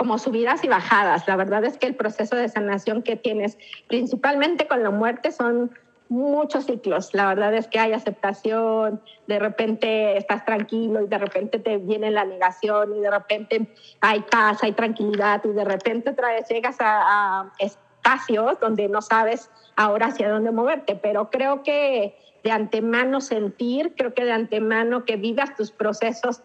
como 0.00 0.16
subidas 0.16 0.64
y 0.64 0.68
bajadas. 0.68 1.28
La 1.28 1.36
verdad 1.36 1.62
es 1.62 1.76
que 1.76 1.86
el 1.86 1.94
proceso 1.94 2.34
de 2.34 2.48
sanación 2.48 3.02
que 3.02 3.16
tienes, 3.16 3.58
principalmente 3.86 4.66
con 4.66 4.82
la 4.82 4.88
muerte, 4.88 5.30
son 5.30 5.72
muchos 6.08 6.64
ciclos. 6.64 7.12
La 7.12 7.26
verdad 7.26 7.52
es 7.52 7.68
que 7.68 7.78
hay 7.78 7.92
aceptación, 7.92 9.02
de 9.26 9.38
repente 9.38 10.16
estás 10.16 10.46
tranquilo 10.46 11.02
y 11.02 11.06
de 11.06 11.18
repente 11.18 11.58
te 11.58 11.76
viene 11.76 12.10
la 12.10 12.24
negación 12.24 12.96
y 12.96 13.00
de 13.00 13.10
repente 13.10 13.74
hay 14.00 14.20
paz, 14.22 14.62
hay 14.62 14.72
tranquilidad 14.72 15.44
y 15.44 15.48
de 15.48 15.66
repente 15.66 16.08
otra 16.08 16.28
vez 16.28 16.48
llegas 16.48 16.80
a, 16.80 17.42
a 17.42 17.52
espacios 17.58 18.58
donde 18.58 18.88
no 18.88 19.02
sabes 19.02 19.50
ahora 19.76 20.06
hacia 20.06 20.30
dónde 20.30 20.50
moverte. 20.50 20.96
Pero 20.96 21.28
creo 21.28 21.62
que 21.62 22.16
de 22.42 22.50
antemano 22.52 23.20
sentir, 23.20 23.94
creo 23.98 24.14
que 24.14 24.24
de 24.24 24.32
antemano 24.32 25.04
que 25.04 25.16
vivas 25.16 25.54
tus 25.56 25.70
procesos 25.70 26.40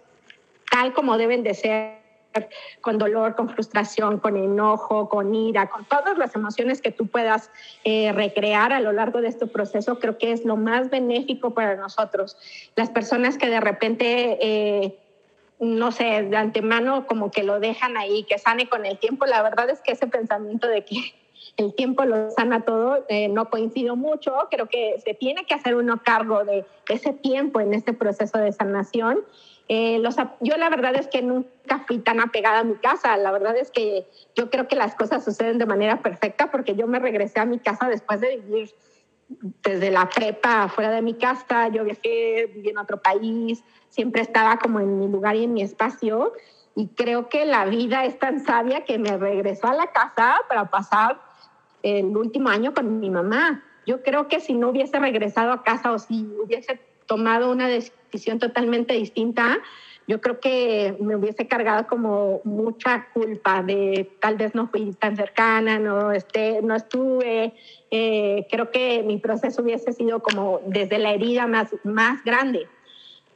tal 0.69 0.91
como 0.91 1.17
deben 1.17 1.43
de 1.43 1.53
ser 1.53 2.04
con 2.81 2.97
dolor, 2.97 3.35
con 3.35 3.49
frustración, 3.49 4.19
con 4.19 4.37
enojo, 4.37 5.09
con 5.09 5.33
ira, 5.33 5.69
con 5.69 5.85
todas 5.85 6.17
las 6.17 6.35
emociones 6.35 6.81
que 6.81 6.91
tú 6.91 7.07
puedas 7.07 7.49
eh, 7.83 8.11
recrear 8.11 8.73
a 8.73 8.79
lo 8.79 8.91
largo 8.91 9.21
de 9.21 9.27
este 9.27 9.47
proceso, 9.47 9.99
creo 9.99 10.17
que 10.17 10.31
es 10.31 10.45
lo 10.45 10.57
más 10.57 10.89
benéfico 10.89 11.53
para 11.53 11.75
nosotros. 11.75 12.37
Las 12.75 12.89
personas 12.89 13.37
que 13.37 13.49
de 13.49 13.59
repente... 13.59 14.37
Eh, 14.41 14.99
no 15.57 15.93
sé, 15.93 16.23
de 16.23 16.35
antemano 16.35 17.07
como 17.07 17.31
que 17.31 17.41
lo 17.41 17.61
dejan 17.61 17.95
ahí, 17.95 18.23
que 18.23 18.37
sane 18.37 18.67
con 18.67 18.85
el 18.85 18.99
tiempo. 18.99 19.25
La 19.25 19.41
verdad 19.41 19.69
es 19.69 19.79
que 19.79 19.93
ese 19.93 20.05
pensamiento 20.05 20.67
de 20.67 20.83
que 20.83 20.97
el 21.57 21.73
tiempo 21.73 22.03
lo 22.03 22.29
sana 22.31 22.65
todo, 22.65 23.05
eh, 23.07 23.29
no 23.29 23.49
coincido 23.49 23.95
mucho. 23.95 24.33
Creo 24.51 24.67
que 24.67 24.99
se 25.03 25.13
tiene 25.13 25.45
que 25.45 25.53
hacer 25.53 25.75
uno 25.75 26.01
cargo 26.03 26.43
de 26.43 26.65
ese 26.89 27.13
tiempo 27.13 27.61
en 27.61 27.73
este 27.73 27.93
proceso 27.93 28.37
de 28.37 28.51
sanación 28.51 29.19
eh, 29.67 29.97
los, 29.99 30.15
yo 30.41 30.57
la 30.57 30.69
verdad 30.69 30.95
es 30.95 31.07
que 31.07 31.21
nunca 31.21 31.79
fui 31.87 31.97
tan 31.99 32.19
apegada 32.19 32.59
a 32.59 32.63
mi 32.63 32.75
casa. 32.75 33.17
La 33.17 33.31
verdad 33.31 33.57
es 33.57 33.71
que 33.71 34.07
yo 34.35 34.49
creo 34.49 34.67
que 34.67 34.75
las 34.75 34.95
cosas 34.95 35.23
suceden 35.23 35.57
de 35.57 35.65
manera 35.65 36.01
perfecta 36.01 36.51
porque 36.51 36.75
yo 36.75 36.87
me 36.87 36.99
regresé 36.99 37.39
a 37.39 37.45
mi 37.45 37.59
casa 37.59 37.87
después 37.87 38.21
de 38.21 38.37
vivir 38.37 38.69
desde 39.63 39.89
la 39.89 40.07
prepa 40.07 40.69
fuera 40.69 40.91
de 40.91 41.01
mi 41.01 41.15
casa. 41.15 41.69
Yo 41.69 41.83
viajé, 41.83 42.51
viví 42.53 42.69
en 42.69 42.77
otro 42.77 43.01
país, 43.01 43.63
siempre 43.89 44.21
estaba 44.21 44.57
como 44.57 44.79
en 44.79 44.99
mi 44.99 45.07
lugar 45.07 45.35
y 45.35 45.45
en 45.45 45.53
mi 45.53 45.63
espacio. 45.63 46.33
Y 46.75 46.89
creo 46.89 47.29
que 47.29 47.45
la 47.45 47.65
vida 47.65 48.05
es 48.05 48.19
tan 48.19 48.45
sabia 48.45 48.85
que 48.85 48.99
me 48.99 49.17
regresó 49.17 49.67
a 49.67 49.73
la 49.73 49.87
casa 49.87 50.35
para 50.47 50.69
pasar 50.69 51.19
el 51.81 52.15
último 52.15 52.49
año 52.49 52.73
con 52.73 52.99
mi 52.99 53.09
mamá. 53.09 53.63
Yo 53.87 54.03
creo 54.03 54.27
que 54.27 54.39
si 54.39 54.53
no 54.53 54.69
hubiese 54.69 54.99
regresado 54.99 55.51
a 55.51 55.63
casa 55.63 55.91
o 55.91 55.99
si 55.99 56.27
hubiese 56.43 56.79
tomado 57.05 57.51
una 57.51 57.67
decisión 57.67 58.39
totalmente 58.39 58.93
distinta, 58.93 59.59
yo 60.07 60.21
creo 60.21 60.39
que 60.39 60.95
me 60.99 61.15
hubiese 61.15 61.47
cargado 61.47 61.87
como 61.87 62.41
mucha 62.43 63.07
culpa 63.11 63.63
de 63.63 64.11
tal 64.19 64.37
vez 64.37 64.53
no 64.53 64.67
fui 64.67 64.93
tan 64.93 65.15
cercana, 65.15 65.79
no, 65.79 66.11
este, 66.11 66.61
no 66.61 66.75
estuve. 66.75 67.53
Eh, 67.89 68.45
creo 68.51 68.69
que 68.69 69.01
mi 69.03 69.17
proceso 69.17 69.63
hubiese 69.63 69.93
sido 69.93 70.21
como 70.21 70.61
desde 70.67 70.99
la 70.99 71.11
herida 71.11 71.47
más, 71.47 71.69
más 71.83 72.23
grande. 72.23 72.67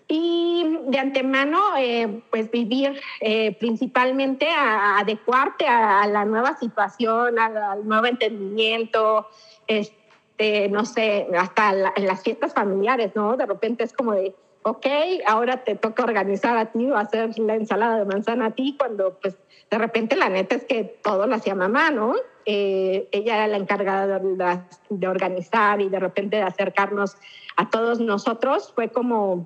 Y 0.07 0.77
de 0.87 0.99
antemano, 0.99 1.59
eh, 1.77 2.21
pues 2.29 2.49
vivir 2.51 2.99
eh, 3.21 3.55
principalmente 3.59 4.47
a, 4.49 4.99
adecuarte 4.99 5.67
a, 5.67 6.05
la 6.07 6.25
nueva 6.25 6.57
situación, 6.57 7.37
al, 7.39 7.87
nuevo 7.87 8.05
entendimiento, 8.05 9.27
este, 9.67 9.98
no 10.69 10.85
sé, 10.85 11.27
hasta 11.37 11.91
en 11.95 12.07
las 12.07 12.23
fiestas 12.23 12.53
familiares, 12.53 13.11
¿no? 13.13 13.35
De 13.35 13.45
repente 13.45 13.83
es 13.83 13.91
como 13.91 14.13
de, 14.13 14.33
ok, 14.63 14.85
ahora 15.27 15.63
te 15.63 15.75
toca 15.75 16.03
organizar 16.03 16.57
a 16.57 16.71
ti 16.71 16.89
o 16.89 16.95
hacer 16.95 17.37
la 17.39 17.55
ensalada 17.55 17.99
de 17.99 18.05
manzana 18.05 18.47
a 18.47 18.51
ti, 18.51 18.75
cuando 18.77 19.19
pues 19.19 19.37
de 19.69 19.77
repente 19.77 20.15
la 20.15 20.29
neta 20.29 20.55
es 20.55 20.63
que 20.63 20.83
todo 20.83 21.27
lo 21.27 21.35
hacía 21.35 21.55
mamá, 21.55 21.91
¿no? 21.91 22.15
Eh, 22.45 23.09
ella 23.11 23.35
era 23.35 23.47
la 23.47 23.57
encargada 23.57 24.19
de, 24.19 24.61
de, 24.89 25.07
organizar 25.07 25.81
y 25.81 25.89
de 25.89 25.99
repente 25.99 26.37
de 26.37 26.43
acercarnos 26.43 27.17
a 27.57 27.69
todos 27.69 27.99
nosotros, 27.99 28.71
fue 28.73 28.89
como, 28.89 29.45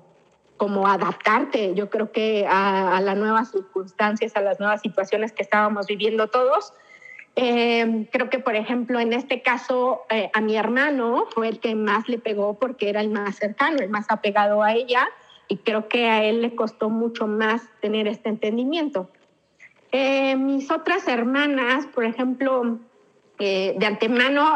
como 0.56 0.86
adaptarte, 0.86 1.74
yo 1.74 1.90
creo 1.90 2.12
que 2.12 2.46
a 2.48 3.00
las 3.02 3.16
nuevas 3.16 3.50
circunstancias, 3.50 4.36
a 4.36 4.40
las 4.40 4.60
nuevas 4.60 4.80
situaciones 4.80 5.32
que 5.32 5.42
estábamos 5.42 5.86
viviendo 5.86 6.28
todos. 6.28 6.72
Eh, 7.36 8.08
creo 8.12 8.30
que, 8.30 8.38
por 8.38 8.54
ejemplo, 8.54 9.00
en 9.00 9.12
este 9.12 9.42
caso, 9.42 10.02
eh, 10.08 10.30
a 10.32 10.40
mi 10.40 10.56
hermano 10.56 11.26
fue 11.30 11.48
el 11.48 11.58
que 11.58 11.74
más 11.74 12.08
le 12.08 12.18
pegó 12.18 12.58
porque 12.58 12.88
era 12.88 13.00
el 13.00 13.10
más 13.10 13.36
cercano, 13.36 13.78
el 13.78 13.90
más 13.90 14.06
apegado 14.08 14.62
a 14.62 14.72
ella, 14.72 15.08
y 15.48 15.56
creo 15.58 15.88
que 15.88 16.08
a 16.08 16.22
él 16.24 16.42
le 16.42 16.54
costó 16.54 16.90
mucho 16.90 17.26
más 17.26 17.62
tener 17.80 18.06
este 18.06 18.28
entendimiento. 18.28 19.10
Eh, 19.90 20.36
mis 20.36 20.70
otras 20.70 21.06
hermanas, 21.08 21.86
por 21.86 22.04
ejemplo, 22.04 22.78
de 23.36 23.84
antemano, 23.84 24.54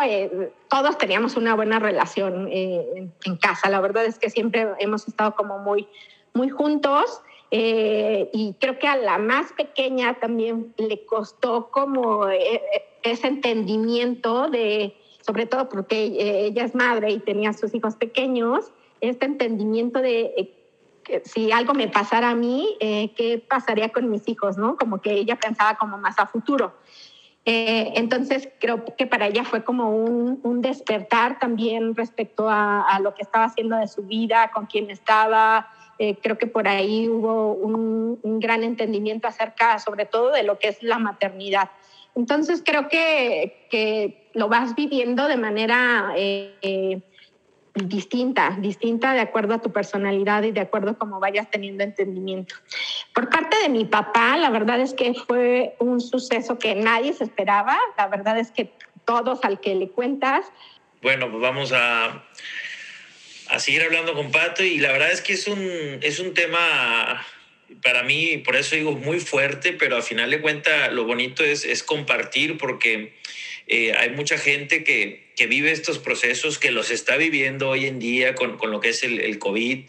todos 0.71 0.99
teníamos 0.99 1.37
una 1.37 1.55
buena 1.55 1.81
relación 1.81 2.49
en, 2.51 3.13
en 3.25 3.37
casa. 3.37 3.69
La 3.69 3.81
verdad 3.81 4.05
es 4.05 4.21
que 4.21 4.31
siempre 4.31 4.69
hemos 4.79 5.07
estado 5.09 5.35
como 5.35 5.59
muy, 5.59 5.89
muy 6.33 6.49
juntos. 6.49 7.23
Eh, 7.51 8.29
y 8.35 8.55
creo 8.61 8.79
que 8.79 8.87
a 8.87 8.97
la 8.97 9.19
más 9.19 9.53
pequeña 9.53 10.15
también 10.15 10.75
le 10.77 11.07
costó 11.07 11.71
como 11.71 12.29
eh, 12.29 12.57
eh, 12.57 12.83
ese 13.03 13.27
entendimiento 13.27 14.51
de, 14.51 14.95
sobre 15.23 15.47
todo 15.47 15.69
porque 15.71 16.47
ella 16.47 16.65
es 16.65 16.75
madre 16.75 17.11
y 17.11 17.21
tenía 17.21 17.55
sus 17.55 17.75
hijos 17.75 17.97
pequeños, 17.97 18.71
este 19.01 19.25
entendimiento 19.27 20.01
de 20.01 20.55
si 21.25 21.51
algo 21.53 21.73
me 21.73 21.89
pasara 21.89 22.31
a 22.31 22.35
mí, 22.35 22.77
¿qué 22.81 23.43
pasaría 23.49 23.89
con 23.91 24.11
mis 24.11 24.29
hijos? 24.29 24.59
¿no? 24.59 24.77
Como 24.77 25.01
que 25.01 25.13
ella 25.13 25.37
pensaba 25.37 25.79
como 25.79 25.97
más 25.97 26.19
a 26.19 26.27
futuro. 26.27 26.75
entonces 27.47 28.51
creo 28.61 28.85
que 28.85 29.07
para 29.07 29.27
ella 29.27 29.45
fue 29.45 29.65
como 29.65 29.97
un, 29.97 30.39
un 30.43 30.61
despertar 30.61 31.39
también 31.39 31.95
respecto 31.95 32.51
a, 32.51 32.83
a, 32.83 33.01
lo 33.01 33.15
que 33.15 33.23
estaba 33.23 33.47
haciendo 33.47 33.77
de 33.77 33.89
su 33.89 34.03
vida, 34.03 34.51
con 34.53 34.67
quién 34.67 34.91
estaba, 34.91 35.71
eh, 35.99 36.17
creo 36.23 36.39
que 36.39 36.47
por 36.47 36.69
ahí 36.69 37.09
hubo 37.09 37.53
un, 37.53 38.19
gran 38.41 38.63
entendimiento 38.63 39.27
acerca 39.27 39.79
sobre 39.81 40.07
todo 40.07 40.31
de 40.31 40.45
lo 40.45 40.59
que 40.59 40.69
es 40.69 40.83
la 40.83 40.99
maternidad. 40.99 41.71
Entonces 42.15 42.63
creo 42.65 42.89
que, 42.89 43.67
que 43.71 44.31
lo 44.35 44.49
vas 44.49 44.75
viviendo 44.77 45.27
de 45.27 45.37
manera 45.37 46.13
eh, 46.17 47.01
distinta, 47.75 48.57
distinta 48.61 49.13
de 49.13 49.21
acuerdo 49.21 49.55
a 49.55 49.61
tu 49.61 49.73
personalidad 49.73 50.43
y 50.43 50.53
de 50.53 50.61
acuerdo 50.61 50.93
a 50.93 50.95
cómo 50.95 51.21
vayas 51.21 51.51
teniendo 51.51 51.85
entendimiento. 51.85 52.55
Por 53.15 53.29
parte 53.29 53.57
de 53.63 53.69
mi 53.69 53.85
papá, 53.85 54.37
la 54.37 54.51
verdad 54.51 54.81
es 54.81 54.95
que 54.95 55.15
fue 55.15 55.77
un 55.79 56.01
suceso 56.01 56.59
que 56.59 56.75
nadie 56.75 57.13
se 57.13 57.25
esperaba. 57.25 57.77
La 57.97 58.09
verdad 58.09 58.39
es 58.39 58.51
que 58.51 58.73
todos 59.05 59.45
al 59.45 59.61
que 59.61 59.75
le 59.75 59.91
cuentas. 59.91 60.47
Bueno, 61.03 61.31
pues 61.31 61.41
vamos 61.41 61.73
a 61.75 62.25
a 63.49 63.59
seguir 63.61 63.83
hablando 63.83 64.15
con 64.15 64.31
Pato 64.31 64.63
y 64.65 64.79
la 64.79 64.93
verdad 64.93 65.13
es 65.13 65.21
que 65.21 65.33
es 65.33 65.47
un, 65.47 65.99
es 66.03 66.19
un 66.19 66.35
tema 66.35 67.27
para 67.83 68.03
mí, 68.03 68.39
por 68.39 68.57
eso 68.57 68.77
digo, 68.77 68.93
muy 68.93 69.21
fuerte, 69.21 69.73
pero 69.73 69.97
al 69.97 70.03
final 70.03 70.31
de 70.31 70.41
cuentas 70.41 70.93
lo 70.93 71.05
bonito 71.05 71.45
es, 71.45 71.65
es 71.65 71.83
compartir 71.83 72.57
porque 72.59 73.13
eh, 73.67 73.93
hay 73.93 74.11
mucha 74.11 74.39
gente 74.39 74.85
que, 74.85 75.31
que, 75.37 75.47
vive 75.47 75.71
estos 75.71 75.99
procesos, 75.99 76.59
que 76.59 76.71
los 76.71 76.91
está 76.91 77.17
viviendo 77.17 77.69
hoy 77.69 77.85
en 77.87 77.99
día 77.99 78.35
con, 78.35 78.57
con 78.57 78.71
lo 78.71 78.81
que 78.81 78.89
es 78.91 79.03
el, 79.03 79.21
el, 79.21 79.39
COVID 79.39 79.81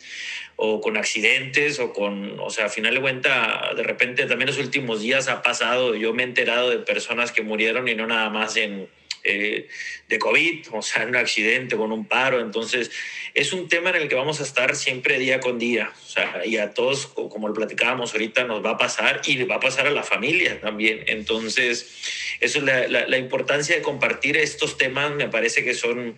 o 0.57 0.81
con 0.81 0.97
accidentes 0.97 1.79
o 1.79 1.93
con, 1.93 2.37
o 2.41 2.49
sea, 2.49 2.65
al 2.65 2.71
final 2.71 2.95
de 2.95 3.01
cuentas, 3.01 3.75
de 3.77 3.83
repente 3.83 4.25
también 4.25 4.47
los 4.47 4.57
últimos 4.57 5.01
días 5.01 5.29
ha 5.29 5.41
pasado, 5.41 5.95
yo 5.95 6.13
me 6.13 6.23
he 6.23 6.25
enterado 6.25 6.69
de 6.69 6.79
personas 6.79 7.31
que 7.31 7.41
murieron 7.41 7.87
y 7.87 7.95
no 7.95 8.05
nada 8.05 8.29
más 8.29 8.57
en 8.57 8.89
eh, 9.23 9.67
de 10.07 10.19
COVID, 10.19 10.67
o 10.73 10.81
sea, 10.81 11.03
en 11.03 11.09
un 11.09 11.15
accidente, 11.15 11.75
con 11.75 11.91
un 11.91 12.05
paro. 12.05 12.39
Entonces, 12.39 12.91
es 13.33 13.53
un 13.53 13.67
tema 13.67 13.89
en 13.91 13.97
el 13.97 14.07
que 14.07 14.15
vamos 14.15 14.39
a 14.39 14.43
estar 14.43 14.75
siempre 14.75 15.19
día 15.19 15.39
con 15.39 15.59
día. 15.59 15.91
O 16.05 16.09
sea, 16.09 16.45
y 16.45 16.57
a 16.57 16.73
todos, 16.73 17.07
como 17.07 17.47
lo 17.47 17.53
platicábamos 17.53 18.13
ahorita, 18.13 18.43
nos 18.45 18.63
va 18.63 18.71
a 18.71 18.77
pasar 18.77 19.21
y 19.25 19.43
va 19.43 19.55
a 19.55 19.59
pasar 19.59 19.87
a 19.87 19.91
la 19.91 20.03
familia 20.03 20.59
también. 20.61 21.03
Entonces, 21.07 22.37
eso 22.39 22.59
es 22.59 22.63
la, 22.63 22.87
la 22.87 23.17
importancia 23.17 23.75
de 23.75 23.81
compartir 23.81 24.37
estos 24.37 24.77
temas, 24.77 25.11
me 25.13 25.27
parece 25.29 25.63
que 25.63 25.73
son 25.73 26.17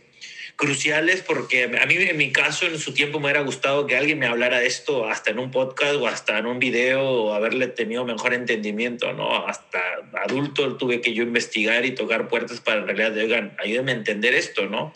cruciales 0.62 1.24
porque 1.24 1.64
a 1.64 1.86
mí 1.88 1.96
en 1.98 2.18
mi 2.18 2.32
caso 2.32 2.68
en 2.68 2.78
su 2.78 2.94
tiempo 2.94 3.20
me 3.20 3.26
hubiera 3.26 3.42
gustado 3.42 3.88
que 3.88 3.98
alguien 3.98 4.20
me 4.20 4.28
hablara 4.28 4.60
de 4.60 4.68
esto 4.68 5.08
hasta 5.08 5.32
en 5.32 5.40
un 5.40 5.50
podcast 5.50 5.96
o 5.96 6.06
hasta 6.06 6.38
en 6.38 6.46
un 6.46 6.60
video 6.60 7.04
o 7.04 7.34
haberle 7.34 7.66
tenido 7.66 8.06
mejor 8.06 8.36
entendimiento, 8.36 9.12
¿no? 9.12 9.48
Hasta 9.48 9.82
adulto 10.24 10.78
tuve 10.78 11.02
que 11.02 11.16
yo 11.16 11.24
investigar 11.24 11.84
y 11.84 11.96
tocar 11.96 12.28
puertas 12.28 12.62
para 12.62 12.82
en 12.82 12.86
realidad, 12.86 13.18
oigan, 13.18 13.58
ayúdenme 13.58 13.94
a 13.94 13.96
entender 13.96 14.36
esto, 14.36 14.68
¿no? 14.68 14.94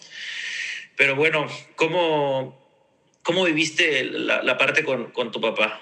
Pero 0.96 1.16
bueno, 1.16 1.48
¿cómo, 1.76 2.64
cómo 3.24 3.44
viviste 3.46 4.04
la, 4.04 4.44
la 4.44 4.60
parte 4.60 4.84
con, 4.84 5.10
con, 5.14 5.32
tu 5.32 5.42
papá? 5.42 5.82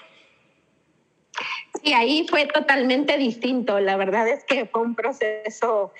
Sí, 1.84 1.92
ahí 1.92 2.26
fue 2.30 2.46
totalmente 2.46 3.18
distinto. 3.18 3.78
La 3.80 3.98
verdad 3.98 4.28
es 4.28 4.44
que 4.44 4.64
fue 4.64 4.80
un 4.80 4.94
proceso 4.94 5.92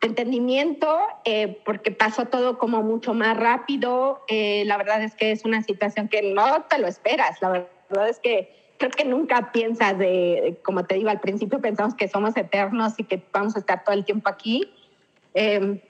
entendimiento 0.00 0.98
eh, 1.24 1.60
porque 1.64 1.90
pasó 1.90 2.26
todo 2.26 2.58
como 2.58 2.82
mucho 2.82 3.14
más 3.14 3.36
rápido. 3.36 4.22
Eh, 4.28 4.64
la 4.66 4.76
verdad 4.76 5.02
es 5.02 5.14
que 5.14 5.32
es 5.32 5.44
una 5.44 5.62
situación 5.62 6.08
que 6.08 6.22
no 6.22 6.62
te 6.64 6.78
lo 6.78 6.86
esperas. 6.86 7.40
La 7.40 7.66
verdad 7.88 8.08
es 8.08 8.20
que 8.20 8.54
creo 8.78 8.90
que 8.90 9.04
nunca 9.04 9.52
piensas 9.52 9.98
de, 9.98 10.58
como 10.62 10.84
te 10.84 10.96
digo 10.96 11.08
al 11.08 11.20
principio, 11.20 11.60
pensamos 11.60 11.94
que 11.94 12.08
somos 12.08 12.36
eternos 12.36 12.94
y 12.98 13.04
que 13.04 13.22
vamos 13.32 13.56
a 13.56 13.60
estar 13.60 13.84
todo 13.84 13.94
el 13.94 14.04
tiempo 14.04 14.28
aquí. 14.28 14.70
Eh, 15.34 15.82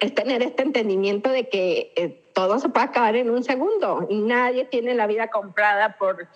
es 0.00 0.14
tener 0.14 0.42
este 0.42 0.62
entendimiento 0.62 1.30
de 1.30 1.48
que 1.48 2.20
todo 2.34 2.58
se 2.58 2.68
puede 2.68 2.86
acabar 2.86 3.14
en 3.14 3.30
un 3.30 3.44
segundo 3.44 4.06
y 4.10 4.18
nadie 4.18 4.64
tiene 4.64 4.94
la 4.94 5.06
vida 5.06 5.28
comprada 5.28 5.96
por 5.96 6.28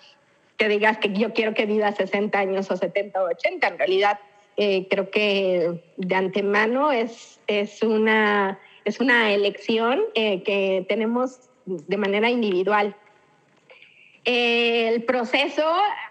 que 0.59 0.67
digas 0.67 0.97
que 0.97 1.13
yo 1.13 1.33
quiero 1.33 1.53
que 1.53 1.65
viva 1.65 1.91
60 1.91 2.37
años 2.37 2.69
o 2.69 2.75
70 2.75 3.23
o 3.23 3.27
80. 3.27 3.65
En 3.65 3.77
realidad, 3.77 4.19
eh, 4.61 4.87
creo 4.89 5.09
que 5.09 5.81
de 5.95 6.15
antemano 6.15 6.91
es, 6.91 7.39
es, 7.47 7.81
una, 7.81 8.59
es 8.83 8.99
una 8.99 9.31
elección 9.31 10.01
eh, 10.15 10.43
que 10.43 10.85
tenemos 10.89 11.49
de 11.65 11.95
manera 11.95 12.29
individual. 12.29 12.93
el 14.25 15.01
proceso 15.05 15.63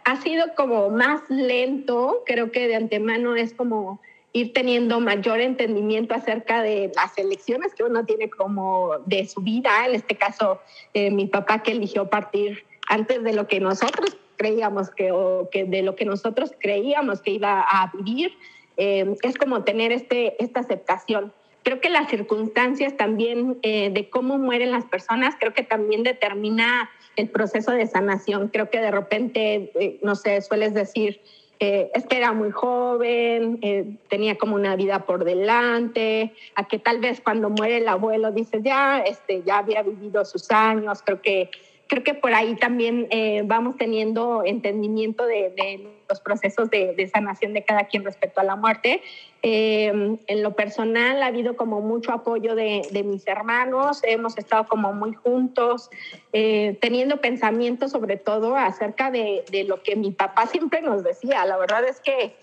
ha 0.03 0.17
sido 0.23 0.55
como 0.57 0.89
más 0.89 1.21
lento, 1.29 2.23
creo 2.25 2.51
que 2.51 2.69
de 2.69 2.77
antemano 2.77 3.37
es 3.37 3.53
como 3.53 4.01
ir 4.33 4.55
teniendo 4.55 4.99
mayor 4.99 5.41
entendimiento 5.41 6.15
acerca 6.15 6.63
de 6.63 6.91
las 6.97 7.19
elecciones 7.19 7.75
que 7.75 7.85
uno 7.85 8.07
tiene 8.07 8.31
como 8.31 8.93
de 9.05 9.27
su 9.27 9.43
vida, 9.43 9.85
en 9.87 9.95
este 9.95 10.17
caso 10.17 10.63
eh, 10.95 11.11
mi 11.11 11.27
papá 11.27 11.63
que 11.63 11.73
eligió 11.73 12.09
partir 12.09 12.65
antes 12.89 13.23
de 13.23 13.35
lo 13.35 13.47
que 13.47 13.61
nosotros 13.61 14.17
creíamos 14.39 14.91
que, 14.91 15.13
o 15.13 15.51
que 15.51 15.65
de 15.65 15.83
lo 15.83 15.97
que 15.97 16.07
nosotros 16.07 16.53
creíamos 16.59 17.21
que 17.21 17.33
iba 17.33 17.61
a 17.61 17.93
vivir, 17.93 18.33
eh, 18.79 19.15
es 19.23 19.37
como 19.37 19.65
tener 19.65 19.93
este, 19.93 20.43
esta 20.43 20.61
aceptación. 20.61 21.33
Creo 21.65 21.81
que 21.81 21.91
las 21.91 22.09
circunstancias 22.09 22.97
también 22.97 23.59
eh, 23.63 23.91
de 23.91 24.09
cómo 24.09 24.39
mueren 24.39 24.71
las 24.71 24.85
personas, 24.85 25.35
creo 25.39 25.53
que 25.53 25.65
también 25.65 26.05
determina 26.05 26.89
el 27.17 27.29
proceso 27.29 27.73
de 27.73 27.87
sanación. 27.87 28.49
Creo 28.49 28.71
que 28.71 28.81
de 28.81 28.93
repente, 28.93 29.73
eh, 29.75 29.99
no 30.03 30.15
sé, 30.15 30.41
sueles 30.41 30.73
decir, 30.73 31.21
es 31.61 32.07
que 32.07 32.17
era 32.17 32.33
muy 32.33 32.53
joven, 32.53 33.59
tenía 34.07 34.39
como 34.39 34.55
una 34.55 34.77
vida 34.77 35.01
por 35.07 35.25
delante, 35.25 36.33
a 36.55 36.69
que 36.69 36.79
tal 36.79 37.01
vez 37.01 37.21
cuando 37.21 37.51
muere 37.51 37.79
el 37.79 37.89
abuelo 37.89 38.31
dices, 38.31 38.63
ya, 38.63 39.01
este, 39.01 39.43
ya 39.45 39.59
había 39.59 39.83
vivido 39.83 40.25
sus 40.25 40.53
años, 40.53 41.03
creo 41.05 41.21
que 41.21 41.51
creo 41.89 42.05
que 42.05 42.15
por 42.15 42.35
ahí 42.35 42.55
también 42.55 43.09
eh, 43.11 43.43
vamos 43.45 43.77
teniendo 43.79 44.43
entendimiento 44.45 45.27
de, 45.27 45.89
los 46.09 46.21
procesos 46.21 46.71
de, 46.71 47.11
sanación 47.13 47.55
de 47.55 47.65
cada 47.65 47.85
quien 47.85 48.05
respecto 48.05 48.41
a 48.41 48.45
la 48.45 48.57
muerte. 48.57 49.03
Eh, 49.43 50.19
en 50.27 50.43
lo 50.43 50.55
personal 50.55 51.23
ha 51.23 51.27
habido 51.27 51.57
como 51.57 51.81
mucho 51.81 52.13
apoyo 52.13 52.55
de, 52.55 52.83
mis 53.05 53.27
hermanos, 53.27 54.01
hemos 54.05 54.37
estado 54.37 54.67
como 54.67 54.93
muy 54.93 55.15
juntos, 55.15 55.91
eh, 56.33 56.77
teniendo 56.81 57.21
pensamientos 57.21 57.93
sobre 57.93 58.17
todo 58.17 58.55
acerca 58.55 59.11
de, 59.11 59.45
lo 59.67 59.83
que 59.83 59.97
mi 59.97 60.11
papá 60.11 60.47
siempre 60.47 60.83
nos 60.83 61.03
decía. 61.03 61.47
La 61.47 61.57
verdad 61.57 61.85
es 61.89 62.01
que 62.01 62.37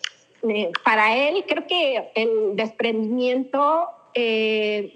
para 0.83 1.15
él 1.15 1.45
creo 1.47 1.67
que 1.67 2.11
el 2.15 2.55
desprendimiento 2.55 3.89
de, 4.15 4.91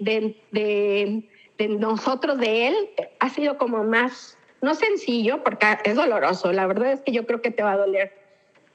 de 0.50 1.68
nosotros, 1.68 2.38
de 2.38 2.68
él, 2.68 2.74
ha 3.20 3.28
sido 3.28 3.56
como 3.58 3.84
más 3.84 4.38
no 4.62 4.74
sencillo, 4.74 5.42
porque 5.42 5.66
es 5.84 5.96
doloroso. 5.96 6.52
La 6.52 6.66
verdad 6.66 6.92
es 6.92 7.00
que 7.00 7.12
yo 7.12 7.26
creo 7.26 7.40
que 7.40 7.50
te 7.50 7.62
va 7.62 7.72
a 7.72 7.76
doler 7.76 8.12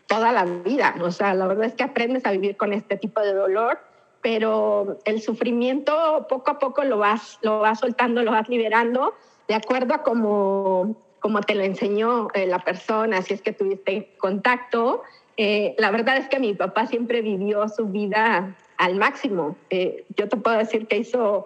toda 0.07 0.31
la 0.31 0.45
vida. 0.45 0.95
O 1.01 1.11
sea, 1.11 1.33
la 1.33 1.47
verdad 1.47 1.65
es 1.65 1.73
que 1.73 1.83
aprendes 1.83 2.25
a 2.25 2.31
vivir 2.31 2.57
con 2.57 2.73
este 2.73 2.97
tipo 2.97 3.21
de 3.21 3.33
dolor, 3.33 3.79
pero 4.21 4.99
el 5.05 5.21
sufrimiento 5.21 6.25
poco 6.29 6.51
a 6.51 6.59
poco 6.59 6.83
lo 6.83 6.97
vas, 6.97 7.39
lo 7.41 7.59
vas 7.59 7.79
soltando, 7.79 8.23
lo 8.23 8.31
vas 8.31 8.49
liberando 8.49 9.13
de 9.47 9.55
acuerdo 9.55 9.93
a 9.93 10.03
cómo, 10.03 10.95
como 11.19 11.41
te 11.41 11.55
lo 11.55 11.63
enseñó 11.63 12.29
eh, 12.33 12.47
la 12.47 12.59
persona, 12.59 13.21
si 13.21 13.33
es 13.33 13.41
que 13.41 13.51
tuviste 13.51 14.15
contacto. 14.17 15.03
Eh, 15.37 15.75
la 15.77 15.91
verdad 15.91 16.17
es 16.17 16.27
que 16.29 16.39
mi 16.39 16.53
papá 16.53 16.87
siempre 16.87 17.21
vivió 17.21 17.67
su 17.69 17.85
vida 17.85 18.55
al 18.77 18.95
máximo. 18.95 19.55
Eh, 19.69 20.05
yo 20.17 20.27
te 20.27 20.37
puedo 20.37 20.57
decir 20.57 20.87
que 20.87 20.97
hizo 20.97 21.45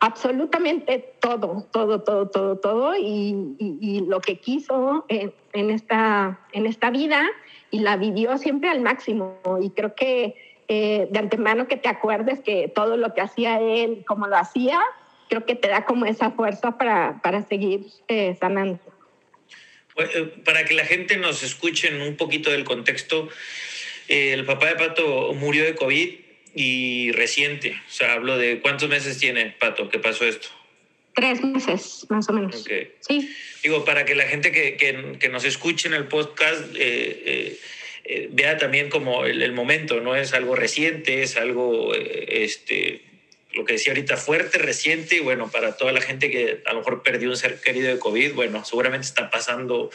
absolutamente 0.00 1.12
todo, 1.20 1.68
todo, 1.70 2.02
todo, 2.02 2.28
todo, 2.28 2.58
todo 2.58 2.96
y, 2.96 4.04
lo 4.08 4.20
que 4.20 4.38
quiso 4.38 5.04
en, 5.08 5.70
esta, 5.70 6.40
en 6.52 6.66
esta 6.66 6.90
vida 6.90 7.28
y 7.70 7.80
la 7.80 7.96
vivió 7.96 8.38
siempre 8.38 8.70
al 8.70 8.80
máximo. 8.80 9.38
Y 9.62 9.70
creo 9.70 9.94
que 9.94 10.34
eh, 10.68 11.06
de 11.10 11.18
antemano 11.18 11.68
que 11.68 11.76
te 11.76 11.88
acuerdes 11.88 12.40
que 12.40 12.68
todo 12.74 12.96
lo 12.96 13.14
que 13.14 13.20
hacía 13.20 13.60
él, 13.60 14.02
como 14.06 14.26
lo 14.26 14.36
hacía, 14.36 14.80
creo 15.28 15.44
que 15.44 15.54
te 15.54 15.68
da 15.68 15.84
como 15.84 16.06
esa 16.06 16.30
fuerza 16.30 16.78
para, 16.78 17.20
para 17.22 17.42
seguir 17.42 17.86
eh, 18.08 18.34
sanando. 18.40 18.80
Eh, 19.96 20.34
para 20.44 20.64
que 20.64 20.74
la 20.74 20.86
gente 20.86 21.18
nos 21.18 21.42
escuche 21.42 21.88
en 21.88 22.00
un 22.00 22.16
poquito 22.16 22.50
del 22.50 22.64
contexto, 22.64 23.28
el 24.08 24.44
papá 24.46 24.66
de 24.66 24.76
Pato 24.76 25.34
murió 25.34 25.62
de 25.62 25.74
COVID 25.76 26.29
y 26.54 27.12
reciente. 27.12 27.80
O 27.88 27.90
sea, 27.90 28.14
hablo 28.14 28.38
de 28.38 28.60
cuántos 28.60 28.88
meses 28.88 29.18
tiene, 29.18 29.54
Pato, 29.58 29.88
que 29.88 29.98
pasó 29.98 30.24
esto. 30.24 30.48
Tres 31.14 31.42
meses, 31.42 32.06
más 32.08 32.28
o 32.28 32.32
menos. 32.32 32.64
Sí. 33.00 33.34
Digo, 33.62 33.84
para 33.84 34.04
que 34.04 34.14
la 34.14 34.24
gente 34.24 34.52
que, 34.52 34.76
que, 34.76 35.28
nos 35.28 35.44
escuche 35.44 35.88
en 35.88 35.94
el 35.94 36.06
podcast 36.06 36.62
eh, 36.76 37.22
eh, 37.24 37.58
eh, 38.04 38.28
vea 38.30 38.56
también 38.56 38.88
como 38.88 39.24
el, 39.24 39.52
momento, 39.52 40.00
¿no? 40.00 40.16
Es 40.16 40.32
algo 40.32 40.54
reciente, 40.54 41.22
es 41.22 41.36
algo, 41.36 41.94
este, 41.94 43.02
lo 43.52 43.64
que 43.64 43.74
decía 43.74 43.92
ahorita, 43.92 44.16
fuerte, 44.16 44.58
reciente, 44.58 45.16
y 45.16 45.20
bueno, 45.20 45.50
para 45.50 45.76
toda 45.76 45.92
la 45.92 46.00
gente 46.00 46.30
que 46.30 46.62
a 46.64 46.72
lo 46.72 46.78
mejor 46.78 47.02
perdió 47.02 47.28
un 47.28 47.36
ser 47.36 47.60
querido 47.60 47.92
de 47.92 47.98
COVID, 47.98 48.34
bueno, 48.34 48.64
seguramente 48.64 49.06
está 49.06 49.30
pasando 49.30 49.90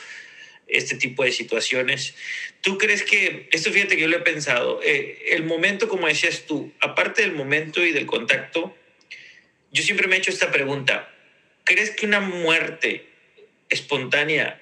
este 0.68 0.96
tipo 0.96 1.24
de 1.24 1.32
situaciones. 1.32 2.16
¿Tú 2.62 2.78
crees 2.78 3.04
que, 3.04 3.48
esto 3.52 3.72
fíjate 3.72 3.96
que 3.96 4.04
yo 4.04 4.08
lo 4.08 4.18
he 4.18 4.22
pensado, 4.22 4.82
eh, 4.84 5.26
el 5.30 5.44
momento, 5.44 5.88
como 5.88 6.08
decías 6.08 6.46
tú, 6.48 6.74
aparte 6.80 7.22
del 7.22 7.34
momento 7.34 7.84
y 7.86 7.92
del 7.92 8.06
contacto, 8.06 8.76
yo 9.72 9.84
siempre 9.84 10.08
me 10.08 10.16
he 10.16 10.20
hecho 10.20 10.32
esta 10.32 10.52
pregunta, 10.52 11.12
¿crees 11.64 11.92
que 11.92 12.06
una 12.06 12.22
muerte 12.22 13.08
espontánea, 13.70 14.62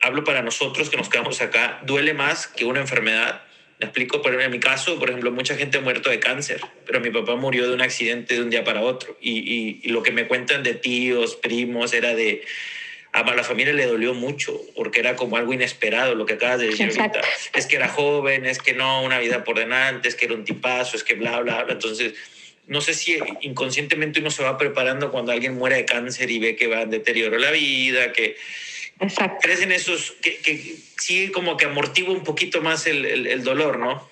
hablo 0.00 0.24
para 0.24 0.42
nosotros 0.42 0.90
que 0.90 0.96
nos 0.96 1.08
quedamos 1.08 1.40
acá, 1.40 1.80
duele 1.84 2.14
más 2.14 2.46
que 2.46 2.64
una 2.64 2.80
enfermedad? 2.80 3.42
Me 3.78 3.86
explico, 3.86 4.22
por 4.22 4.40
en 4.40 4.50
mi 4.50 4.60
caso, 4.60 4.98
por 4.98 5.10
ejemplo, 5.10 5.30
mucha 5.32 5.54
gente 5.54 5.78
ha 5.78 5.80
muerto 5.82 6.08
de 6.08 6.18
cáncer, 6.18 6.62
pero 6.86 7.00
mi 7.00 7.10
papá 7.10 7.36
murió 7.36 7.68
de 7.68 7.74
un 7.74 7.82
accidente 7.82 8.34
de 8.34 8.40
un 8.40 8.48
día 8.48 8.64
para 8.64 8.80
otro. 8.80 9.18
Y, 9.20 9.80
y 9.82 9.88
lo 9.88 10.02
que 10.02 10.12
me 10.12 10.26
cuentan 10.26 10.62
de 10.62 10.74
tíos, 10.74 11.36
primos, 11.36 11.92
era 11.92 12.14
de, 12.14 12.42
a 13.16 13.34
la 13.34 13.44
familia 13.44 13.72
le 13.72 13.86
dolió 13.86 14.14
mucho 14.14 14.60
porque 14.74 15.00
era 15.00 15.16
como 15.16 15.36
algo 15.36 15.52
inesperado 15.52 16.14
lo 16.14 16.26
que 16.26 16.34
acabas 16.34 16.60
de 16.60 16.68
decir 16.68 16.86
ahorita. 16.86 17.20
Es 17.54 17.66
que 17.66 17.76
era 17.76 17.88
joven, 17.88 18.46
es 18.46 18.58
que 18.58 18.74
no, 18.74 19.02
una 19.02 19.18
vida 19.18 19.44
por 19.44 19.58
delante, 19.58 20.08
es 20.08 20.14
que 20.14 20.26
era 20.26 20.34
un 20.34 20.44
tipazo, 20.44 20.96
es 20.96 21.04
que 21.04 21.14
bla, 21.14 21.40
bla, 21.40 21.64
bla. 21.64 21.72
Entonces, 21.72 22.14
no 22.66 22.80
sé 22.80 22.94
si 22.94 23.18
inconscientemente 23.40 24.20
uno 24.20 24.30
se 24.30 24.42
va 24.42 24.58
preparando 24.58 25.10
cuando 25.10 25.32
alguien 25.32 25.54
muere 25.56 25.76
de 25.76 25.84
cáncer 25.84 26.30
y 26.30 26.38
ve 26.38 26.56
que 26.56 26.66
va 26.66 26.82
en 26.82 26.90
deterioro 26.90 27.38
la 27.38 27.50
vida, 27.50 28.12
que... 28.12 28.36
Exacto. 28.98 29.38
¿Crees 29.42 29.60
en 29.60 29.72
esos 29.72 30.12
que, 30.22 30.38
que 30.38 30.76
sí 30.98 31.30
como 31.30 31.56
que 31.56 31.66
amortigua 31.66 32.14
un 32.14 32.24
poquito 32.24 32.62
más 32.62 32.86
el, 32.86 33.04
el, 33.04 33.26
el 33.26 33.44
dolor, 33.44 33.78
no? 33.78 34.08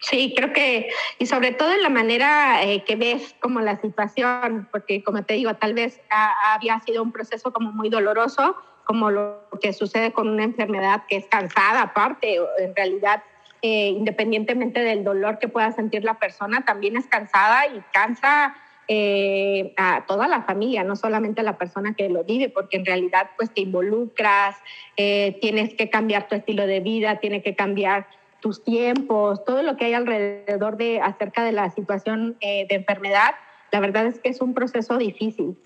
Sí, 0.00 0.32
creo 0.36 0.52
que, 0.52 0.90
y 1.18 1.26
sobre 1.26 1.52
todo 1.52 1.72
en 1.72 1.82
la 1.82 1.88
manera 1.88 2.62
eh, 2.62 2.84
que 2.84 2.94
ves 2.94 3.34
como 3.40 3.60
la 3.60 3.80
situación, 3.80 4.68
porque 4.70 5.02
como 5.02 5.24
te 5.24 5.34
digo, 5.34 5.54
tal 5.54 5.74
vez 5.74 6.00
había 6.10 6.78
sido 6.80 7.02
un 7.02 7.10
proceso 7.10 7.52
como 7.52 7.72
muy 7.72 7.88
doloroso, 7.88 8.56
como 8.84 9.10
lo 9.10 9.48
que 9.60 9.72
sucede 9.72 10.12
con 10.12 10.28
una 10.28 10.44
enfermedad 10.44 11.02
que 11.08 11.16
es 11.16 11.26
cansada 11.26 11.82
aparte, 11.82 12.38
en 12.58 12.76
realidad, 12.76 13.22
eh, 13.60 13.88
independientemente 13.88 14.80
del 14.80 15.02
dolor 15.02 15.40
que 15.40 15.48
pueda 15.48 15.72
sentir 15.72 16.04
la 16.04 16.18
persona, 16.18 16.64
también 16.64 16.96
es 16.96 17.06
cansada 17.06 17.66
y 17.66 17.82
cansa 17.92 18.54
eh, 18.86 19.74
a 19.76 20.06
toda 20.06 20.28
la 20.28 20.42
familia, 20.42 20.84
no 20.84 20.94
solamente 20.94 21.40
a 21.40 21.44
la 21.44 21.58
persona 21.58 21.94
que 21.94 22.08
lo 22.08 22.22
vive, 22.22 22.48
porque 22.48 22.76
en 22.76 22.86
realidad 22.86 23.30
pues 23.36 23.52
te 23.52 23.62
involucras, 23.62 24.56
tienes 24.96 25.74
que 25.74 25.90
cambiar 25.90 26.28
tu 26.28 26.36
estilo 26.36 26.66
de 26.66 26.80
vida, 26.80 27.16
tienes 27.16 27.42
que 27.42 27.54
cambiar 27.54 28.06
tus 28.40 28.62
tiempos, 28.62 29.44
todo 29.44 29.62
lo 29.62 29.76
que 29.76 29.86
hay 29.86 29.94
alrededor 29.94 30.76
de 30.76 31.00
acerca 31.00 31.44
de 31.44 31.52
la 31.52 31.70
situación 31.70 32.36
eh, 32.40 32.66
de 32.68 32.76
enfermedad, 32.76 33.34
la 33.72 33.80
verdad 33.80 34.06
es 34.06 34.18
que 34.18 34.28
es 34.28 34.40
un 34.40 34.54
proceso 34.54 34.96
difícil. 34.96 35.56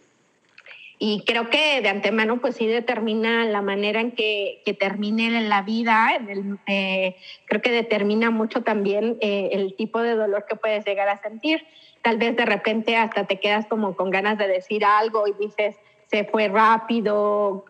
Y 0.99 1.25
creo 1.27 1.51
que 1.51 1.81
de 1.81 1.89
antemano, 1.89 2.41
pues 2.41 2.55
sí 2.55 2.67
determina 2.67 3.45
la 3.45 3.61
manera 3.61 4.01
en 4.01 4.13
que, 4.13 4.63
que 4.65 4.73
termine 4.73 5.41
la 5.43 5.63
vida. 5.63 6.11
Eh, 6.69 7.17
creo 7.47 7.61
que 7.61 7.73
determina 7.73 8.31
mucho 8.31 8.63
también 8.63 9.19
eh, 9.21 9.51
el 9.53 9.75
tipo 9.75 10.01
de 10.01 10.15
dolor 10.15 10.47
que 10.49 10.55
puedes 10.55 10.85
llegar 10.85 11.09
a 11.09 11.21
sentir. 11.21 11.67
Tal 12.03 12.19
vez 12.19 12.37
de 12.37 12.47
repente 12.47 12.97
hasta 12.97 13.27
te 13.27 13.41
quedas 13.41 13.67
como 13.67 13.97
con 13.97 14.11
ganas 14.11 14.39
de 14.39 14.47
decir 14.47 14.85
algo 14.85 15.27
y 15.27 15.33
dices, 15.45 15.77
se 16.07 16.23
fue 16.23 16.47
rápido, 16.47 17.65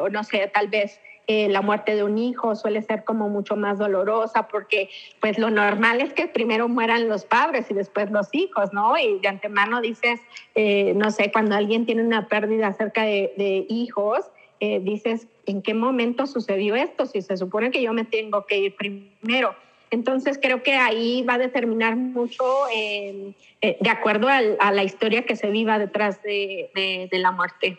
o 0.00 0.08
no 0.08 0.24
sé, 0.24 0.50
tal 0.52 0.68
vez 0.68 1.00
eh, 1.32 1.48
la 1.48 1.62
muerte 1.62 1.94
de 1.94 2.02
un 2.02 2.18
hijo 2.18 2.56
suele 2.56 2.82
ser 2.82 3.04
como 3.04 3.28
mucho 3.28 3.54
más 3.54 3.78
dolorosa 3.78 4.48
porque 4.48 4.90
pues 5.20 5.38
lo 5.38 5.48
normal 5.48 6.00
es 6.00 6.12
que 6.12 6.26
primero 6.26 6.68
mueran 6.68 7.08
los 7.08 7.24
padres 7.24 7.70
y 7.70 7.74
después 7.74 8.10
los 8.10 8.26
hijos, 8.32 8.72
¿no? 8.72 8.98
Y 8.98 9.20
de 9.20 9.28
antemano 9.28 9.80
dices, 9.80 10.18
eh, 10.56 10.92
no 10.96 11.12
sé, 11.12 11.30
cuando 11.30 11.54
alguien 11.54 11.86
tiene 11.86 12.02
una 12.02 12.26
pérdida 12.26 12.66
acerca 12.66 13.02
de, 13.04 13.64
hijos, 13.68 14.26
eh, 14.58 14.80
dices, 14.82 15.28
¿en 15.46 15.62
qué 15.62 15.72
momento 15.72 16.26
sucedió 16.26 16.74
esto? 16.74 17.06
Si 17.06 17.22
se 17.22 17.36
supone 17.36 17.70
que 17.70 17.80
yo 17.80 17.92
me 17.92 18.02
tengo 18.02 18.44
que 18.44 18.58
ir 18.58 18.74
primero. 18.74 19.54
Entonces 19.92 20.36
creo 20.42 20.64
que 20.64 20.72
ahí 20.72 21.22
va 21.22 21.34
a 21.34 21.38
determinar 21.38 21.94
mucho 21.94 22.42
de 22.72 23.88
acuerdo 23.88 24.26
a, 24.26 24.72
la 24.72 24.82
historia 24.82 25.22
que 25.22 25.36
se 25.36 25.48
viva 25.50 25.78
detrás 25.78 26.20
de, 26.24 27.08
de 27.08 27.18
la 27.20 27.30
muerte. 27.30 27.78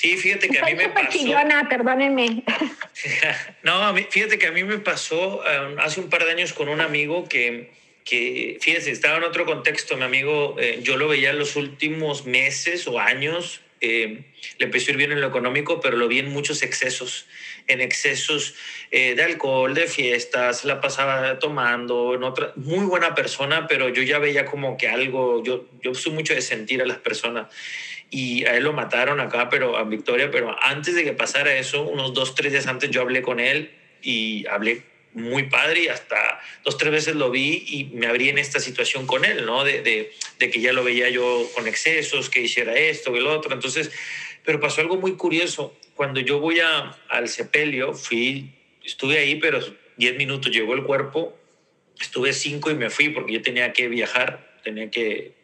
Sí, 0.00 0.16
fíjate 0.16 0.48
que 0.48 0.58
a 0.58 0.64
mí 0.64 0.74
me 0.74 0.88
pasó. 0.88 1.10
Chillona, 1.10 1.68
perdónenme. 1.68 2.42
no, 3.62 3.94
fíjate 4.08 4.38
que 4.38 4.46
a 4.46 4.50
mí 4.50 4.64
me 4.64 4.78
pasó 4.78 5.40
um, 5.40 5.78
hace 5.78 6.00
un 6.00 6.08
par 6.08 6.24
de 6.24 6.30
años 6.30 6.54
con 6.54 6.70
un 6.70 6.80
amigo 6.80 7.28
que, 7.28 7.70
que 8.02 8.56
fíjese, 8.62 8.92
estaba 8.92 9.18
en 9.18 9.24
otro 9.24 9.44
contexto. 9.44 9.98
Mi 9.98 10.04
amigo, 10.04 10.56
eh, 10.58 10.78
yo 10.82 10.96
lo 10.96 11.06
veía 11.06 11.28
en 11.28 11.38
los 11.38 11.54
últimos 11.54 12.24
meses 12.24 12.88
o 12.88 12.98
años. 12.98 13.60
Eh, 13.82 14.24
le 14.56 14.64
empezó 14.64 14.88
a 14.88 14.92
ir 14.92 14.96
bien 14.96 15.12
en 15.12 15.20
lo 15.20 15.26
económico, 15.26 15.82
pero 15.82 15.98
lo 15.98 16.08
vi 16.08 16.20
en 16.20 16.30
muchos 16.30 16.62
excesos, 16.62 17.26
en 17.66 17.82
excesos 17.82 18.54
eh, 18.90 19.14
de 19.14 19.22
alcohol, 19.22 19.74
de 19.74 19.86
fiestas, 19.86 20.64
la 20.64 20.80
pasaba 20.80 21.38
tomando, 21.38 22.14
en 22.14 22.22
otra, 22.22 22.52
muy 22.56 22.86
buena 22.86 23.14
persona, 23.14 23.66
pero 23.66 23.90
yo 23.90 24.02
ya 24.02 24.18
veía 24.18 24.46
como 24.46 24.78
que 24.78 24.88
algo, 24.88 25.42
yo, 25.44 25.66
yo 25.82 25.94
soy 25.94 26.12
mucho 26.12 26.34
de 26.34 26.40
sentir 26.40 26.80
a 26.80 26.86
las 26.86 26.98
personas 26.98 27.48
y 28.10 28.44
a 28.44 28.56
él 28.56 28.64
lo 28.64 28.72
mataron 28.72 29.20
acá, 29.20 29.48
pero 29.48 29.76
a 29.76 29.84
Victoria, 29.84 30.30
pero 30.30 30.56
antes 30.62 30.94
de 30.94 31.04
que 31.04 31.12
pasara 31.12 31.56
eso, 31.56 31.82
unos 31.82 32.12
dos, 32.12 32.34
tres 32.34 32.52
días 32.52 32.66
antes 32.66 32.90
yo 32.90 33.00
hablé 33.00 33.22
con 33.22 33.38
él 33.38 33.70
y 34.02 34.46
hablé 34.48 34.82
muy 35.12 35.44
padre 35.44 35.84
y 35.84 35.88
hasta 35.88 36.40
dos, 36.64 36.76
tres 36.76 36.92
veces 36.92 37.14
lo 37.16 37.30
vi 37.30 37.64
y 37.66 37.84
me 37.94 38.06
abrí 38.06 38.28
en 38.28 38.38
esta 38.38 38.60
situación 38.60 39.06
con 39.06 39.24
él, 39.24 39.46
¿no? 39.46 39.64
De, 39.64 39.82
de, 39.82 40.12
de 40.38 40.50
que 40.50 40.60
ya 40.60 40.72
lo 40.72 40.84
veía 40.84 41.08
yo 41.08 41.48
con 41.54 41.66
excesos, 41.66 42.30
que 42.30 42.42
hiciera 42.42 42.74
esto 42.74 43.14
y 43.14 43.18
el 43.18 43.26
otro. 43.26 43.52
Entonces, 43.52 43.90
pero 44.44 44.60
pasó 44.60 44.80
algo 44.80 44.96
muy 44.96 45.14
curioso. 45.14 45.76
Cuando 45.94 46.20
yo 46.20 46.38
voy 46.40 46.60
a, 46.60 46.96
al 47.08 47.28
sepelio, 47.28 47.94
fui, 47.94 48.52
estuve 48.84 49.18
ahí, 49.18 49.36
pero 49.36 49.60
diez 49.96 50.16
minutos 50.16 50.52
llegó 50.52 50.74
el 50.74 50.84
cuerpo, 50.84 51.36
estuve 52.00 52.32
cinco 52.32 52.70
y 52.70 52.74
me 52.74 52.88
fui 52.88 53.10
porque 53.10 53.32
yo 53.34 53.42
tenía 53.42 53.72
que 53.72 53.88
viajar, 53.88 54.58
tenía 54.62 54.90
que 54.90 55.39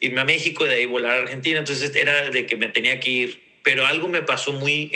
irme 0.00 0.20
a 0.20 0.24
México, 0.24 0.64
de 0.64 0.74
ahí 0.74 0.86
volar 0.86 1.12
a 1.12 1.22
Argentina, 1.22 1.58
entonces 1.58 1.94
era 1.94 2.30
de 2.30 2.46
que 2.46 2.56
me 2.56 2.68
tenía 2.68 3.00
que 3.00 3.10
ir, 3.10 3.42
pero 3.62 3.86
algo 3.86 4.08
me 4.08 4.22
pasó 4.22 4.52
muy... 4.52 4.90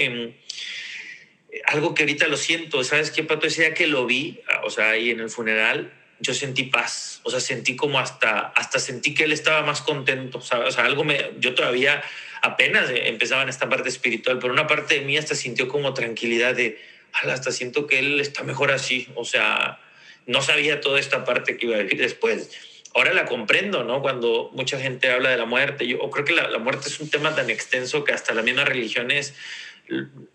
algo 1.67 1.95
que 1.95 2.03
ahorita 2.03 2.27
lo 2.29 2.37
siento, 2.37 2.83
¿sabes 2.85 3.11
qué, 3.11 3.23
Pato? 3.23 3.47
Ese 3.47 3.63
día 3.63 3.75
que 3.75 3.87
lo 3.87 4.07
vi, 4.07 4.41
o 4.65 4.71
sea, 4.71 4.91
ahí 4.91 5.11
en 5.11 5.21
el 5.21 5.31
funeral, 5.31 5.93
yo 6.19 6.35
sentí 6.35 6.65
paz, 6.65 7.21
o 7.25 7.31
sea, 7.31 7.41
sentí 7.41 7.77
como 7.77 7.99
hasta, 7.99 8.49
hasta 8.49 8.79
sentí 8.79 9.15
que 9.15 9.25
él 9.25 9.33
estaba 9.33 9.63
más 9.63 9.83
contento, 9.83 10.39
o 10.39 10.71
sea, 10.71 10.85
algo 10.85 11.05
me, 11.05 11.33
yo 11.39 11.55
todavía 11.55 12.03
apenas 12.43 12.91
empezaba 12.91 13.43
en 13.43 13.49
esta 13.49 13.69
parte 13.69 13.89
espiritual, 13.89 14.39
pero 14.39 14.53
una 14.53 14.67
parte 14.67 14.99
de 14.99 15.01
mí 15.03 15.17
hasta 15.17 15.35
sintió 15.35 15.69
como 15.69 15.93
tranquilidad 15.95 16.55
de, 16.55 16.81
hasta 17.13 17.53
siento 17.53 17.87
que 17.87 17.99
él 17.99 18.21
está 18.21 18.43
mejor 18.45 18.71
así, 18.71 19.09
o 19.15 19.25
sea, 19.25 19.81
no 20.27 20.43
sabía 20.43 20.81
toda 20.81 20.99
esta 20.99 21.25
parte 21.25 21.57
que 21.57 21.67
iba 21.67 21.77
a 21.77 21.83
vivir 21.83 21.99
después 21.99 22.51
ahora 22.97 23.13
la 23.13 23.27
comprendo, 23.27 23.85
¿no? 23.85 24.01
Cuando 24.01 24.51
mucha 24.55 24.81
gente 24.81 25.11
habla 25.11 25.29
de 25.29 25.37
la 25.37 25.45
muerte, 25.45 25.87
yo 25.87 25.99
creo 26.11 26.25
que 26.25 26.33
la, 26.33 26.59
muerte 26.59 26.89
es 26.89 26.99
un 26.99 27.11
tema 27.11 27.35
tan 27.35 27.51
extenso 27.51 28.05
que 28.05 28.13
hasta 28.13 28.33
las 28.33 28.43
mismas 28.43 28.67
religiones 28.67 29.35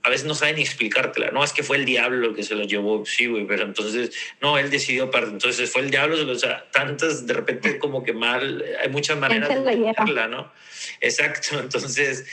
a 0.03 0.09
veces 0.09 0.25
no 0.25 0.35
saben 0.35 0.59
explicártela, 0.59 1.31
no, 1.31 1.43
es 1.43 1.51
que 1.53 1.63
fue 1.63 1.75
el 1.77 1.85
diablo 1.85 2.29
el 2.29 2.35
que 2.35 2.43
se 2.43 2.55
lo 2.55 2.63
llevó, 2.63 3.03
sí, 3.05 3.25
güey, 3.25 3.45
pero 3.45 3.63
entonces, 3.63 4.15
no, 4.41 4.57
él 4.57 4.69
decidió, 4.69 5.11
entonces 5.13 5.69
fue 5.69 5.81
el 5.81 5.91
diablo, 5.91 6.31
o 6.31 6.35
sea, 6.35 6.69
tantas, 6.71 7.27
de 7.27 7.33
repente 7.33 7.79
como 7.79 8.03
que 8.03 8.13
mal, 8.13 8.63
hay 8.79 8.89
muchas 8.89 9.17
maneras 9.17 9.49
de 9.49 9.55
explicarla, 9.55 10.27
¿no? 10.27 10.53
Exacto, 11.01 11.59
entonces, 11.59 12.25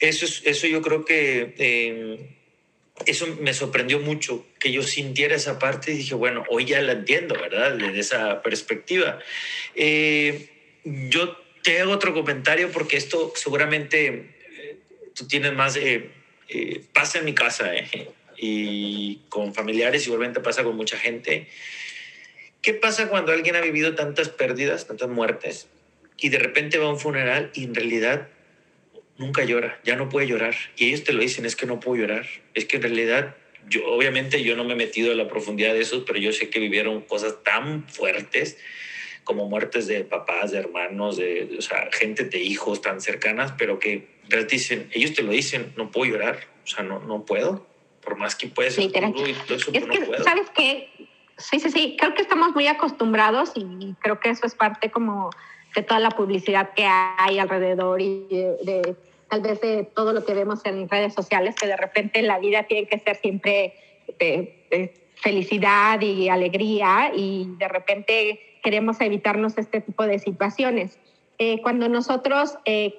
eso, 0.00 0.24
es, 0.26 0.42
eso 0.44 0.66
yo 0.66 0.82
creo 0.82 1.04
que... 1.04 1.54
Eh, 1.58 2.36
eso 3.06 3.26
me 3.40 3.54
sorprendió 3.54 3.98
mucho, 3.98 4.46
que 4.58 4.72
yo 4.72 4.82
sintiera 4.82 5.34
esa 5.34 5.58
parte 5.58 5.92
y 5.92 5.98
dije, 5.98 6.14
bueno, 6.14 6.44
hoy 6.48 6.64
ya 6.64 6.80
la 6.82 6.92
entiendo, 6.92 7.34
¿verdad? 7.34 7.76
Desde 7.76 7.98
esa 7.98 8.42
perspectiva. 8.42 9.18
Eh, 9.74 10.48
yo 10.84 11.36
te 11.62 11.80
hago 11.80 11.92
otro 11.92 12.12
comentario 12.14 12.70
porque 12.70 12.96
esto 12.96 13.32
seguramente 13.36 14.06
eh, 14.06 14.78
tú 15.14 15.26
tienes 15.26 15.52
más, 15.54 15.76
eh, 15.76 16.10
pasa 16.92 17.18
en 17.18 17.24
mi 17.24 17.34
casa 17.34 17.70
y 18.36 19.20
con 19.28 19.54
familiares, 19.54 20.06
igualmente 20.06 20.40
pasa 20.40 20.64
con 20.64 20.76
mucha 20.76 20.98
gente. 20.98 21.48
¿Qué 22.62 22.74
pasa 22.74 23.08
cuando 23.08 23.32
alguien 23.32 23.56
ha 23.56 23.60
vivido 23.60 23.94
tantas 23.94 24.28
pérdidas, 24.28 24.86
tantas 24.86 25.08
muertes, 25.08 25.68
y 26.18 26.28
de 26.28 26.38
repente 26.38 26.78
va 26.78 26.86
a 26.86 26.90
un 26.90 26.98
funeral 26.98 27.50
y 27.54 27.64
en 27.64 27.74
realidad 27.74 28.28
nunca 29.20 29.44
llora, 29.44 29.78
ya 29.84 29.96
no 29.96 30.08
puede 30.08 30.26
llorar. 30.26 30.54
Y 30.76 30.86
ellos 30.86 31.04
te 31.04 31.12
lo 31.12 31.20
dicen, 31.20 31.44
es 31.44 31.54
que 31.54 31.66
no 31.66 31.78
puedo 31.78 32.00
llorar. 32.00 32.26
Es 32.54 32.64
que 32.64 32.76
en 32.76 32.82
realidad, 32.82 33.36
yo 33.68 33.86
obviamente 33.86 34.42
yo 34.42 34.56
no 34.56 34.64
me 34.64 34.72
he 34.72 34.76
metido 34.76 35.12
en 35.12 35.18
la 35.18 35.28
profundidad 35.28 35.74
de 35.74 35.80
eso, 35.80 36.04
pero 36.06 36.18
yo 36.18 36.32
sé 36.32 36.48
que 36.48 36.58
vivieron 36.58 37.02
cosas 37.02 37.36
tan 37.44 37.86
fuertes 37.86 38.58
como 39.22 39.46
muertes 39.48 39.86
de 39.86 40.02
papás, 40.04 40.50
de 40.50 40.58
hermanos, 40.58 41.18
de 41.18 41.54
o 41.56 41.62
sea, 41.62 41.90
gente 41.92 42.24
de 42.24 42.38
hijos 42.38 42.80
tan 42.80 43.00
cercanas, 43.02 43.52
pero 43.56 43.78
que 43.78 44.08
dicen, 44.50 44.88
ellos 44.92 45.12
te 45.12 45.22
lo 45.22 45.30
dicen, 45.30 45.72
no 45.76 45.90
puedo 45.90 46.10
llorar, 46.10 46.40
o 46.64 46.66
sea, 46.66 46.82
no, 46.82 47.00
no 47.00 47.24
puedo, 47.26 47.66
por 48.02 48.16
más 48.16 48.34
que 48.34 48.48
puedes 48.48 48.74
ser 48.74 48.90
duro 48.90 49.28
y 49.28 49.34
todo 49.34 49.56
eso, 49.56 49.70
es 49.72 49.86
no 49.86 49.92
puedo. 49.92 50.24
¿Sabes 50.24 50.48
qué? 50.56 50.88
Sí, 51.36 51.60
sí, 51.60 51.70
sí, 51.70 51.96
creo 51.98 52.14
que 52.14 52.22
estamos 52.22 52.54
muy 52.54 52.66
acostumbrados 52.66 53.52
y 53.54 53.94
creo 54.00 54.18
que 54.18 54.30
eso 54.30 54.46
es 54.46 54.54
parte 54.54 54.90
como 54.90 55.30
de 55.74 55.82
toda 55.82 56.00
la 56.00 56.10
publicidad 56.10 56.70
que 56.74 56.84
hay 56.84 57.38
alrededor 57.38 58.00
y 58.00 58.26
de 58.30 58.96
tal 59.30 59.40
vez 59.42 59.60
de 59.60 59.84
todo 59.84 60.12
lo 60.12 60.24
que 60.24 60.34
vemos 60.34 60.64
en 60.66 60.88
redes 60.88 61.14
sociales, 61.14 61.54
que 61.54 61.66
de 61.66 61.76
repente 61.76 62.20
la 62.22 62.38
vida 62.38 62.64
tiene 62.64 62.86
que 62.86 62.98
ser 62.98 63.16
siempre 63.16 63.74
felicidad 65.14 66.00
y 66.00 66.28
alegría 66.28 67.12
y 67.14 67.48
de 67.58 67.68
repente 67.68 68.40
queremos 68.62 69.00
evitarnos 69.00 69.56
este 69.58 69.80
tipo 69.80 70.06
de 70.06 70.18
situaciones. 70.18 70.98
Eh, 71.38 71.60
cuando 71.62 71.88
nosotros 71.88 72.58
eh, 72.64 72.98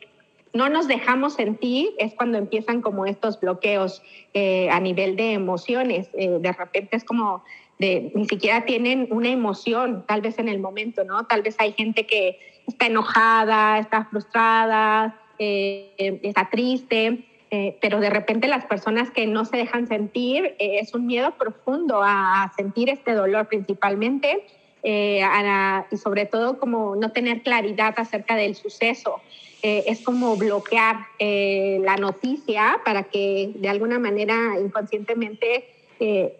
no 0.54 0.70
nos 0.70 0.88
dejamos 0.88 1.34
sentir 1.34 1.89
es 1.98 2.13
cuando 2.13 2.38
empiezan 2.38 2.82
como 2.82 3.06
estos 3.06 3.39
bloqueos 3.39 4.02
eh, 4.34 4.70
a 4.70 4.80
nivel 4.80 5.15
de 5.15 5.34
emociones. 5.34 6.12
de 6.13 6.52
repente 6.52 6.98
es 6.98 7.04
como 7.04 7.44
de, 7.80 8.12
ni 8.13 8.26
siquiera 8.26 8.65
tienen 8.65 9.08
una 9.12 9.30
emoción, 9.30 10.06
tal 10.08 10.22
vez 10.22 10.38
en 10.39 10.50
el 10.50 10.60
momento, 10.60 11.04
¿no? 11.04 11.26
Tal 11.26 11.41
vez 11.41 11.56
hay 11.58 11.74
gente 11.74 12.06
que 12.06 12.38
está 12.67 12.86
enojada, 12.88 13.80
está 13.80 14.06
frustrada, 14.06 15.21
eh, 15.44 16.20
está 16.22 16.52
triste, 16.52 17.18
eh, 17.50 17.76
pero 17.82 18.00
de 18.00 18.12
repente 18.12 18.48
las 18.48 18.64
personas 18.66 19.10
que 19.10 19.26
no 19.26 19.44
se 19.44 19.58
dejan 19.58 19.88
sentir, 19.88 20.56
eh, 20.60 20.78
es 20.80 20.94
un 20.94 21.08
miedo 21.08 21.32
profundo 21.32 22.02
a 22.04 22.54
sentir 22.56 22.90
este 22.90 23.14
dolor 23.14 23.48
principalmente 23.48 24.46
y 24.84 25.98
sobre 25.98 26.26
todo 26.26 26.60
como 26.60 26.96
no 26.96 27.12
tener 27.12 27.42
claridad 27.42 27.94
acerca 27.98 28.36
del 28.36 28.56
suceso. 28.56 29.22
es 29.62 30.02
como 30.02 30.36
bloquear 30.38 30.96
la 31.20 31.98
noticia 31.98 32.82
para 32.84 33.04
que 33.04 33.52
de 33.54 33.70
alguna 33.70 34.00
manera 34.00 34.58
inconscientemente 34.60 35.66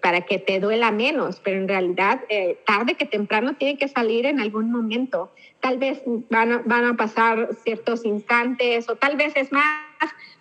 para 0.02 0.22
que 0.22 0.40
te 0.40 0.60
duela 0.60 0.92
menos, 0.92 1.40
pero 1.44 1.58
en 1.58 1.68
realidad 1.68 2.22
tarde 2.66 2.96
que 2.96 3.06
temprano 3.06 3.56
tiene 3.56 3.78
que 3.78 3.88
salir 3.88 4.26
en 4.26 4.40
algún 4.40 4.72
momento 4.72 5.32
tal 5.62 5.78
vez 5.78 6.02
van 6.30 6.52
a, 6.52 6.62
van 6.66 6.86
a 6.86 6.98
pasar 6.98 7.50
ciertos 7.64 8.04
instantes 8.04 8.90
o 8.90 8.96
tal 8.96 9.16
vez 9.16 9.34
es 9.36 9.52
más, 9.52 9.64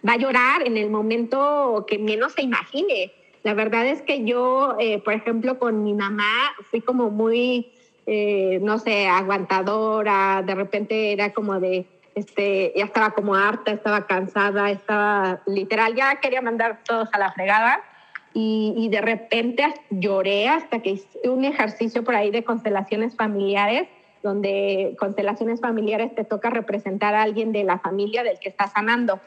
va 0.06 0.14
a 0.14 0.16
llorar 0.16 0.66
en 0.66 0.76
el 0.76 0.90
momento 0.90 1.84
que 1.86 1.98
menos 1.98 2.32
se 2.32 2.42
imagine. 2.42 3.12
La 3.42 3.54
verdad 3.54 3.86
es 3.86 4.02
que 4.02 4.24
yo, 4.24 4.76
eh, 4.78 4.98
por 4.98 5.14
ejemplo, 5.14 5.58
con 5.58 5.84
mi 5.84 5.94
mamá 5.94 6.52
fui 6.70 6.80
como 6.80 7.10
muy, 7.10 7.72
eh, 8.06 8.58
no 8.62 8.78
sé, 8.78 9.06
aguantadora, 9.06 10.42
de 10.44 10.54
repente 10.54 11.12
era 11.12 11.32
como 11.32 11.60
de, 11.60 11.86
este, 12.14 12.72
ya 12.76 12.86
estaba 12.86 13.10
como 13.10 13.34
harta, 13.34 13.72
estaba 13.72 14.06
cansada, 14.06 14.70
estaba 14.70 15.40
literal, 15.46 15.94
ya 15.94 16.16
quería 16.16 16.42
mandar 16.42 16.80
todos 16.84 17.08
a 17.12 17.18
la 17.18 17.32
fregada. 17.32 17.82
Y, 18.32 18.88
de 18.90 19.00
repente 19.00 19.64
lloré 19.90 20.48
hasta 20.48 20.80
que 20.80 20.90
hice 20.90 21.28
un 21.28 21.44
ejercicio 21.44 22.04
por 22.04 22.14
ahí 22.14 22.30
de 22.30 22.44
constelaciones 22.44 23.16
familiares 23.16 23.88
donde 24.22 24.96
constelaciones 24.98 25.60
familiares 25.60 26.14
te 26.14 26.24
toca 26.24 26.50
representar 26.50 27.14
a 27.14 27.22
alguien 27.22 27.52
de 27.52 27.64
la 27.64 27.78
familia 27.78 28.22
del 28.22 28.38
que 28.38 28.50
está 28.50 28.68
sanando. 28.68 29.20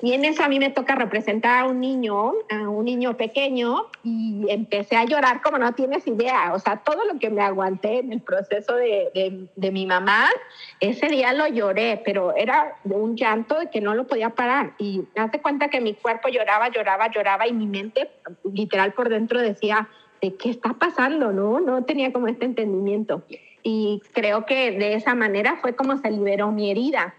Y 0.00 0.14
en 0.14 0.24
eso 0.24 0.42
a 0.42 0.48
mí 0.48 0.58
me 0.58 0.70
toca 0.70 0.94
representar 0.94 1.64
a 1.64 1.66
un 1.66 1.80
niño, 1.80 2.32
a 2.50 2.68
un 2.68 2.84
niño 2.86 3.16
pequeño, 3.16 3.86
y 4.02 4.46
empecé 4.48 4.96
a 4.96 5.04
llorar 5.04 5.42
como 5.42 5.58
no 5.58 5.74
tienes 5.74 6.06
idea. 6.06 6.54
O 6.54 6.58
sea, 6.58 6.78
todo 6.78 7.04
lo 7.04 7.18
que 7.18 7.28
me 7.28 7.42
aguanté 7.42 7.98
en 7.98 8.12
el 8.12 8.20
proceso 8.20 8.74
de, 8.74 9.48
de, 9.54 9.70
mi 9.70 9.86
mamá, 9.86 10.28
ese 10.80 11.08
día 11.08 11.32
lo 11.34 11.46
lloré, 11.46 12.00
pero 12.04 12.34
era 12.34 12.76
un 12.84 13.16
llanto 13.16 13.58
de 13.58 13.70
que 13.70 13.80
no 13.80 13.94
lo 13.94 14.06
podía 14.06 14.30
parar. 14.30 14.72
Y 14.78 15.04
hace 15.14 15.40
cuenta 15.40 15.68
que 15.68 15.80
mi 15.80 15.94
cuerpo 15.94 16.28
lloraba, 16.28 16.70
lloraba, 16.70 17.10
lloraba, 17.10 17.46
y 17.46 17.52
mi 17.52 17.66
mente 17.66 18.10
literal 18.50 18.94
por 18.94 19.10
dentro 19.10 19.40
decía, 19.40 19.88
¿de 20.22 20.34
qué 20.36 20.50
está 20.50 20.72
pasando? 20.72 21.32
No, 21.32 21.60
no 21.60 21.84
tenía 21.84 22.12
como 22.12 22.28
este 22.28 22.46
entendimiento. 22.46 23.22
Y 23.62 24.02
creo 24.12 24.46
que 24.46 24.72
de 24.72 24.94
esa 24.94 25.14
manera 25.14 25.58
fue 25.60 25.76
como 25.76 25.98
se 25.98 26.10
liberó 26.10 26.50
mi 26.50 26.70
herida 26.70 27.14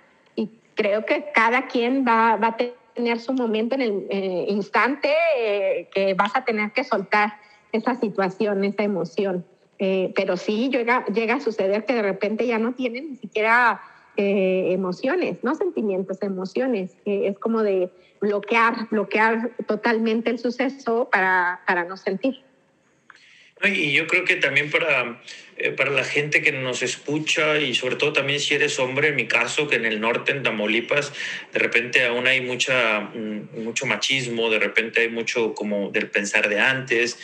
creo 0.75 1.05
que 1.05 1.25
cada 1.33 1.67
quien 1.67 2.05
va, 2.05 2.35
va 2.37 2.47
a 2.47 2.57
tener 2.93 3.19
su 3.19 3.33
momento 3.33 3.75
en 3.75 3.81
el 3.81 4.07
eh, 4.09 4.45
instante 4.49 5.13
eh, 5.37 5.87
que 5.93 6.13
vas 6.13 6.35
a 6.35 6.45
tener 6.45 6.71
que 6.71 6.83
soltar 6.83 7.33
esa 7.71 7.95
situación, 7.95 8.63
esa 8.63 8.83
emoción. 8.83 9.45
Eh, 9.79 10.13
pero 10.15 10.37
sí 10.37 10.69
llega, 10.69 11.05
llega 11.07 11.35
a 11.35 11.39
suceder 11.39 11.85
que 11.85 11.93
de 11.93 12.03
repente 12.03 12.45
ya 12.45 12.59
no 12.59 12.73
tienen 12.73 13.11
ni 13.11 13.15
siquiera 13.17 13.81
emociones, 14.15 15.43
no 15.43 15.55
sentimientos, 15.55 16.21
emociones. 16.21 16.95
es 17.03 17.39
como 17.39 17.63
de 17.63 17.89
bloquear, 18.21 18.87
bloquear 18.91 19.49
totalmente 19.65 20.29
el 20.29 20.37
suceso 20.37 21.09
para, 21.11 21.61
para 21.65 21.83
no 21.83 21.97
sentir. 21.97 22.43
Y 23.63 23.91
yo 23.91 24.05
creo 24.05 24.23
que 24.23 24.35
también 24.35 24.69
para 24.69 25.19
eh, 25.57 25.71
para 25.71 25.91
la 25.91 26.03
gente 26.03 26.41
que 26.41 26.51
nos 26.51 26.81
escucha 26.81 27.57
y 27.59 27.75
sobre 27.75 27.95
todo 27.95 28.13
también 28.13 28.39
si 28.39 28.55
eres 28.55 28.79
hombre, 28.79 29.09
en 29.09 29.15
mi 29.15 29.27
caso, 29.27 29.67
que 29.67 29.75
en 29.75 29.85
el 29.85 30.01
norte, 30.01 30.31
en 30.31 30.43
Tamaulipas, 30.43 31.13
de 31.51 31.59
repente 31.59 32.05
aún 32.05 32.27
hay 32.27 32.41
mucha, 32.41 33.01
mm, 33.01 33.61
mucho 33.63 33.85
machismo, 33.85 34.49
de 34.49 34.59
repente 34.59 35.01
hay 35.01 35.09
mucho 35.09 35.53
como 35.53 35.89
del 35.89 36.09
pensar 36.09 36.49
de 36.49 36.59
antes, 36.59 37.19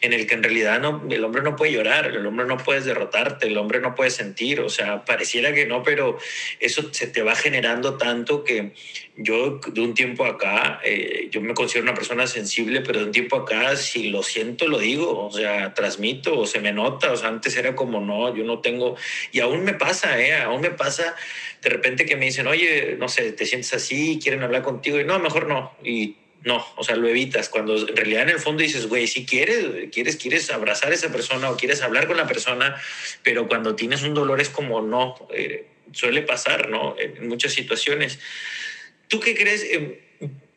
en 0.00 0.12
el 0.12 0.26
que 0.26 0.34
en 0.34 0.42
realidad 0.42 0.80
no, 0.80 1.06
el 1.10 1.24
hombre 1.24 1.42
no 1.42 1.56
puede 1.56 1.72
llorar, 1.72 2.06
el 2.06 2.26
hombre 2.26 2.46
no 2.46 2.56
puede 2.56 2.80
derrotarte, 2.80 3.46
el 3.46 3.56
hombre 3.58 3.80
no 3.80 3.94
puede 3.94 4.10
sentir, 4.10 4.60
o 4.60 4.68
sea, 4.68 5.04
pareciera 5.04 5.52
que 5.52 5.66
no, 5.66 5.82
pero 5.82 6.18
eso 6.60 6.92
se 6.92 7.06
te 7.06 7.22
va 7.22 7.34
generando 7.34 7.96
tanto 7.96 8.44
que 8.44 8.72
yo 9.16 9.60
de 9.66 9.80
un 9.80 9.94
tiempo 9.94 10.24
acá, 10.24 10.80
eh, 10.84 11.28
yo 11.30 11.40
me 11.40 11.54
considero 11.54 11.84
una 11.84 11.94
persona 11.94 12.26
sensible, 12.26 12.82
pero 12.82 13.00
de 13.00 13.06
un 13.06 13.12
tiempo 13.12 13.36
acá, 13.36 13.76
si 13.76 14.10
lo 14.10 14.22
siento, 14.22 14.68
lo 14.68 14.78
digo, 14.78 15.26
o 15.26 15.32
sea, 15.32 15.72
transmito 15.72 16.38
o 16.38 16.46
se 16.46 16.60
me 16.60 16.72
nota, 16.72 17.12
o 17.12 17.16
sea, 17.16 17.28
antes 17.28 17.56
era 17.56 17.65
como, 17.74 18.00
no, 18.00 18.34
yo 18.36 18.44
no 18.44 18.60
tengo, 18.60 18.96
y 19.32 19.40
aún 19.40 19.64
me 19.64 19.74
pasa, 19.74 20.20
¿eh? 20.20 20.34
Aún 20.34 20.60
me 20.60 20.70
pasa 20.70 21.16
de 21.62 21.68
repente 21.70 22.06
que 22.06 22.16
me 22.16 22.26
dicen, 22.26 22.46
oye, 22.46 22.96
no 22.98 23.08
sé, 23.08 23.32
te 23.32 23.46
sientes 23.46 23.72
así, 23.74 24.20
quieren 24.22 24.42
hablar 24.42 24.62
contigo, 24.62 25.00
y 25.00 25.04
no, 25.04 25.18
mejor 25.18 25.48
no, 25.48 25.74
y 25.82 26.16
no, 26.46 26.64
o 26.76 26.84
sea, 26.84 26.94
lo 26.94 27.08
evitas, 27.08 27.48
cuando 27.48 27.76
en 27.76 27.96
realidad 27.96 28.22
en 28.22 28.28
el 28.28 28.38
fondo 28.38 28.62
dices, 28.62 28.86
güey, 28.86 29.08
si 29.08 29.26
quieres, 29.26 29.66
quieres, 29.90 30.16
quieres 30.16 30.48
abrazar 30.50 30.92
a 30.92 30.94
esa 30.94 31.10
persona 31.10 31.50
o 31.50 31.56
quieres 31.56 31.82
hablar 31.82 32.06
con 32.06 32.16
la 32.16 32.28
persona, 32.28 32.80
pero 33.24 33.48
cuando 33.48 33.74
tienes 33.74 34.02
un 34.02 34.14
dolor 34.14 34.40
es 34.40 34.48
como, 34.48 34.80
no, 34.80 35.16
eh, 35.34 35.66
suele 35.92 36.22
pasar, 36.22 36.68
¿no? 36.68 36.94
En 36.98 37.26
muchas 37.26 37.52
situaciones. 37.52 38.20
¿Tú 39.08 39.18
qué 39.18 39.34
crees? 39.34 39.64
Eh, 39.64 40.00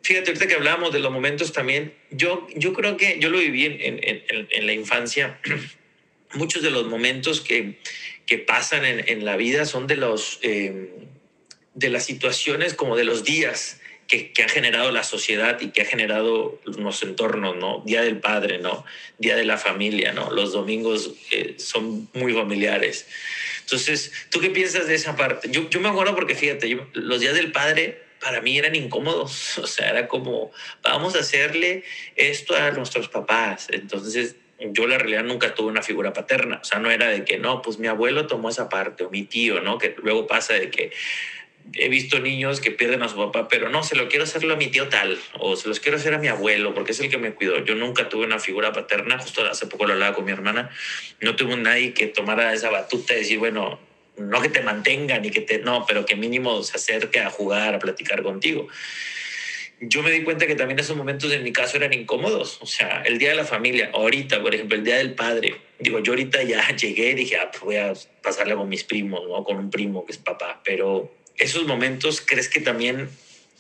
fíjate, 0.03 0.29
ahorita 0.29 0.47
que 0.47 0.55
hablábamos 0.55 0.93
de 0.93 0.99
los 0.99 1.11
momentos 1.11 1.53
también, 1.53 1.93
yo, 2.11 2.47
yo 2.55 2.73
creo 2.73 2.95
que 2.95 3.17
yo 3.19 3.29
lo 3.29 3.39
viví 3.39 3.65
en, 3.65 3.99
en, 4.03 4.47
en 4.51 4.65
la 4.67 4.73
infancia 4.73 5.39
muchos 6.33 6.61
de 6.61 6.71
los 6.71 6.85
momentos 6.87 7.41
que, 7.41 7.79
que 8.25 8.37
pasan 8.37 8.85
en, 8.85 9.07
en, 9.07 9.25
la 9.25 9.35
vida 9.35 9.65
son 9.65 9.87
de, 9.87 9.95
los, 9.95 10.39
eh, 10.41 10.91
de 11.73 11.89
las 11.89 12.05
situaciones 12.05 12.73
como 12.73 12.95
de 12.95 13.03
los 13.03 13.23
días 13.23 13.79
que, 14.07 14.31
que, 14.31 14.43
ha 14.43 14.49
generado 14.49 14.91
la 14.91 15.03
sociedad 15.03 15.59
y 15.61 15.69
que 15.69 15.81
ha 15.81 15.85
generado 15.85 16.59
los 16.65 17.03
entornos, 17.03 17.55
¿no? 17.55 17.83
Día 17.85 18.01
del 18.01 18.19
Padre, 18.19 18.57
¿no? 18.57 18.83
Día 19.19 19.35
de 19.35 19.45
la 19.45 19.57
familia, 19.57 20.13
¿no? 20.13 20.31
Los 20.31 20.53
domingos 20.53 21.11
eh, 21.31 21.55
son 21.57 22.09
muy 22.13 22.33
familiares. 22.33 23.07
Entonces, 23.61 24.11
¿tú 24.31 24.39
qué 24.39 24.49
piensas 24.49 24.87
de 24.87 24.95
esa 24.95 25.15
parte? 25.15 25.49
Yo, 25.51 25.69
yo 25.69 25.79
me 25.79 25.89
acuerdo 25.89 26.15
porque, 26.15 26.33
fíjate, 26.33 26.75
los 26.93 27.19
días 27.19 27.35
del 27.35 27.51
Padre 27.51 28.09
para 28.19 28.41
mí 28.41 28.57
eran 28.57 28.75
incómodos, 28.75 29.57
o 29.59 29.67
sea, 29.67 29.89
era 29.89 30.07
como, 30.07 30.51
vamos 30.81 31.15
a 31.15 31.19
hacerle 31.19 31.83
esto 32.15 32.55
a 32.55 32.71
nuestros 32.71 33.09
papás. 33.09 33.67
Entonces, 33.71 34.35
yo 34.59 34.87
la 34.87 34.97
realidad 34.97 35.23
nunca 35.23 35.55
tuve 35.55 35.69
una 35.69 35.81
figura 35.81 36.13
paterna, 36.13 36.59
o 36.61 36.65
sea, 36.65 36.79
no 36.79 36.91
era 36.91 37.07
de 37.07 37.23
que 37.23 37.37
no, 37.37 37.61
pues 37.61 37.79
mi 37.79 37.87
abuelo 37.87 38.27
tomó 38.27 38.49
esa 38.49 38.69
parte 38.69 39.05
o 39.05 39.09
mi 39.09 39.23
tío, 39.23 39.61
¿no? 39.61 39.77
Que 39.77 39.95
luego 40.01 40.27
pasa 40.27 40.53
de 40.53 40.69
que 40.69 40.91
he 41.73 41.87
visto 41.87 42.19
niños 42.19 42.59
que 42.59 42.71
pierden 42.71 43.03
a 43.03 43.09
su 43.09 43.15
papá, 43.15 43.47
pero 43.47 43.69
no, 43.69 43.83
se 43.83 43.95
lo 43.95 44.07
quiero 44.09 44.23
hacerlo 44.23 44.53
a 44.53 44.57
mi 44.57 44.67
tío 44.67 44.89
tal, 44.89 45.17
o 45.37 45.55
se 45.55 45.67
los 45.67 45.79
quiero 45.79 45.97
hacer 45.97 46.13
a 46.13 46.17
mi 46.17 46.27
abuelo, 46.27 46.73
porque 46.73 46.91
es 46.91 46.99
el 46.99 47.09
que 47.09 47.17
me 47.17 47.33
cuidó. 47.33 47.63
Yo 47.63 47.75
nunca 47.75 48.09
tuve 48.09 48.25
una 48.25 48.39
figura 48.39 48.73
paterna, 48.73 49.17
justo 49.19 49.45
hace 49.45 49.67
poco 49.67 49.85
lo 49.85 49.93
hablaba 49.93 50.15
con 50.15 50.25
mi 50.25 50.31
hermana, 50.31 50.69
no 51.21 51.35
tuve 51.35 51.55
nadie 51.55 51.93
que 51.93 52.07
tomara 52.07 52.53
esa 52.53 52.69
batuta 52.69 53.13
y 53.13 53.19
decir, 53.19 53.39
bueno, 53.39 53.79
no 54.17 54.41
que 54.41 54.49
te 54.49 54.61
mantenga 54.61 55.19
ni 55.19 55.31
que 55.31 55.41
te, 55.41 55.59
no, 55.59 55.85
pero 55.87 56.05
que 56.05 56.15
mínimo 56.15 56.63
se 56.63 56.75
acerque 56.75 57.19
a 57.21 57.29
jugar, 57.29 57.75
a 57.75 57.79
platicar 57.79 58.23
contigo 58.23 58.67
yo 59.81 60.03
me 60.03 60.11
di 60.11 60.23
cuenta 60.23 60.45
que 60.45 60.55
también 60.55 60.79
esos 60.79 60.97
momentos 60.97 61.31
en 61.31 61.43
mi 61.43 61.51
caso 61.51 61.77
eran 61.77 61.93
incómodos. 61.93 62.59
O 62.61 62.65
sea, 62.65 63.01
el 63.05 63.17
día 63.17 63.29
de 63.29 63.35
la 63.35 63.45
familia, 63.45 63.91
ahorita, 63.93 64.41
por 64.41 64.53
ejemplo, 64.53 64.77
el 64.77 64.83
día 64.83 64.97
del 64.97 65.15
padre. 65.15 65.55
Digo, 65.79 65.99
yo 65.99 66.11
ahorita 66.11 66.43
ya 66.43 66.67
llegué 66.75 67.11
y 67.11 67.15
dije, 67.15 67.37
ah, 67.37 67.49
pues 67.51 67.63
voy 67.63 67.75
a 67.77 67.93
pasarla 68.21 68.55
con 68.55 68.67
mis 68.67 68.83
primos, 68.83 69.21
¿no? 69.27 69.43
Con 69.43 69.57
un 69.57 69.69
primo 69.69 70.05
que 70.05 70.11
es 70.11 70.17
papá. 70.17 70.61
Pero 70.63 71.11
esos 71.37 71.65
momentos, 71.65 72.21
¿crees 72.21 72.49
que 72.49 72.59
también 72.59 73.09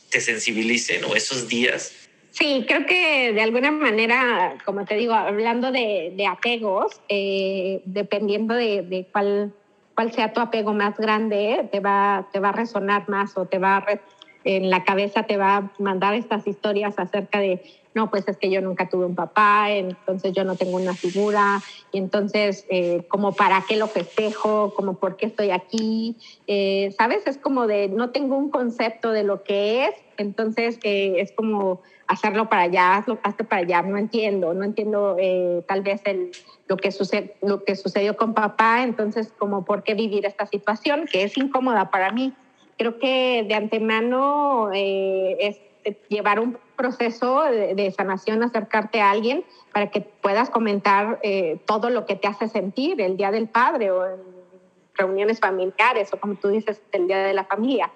te 0.09 0.19
sensibilicen 0.19 1.03
o 1.05 1.15
esos 1.15 1.47
días? 1.47 1.93
Sí, 2.31 2.65
creo 2.67 2.85
que 2.85 3.33
de 3.33 3.41
alguna 3.41 3.71
manera, 3.71 4.57
como 4.65 4.85
te 4.85 4.95
digo, 4.95 5.13
hablando 5.13 5.71
de, 5.71 6.13
de 6.15 6.27
apegos, 6.27 6.99
eh, 7.07 7.81
dependiendo 7.85 8.53
de, 8.53 8.83
de, 8.83 9.07
cuál, 9.11 9.53
cuál 9.95 10.13
sea 10.13 10.31
tu 10.33 10.39
apego 10.39 10.73
más 10.73 10.97
grande, 10.97 11.67
te 11.71 11.79
va, 11.79 12.29
te 12.31 12.39
va 12.39 12.49
a 12.49 12.51
resonar 12.51 13.09
más 13.09 13.35
o 13.35 13.45
te 13.45 13.57
va 13.57 13.77
a 13.77 13.99
en 14.43 14.69
la 14.69 14.83
cabeza 14.83 15.23
te 15.23 15.37
va 15.37 15.57
a 15.57 15.71
mandar 15.79 16.13
estas 16.13 16.47
historias 16.47 16.97
acerca 16.97 17.39
de, 17.39 17.61
no, 17.93 18.09
pues 18.09 18.27
es 18.27 18.37
que 18.37 18.49
yo 18.49 18.61
nunca 18.61 18.87
tuve 18.87 19.05
un 19.05 19.15
papá, 19.15 19.71
entonces 19.71 20.33
yo 20.33 20.43
no 20.43 20.55
tengo 20.55 20.77
una 20.77 20.93
figura, 20.93 21.61
y 21.91 21.97
entonces, 21.97 22.65
eh, 22.69 23.03
como 23.09 23.33
para 23.33 23.63
qué 23.67 23.75
lo 23.75 23.87
festejo, 23.87 24.73
como 24.75 24.93
por 24.95 25.17
qué 25.17 25.25
estoy 25.25 25.51
aquí, 25.51 26.15
eh, 26.47 26.93
¿sabes? 26.97 27.27
Es 27.27 27.37
como 27.37 27.67
de, 27.67 27.89
no 27.89 28.11
tengo 28.11 28.37
un 28.37 28.49
concepto 28.49 29.11
de 29.11 29.23
lo 29.23 29.43
que 29.43 29.85
es, 29.85 29.95
entonces 30.17 30.79
eh, 30.83 31.15
es 31.17 31.31
como 31.31 31.81
hacerlo 32.07 32.49
para 32.49 32.63
allá, 32.63 32.95
hazlo, 32.95 33.19
hazlo 33.23 33.47
para 33.47 33.61
allá, 33.61 33.81
no 33.81 33.97
entiendo, 33.97 34.53
no 34.53 34.63
entiendo 34.63 35.15
eh, 35.19 35.63
tal 35.67 35.81
vez 35.81 36.01
el, 36.05 36.31
lo, 36.67 36.77
que 36.77 36.91
sucede, 36.91 37.35
lo 37.41 37.63
que 37.63 37.75
sucedió 37.75 38.17
con 38.17 38.33
papá, 38.33 38.83
entonces 38.83 39.33
como 39.37 39.65
por 39.65 39.83
qué 39.83 39.93
vivir 39.93 40.25
esta 40.25 40.45
situación 40.45 41.05
que 41.11 41.23
es 41.23 41.37
incómoda 41.37 41.91
para 41.91 42.11
mí 42.11 42.33
creo 42.79 42.97
que 42.97 43.43
de 43.45 43.53
antemano 43.55 44.71
eh, 44.73 45.35
es 45.39 45.59
llevar 46.07 46.39
un 46.39 46.57
proceso 46.77 47.43
de, 47.43 47.91
sanación, 47.91 48.41
acercarte 48.41 49.01
a 49.01 49.11
alguien 49.11 49.43
para 49.73 49.91
que 49.91 49.99
puedas 49.99 50.49
comentar 50.49 51.19
eh, 51.21 51.59
todo 51.65 51.89
lo 51.89 52.05
que 52.05 52.15
te 52.15 52.29
hace 52.29 52.47
sentir 52.47 53.01
el 53.01 53.17
Día 53.17 53.31
del 53.31 53.49
Padre 53.49 53.91
o 53.91 54.05
en 54.05 54.21
reuniones 54.95 55.41
familiares 55.41 56.13
o 56.13 56.19
como 56.19 56.35
tú 56.35 56.47
dices, 56.47 56.81
el 56.93 57.07
Día 57.07 57.17
de 57.19 57.33
la 57.33 57.43
Familia. 57.43 57.91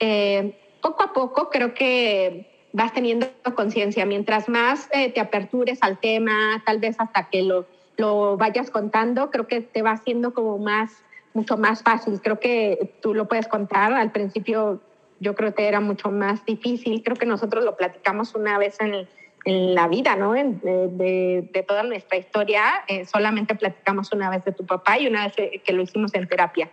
Eh, 0.00 0.58
poco 0.80 1.02
a 1.02 1.12
poco 1.12 1.50
creo 1.50 1.74
que 1.74 2.68
vas 2.72 2.94
teniendo 2.94 3.26
conciencia. 3.54 4.06
Mientras 4.06 4.48
más 4.48 4.88
te 4.88 5.20
apertures 5.20 5.78
al 5.82 5.98
tema, 5.98 6.62
tal 6.64 6.78
vez 6.78 6.96
hasta 6.98 7.28
que 7.28 7.42
lo, 7.42 7.66
lo 7.98 8.38
vayas 8.38 8.70
contando, 8.70 9.30
creo 9.30 9.46
que 9.46 9.60
te 9.60 9.82
va 9.82 9.90
haciendo 9.90 10.32
como 10.32 10.56
más 10.56 11.04
mucho 11.34 11.56
más 11.56 11.82
fácil. 11.82 12.20
Creo 12.20 12.38
que 12.38 12.94
tú 13.00 13.14
lo 13.14 13.28
puedes 13.28 13.48
contar. 13.48 13.92
Al 13.92 14.12
principio 14.12 14.80
yo 15.20 15.34
creo 15.34 15.54
que 15.54 15.66
era 15.66 15.80
mucho 15.80 16.10
más 16.10 16.44
difícil. 16.44 17.02
Creo 17.02 17.16
que 17.16 17.26
nosotros 17.26 17.64
lo 17.64 17.76
platicamos 17.76 18.34
una 18.34 18.58
vez 18.58 18.80
en, 18.80 19.08
en 19.44 19.74
la 19.74 19.88
vida, 19.88 20.16
¿no? 20.16 20.32
de, 20.32 21.48
de, 21.52 21.64
toda 21.66 21.82
nuestra 21.82 22.18
historia. 22.18 22.62
Eh, 22.88 23.04
solamente 23.06 23.54
platicamos 23.54 24.12
una 24.12 24.30
vez 24.30 24.44
de 24.44 24.52
tu 24.52 24.66
papá 24.66 24.98
y 24.98 25.06
una 25.06 25.26
vez 25.26 25.34
que 25.62 25.72
lo 25.72 25.82
hicimos 25.82 26.14
en 26.14 26.28
terapia. 26.28 26.70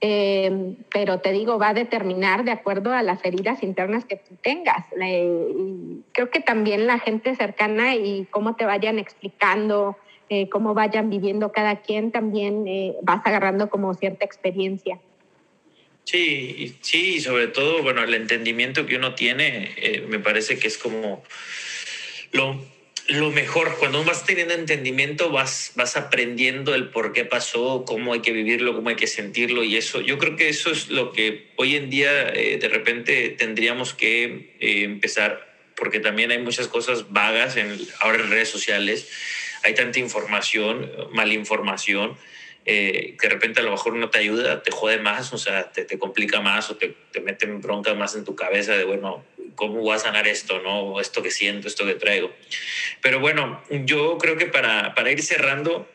Eh, 0.00 0.76
pero 0.92 1.18
te 1.18 1.32
digo, 1.32 1.58
va 1.58 1.70
a 1.70 1.74
determinar 1.74 2.44
de 2.44 2.52
acuerdo 2.52 2.92
a 2.92 3.02
las 3.02 3.24
heridas 3.24 3.62
internas 3.62 4.04
que 4.04 4.16
tú 4.16 4.36
tengas. 4.42 4.86
y 4.92 6.02
creo 6.12 6.30
que 6.30 6.40
también 6.40 6.86
la 6.86 6.98
gente 6.98 7.34
cercana 7.34 7.96
y 7.96 8.26
cómo 8.30 8.54
te 8.54 8.64
vayan 8.64 8.98
explicando 8.98 9.96
eh, 10.30 10.48
cómo 10.48 10.74
vayan 10.74 11.10
viviendo 11.10 11.52
cada 11.52 11.80
quien, 11.80 12.12
también 12.12 12.66
eh, 12.66 12.94
vas 13.02 13.20
agarrando 13.24 13.70
como 13.70 13.94
cierta 13.94 14.24
experiencia. 14.24 15.00
Sí, 16.04 16.74
sí, 16.80 17.20
sobre 17.20 17.48
todo, 17.48 17.82
bueno, 17.82 18.02
el 18.02 18.14
entendimiento 18.14 18.86
que 18.86 18.96
uno 18.96 19.14
tiene, 19.14 19.74
eh, 19.76 20.06
me 20.08 20.18
parece 20.18 20.58
que 20.58 20.66
es 20.66 20.78
como 20.78 21.22
lo, 22.32 22.58
lo 23.08 23.30
mejor. 23.30 23.76
Cuando 23.78 24.02
vas 24.04 24.24
teniendo 24.24 24.54
entendimiento, 24.54 25.30
vas, 25.30 25.72
vas 25.74 25.96
aprendiendo 25.96 26.74
el 26.74 26.88
por 26.88 27.12
qué 27.12 27.26
pasó, 27.26 27.84
cómo 27.86 28.12
hay 28.12 28.20
que 28.20 28.32
vivirlo, 28.32 28.74
cómo 28.74 28.88
hay 28.88 28.96
que 28.96 29.06
sentirlo 29.06 29.64
y 29.64 29.76
eso. 29.76 30.00
Yo 30.00 30.16
creo 30.16 30.36
que 30.36 30.48
eso 30.48 30.70
es 30.70 30.88
lo 30.88 31.12
que 31.12 31.48
hoy 31.56 31.76
en 31.76 31.90
día 31.90 32.30
eh, 32.30 32.58
de 32.58 32.68
repente 32.68 33.30
tendríamos 33.30 33.92
que 33.92 34.56
eh, 34.60 34.84
empezar, 34.84 35.46
porque 35.74 36.00
también 36.00 36.30
hay 36.30 36.38
muchas 36.38 36.68
cosas 36.68 37.12
vagas 37.12 37.56
en, 37.56 37.78
ahora 38.00 38.22
en 38.22 38.30
redes 38.30 38.48
sociales. 38.48 39.10
Hay 39.64 39.74
tanta 39.74 39.98
información, 39.98 40.90
malinformación. 41.12 42.16
Eh, 42.70 43.16
que 43.18 43.28
de 43.28 43.34
repente 43.34 43.60
a 43.60 43.62
lo 43.62 43.70
mejor 43.70 43.94
no 43.94 44.10
te 44.10 44.18
ayuda, 44.18 44.62
te 44.62 44.70
jode 44.70 44.98
más, 44.98 45.32
o 45.32 45.38
sea, 45.38 45.72
te, 45.72 45.86
te 45.86 45.98
complica 45.98 46.42
más 46.42 46.68
o 46.68 46.76
te, 46.76 46.94
te 47.12 47.20
meten 47.20 47.62
bronca 47.62 47.94
más 47.94 48.14
en 48.14 48.26
tu 48.26 48.36
cabeza 48.36 48.76
de, 48.76 48.84
bueno, 48.84 49.24
¿cómo 49.54 49.80
voy 49.80 49.96
a 49.96 49.98
sanar 49.98 50.28
esto, 50.28 50.60
no? 50.60 51.00
Esto 51.00 51.22
que 51.22 51.30
siento, 51.30 51.66
esto 51.66 51.86
que 51.86 51.94
traigo. 51.94 52.30
Pero 53.00 53.20
bueno, 53.20 53.62
yo 53.70 54.18
creo 54.18 54.36
que 54.36 54.46
para, 54.46 54.94
para 54.94 55.10
ir 55.10 55.22
cerrando, 55.22 55.88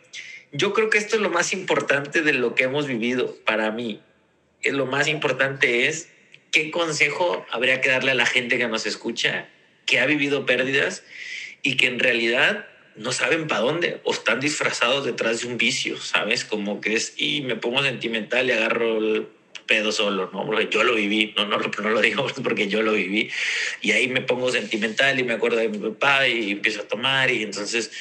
yo 0.52 0.74
creo 0.74 0.90
que 0.90 0.98
esto 0.98 1.16
es 1.16 1.22
lo 1.22 1.30
más 1.30 1.54
importante 1.54 2.22
de 2.22 2.34
lo 2.34 2.56
que 2.56 2.64
hemos 2.66 2.88
vivido 2.88 3.36
para 3.46 3.72
mí. 3.72 4.02
Lo 4.64 4.86
más 4.86 5.08
importante 5.08 5.88
es 5.88 6.10
qué 6.52 6.72
consejo 6.72 7.46
habría 7.50 7.82
que 7.82 7.90
darle 7.90 8.12
a 8.12 8.16
la 8.16 8.26
gente 8.26 8.58
que 8.58 8.68
nos 8.68 8.86
escucha, 8.86 9.48
que 9.86 10.00
ha 10.00 10.06
vivido 10.06 10.46
pérdidas 10.46 11.04
y 11.62 11.78
que 11.78 11.88
en 11.88 12.00
realidad 12.00 12.68
no 12.96 13.12
saben 13.12 13.48
para 13.48 13.62
dónde 13.62 14.02
o 14.04 14.14
están 14.14 14.40
disfrazados 14.40 15.06
detrás 15.06 15.42
de 15.42 15.48
un 15.48 15.58
vicio, 15.58 16.00
¿sabes? 16.00 16.46
Como 16.46 16.82
que 16.82 16.96
es, 16.96 17.14
y 17.18 17.42
me 17.42 17.56
pongo 17.56 17.82
sentimental 17.82 18.48
y 18.48 18.52
agarro 18.52 18.98
el 18.98 19.28
pedo 19.66 19.92
solo, 19.92 20.30
¿no? 20.34 20.46
Porque 20.46 20.68
yo 20.70 20.84
lo 20.84 20.96
viví, 20.96 21.34
no, 21.36 21.46
no, 21.46 21.58
no 21.58 21.90
lo 21.90 22.02
digo 22.02 22.28
porque 22.44 22.68
yo 22.68 22.82
lo 22.82 22.94
viví. 22.94 23.30
Y 23.82 23.92
ahí 23.92 24.08
me 24.08 24.22
pongo 24.22 24.52
sentimental 24.52 25.20
y 25.20 25.24
me 25.24 25.34
acuerdo 25.34 25.58
de 25.58 25.70
mi 25.70 25.78
papá 25.78 26.28
y 26.28 26.52
empiezo 26.52 26.82
a 26.82 26.88
tomar. 26.88 27.32
Y 27.32 27.44
entonces, 27.44 27.92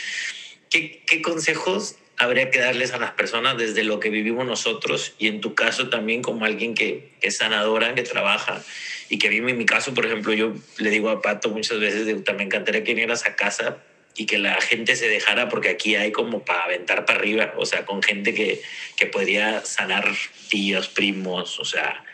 ¿qué, 0.68 1.02
qué 1.06 1.22
consejos 1.22 1.96
habría 2.18 2.50
que 2.50 2.60
darles 2.60 2.92
a 2.92 2.98
las 2.98 3.12
personas 3.12 3.56
desde 3.56 3.84
lo 3.84 4.00
que 4.00 4.10
vivimos 4.10 4.46
nosotros? 4.46 5.14
Y 5.18 5.28
en 5.28 5.40
tu 5.40 5.54
caso 5.54 5.88
también 5.88 6.22
como 6.22 6.44
alguien 6.44 6.74
que, 6.74 7.12
que 7.20 7.28
es 7.28 7.38
sanadora, 7.38 7.94
que 7.94 8.02
trabaja 8.02 8.62
y 9.08 9.18
que 9.18 9.28
vive 9.28 9.50
en 9.50 9.58
mi 9.58 9.66
caso, 9.66 9.94
por 9.94 10.06
ejemplo, 10.06 10.32
yo 10.32 10.54
le 10.78 10.90
digo 10.90 11.10
a 11.10 11.20
Pato 11.20 11.50
muchas 11.50 11.78
veces, 11.80 12.06
también 12.24 12.36
me 12.36 12.44
encantaría 12.44 12.82
que 12.82 12.92
vinieras 12.92 13.26
a 13.26 13.36
casa 13.36 13.78
y 14.16 14.26
que 14.26 14.38
la 14.38 14.60
gente 14.60 14.96
se 14.96 15.08
dejara 15.08 15.48
porque 15.48 15.70
aquí 15.70 15.96
hay 15.96 16.12
como 16.12 16.44
para 16.44 16.64
aventar 16.64 17.04
para 17.04 17.18
arriba, 17.18 17.54
o 17.56 17.64
sea, 17.64 17.84
con 17.86 18.02
gente 18.02 18.34
que, 18.34 18.60
que 18.96 19.06
podría 19.06 19.64
sanar 19.64 20.06
tíos, 20.48 20.88
primos, 20.88 21.58
o 21.58 21.64
sea, 21.64 22.04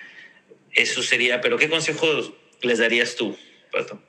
eso 0.72 1.02
sería, 1.02 1.40
pero 1.40 1.58
¿qué 1.58 1.68
consejos 1.68 2.32
les 2.62 2.78
darías 2.78 3.16
tú, 3.16 3.36
Pato? 3.72 4.00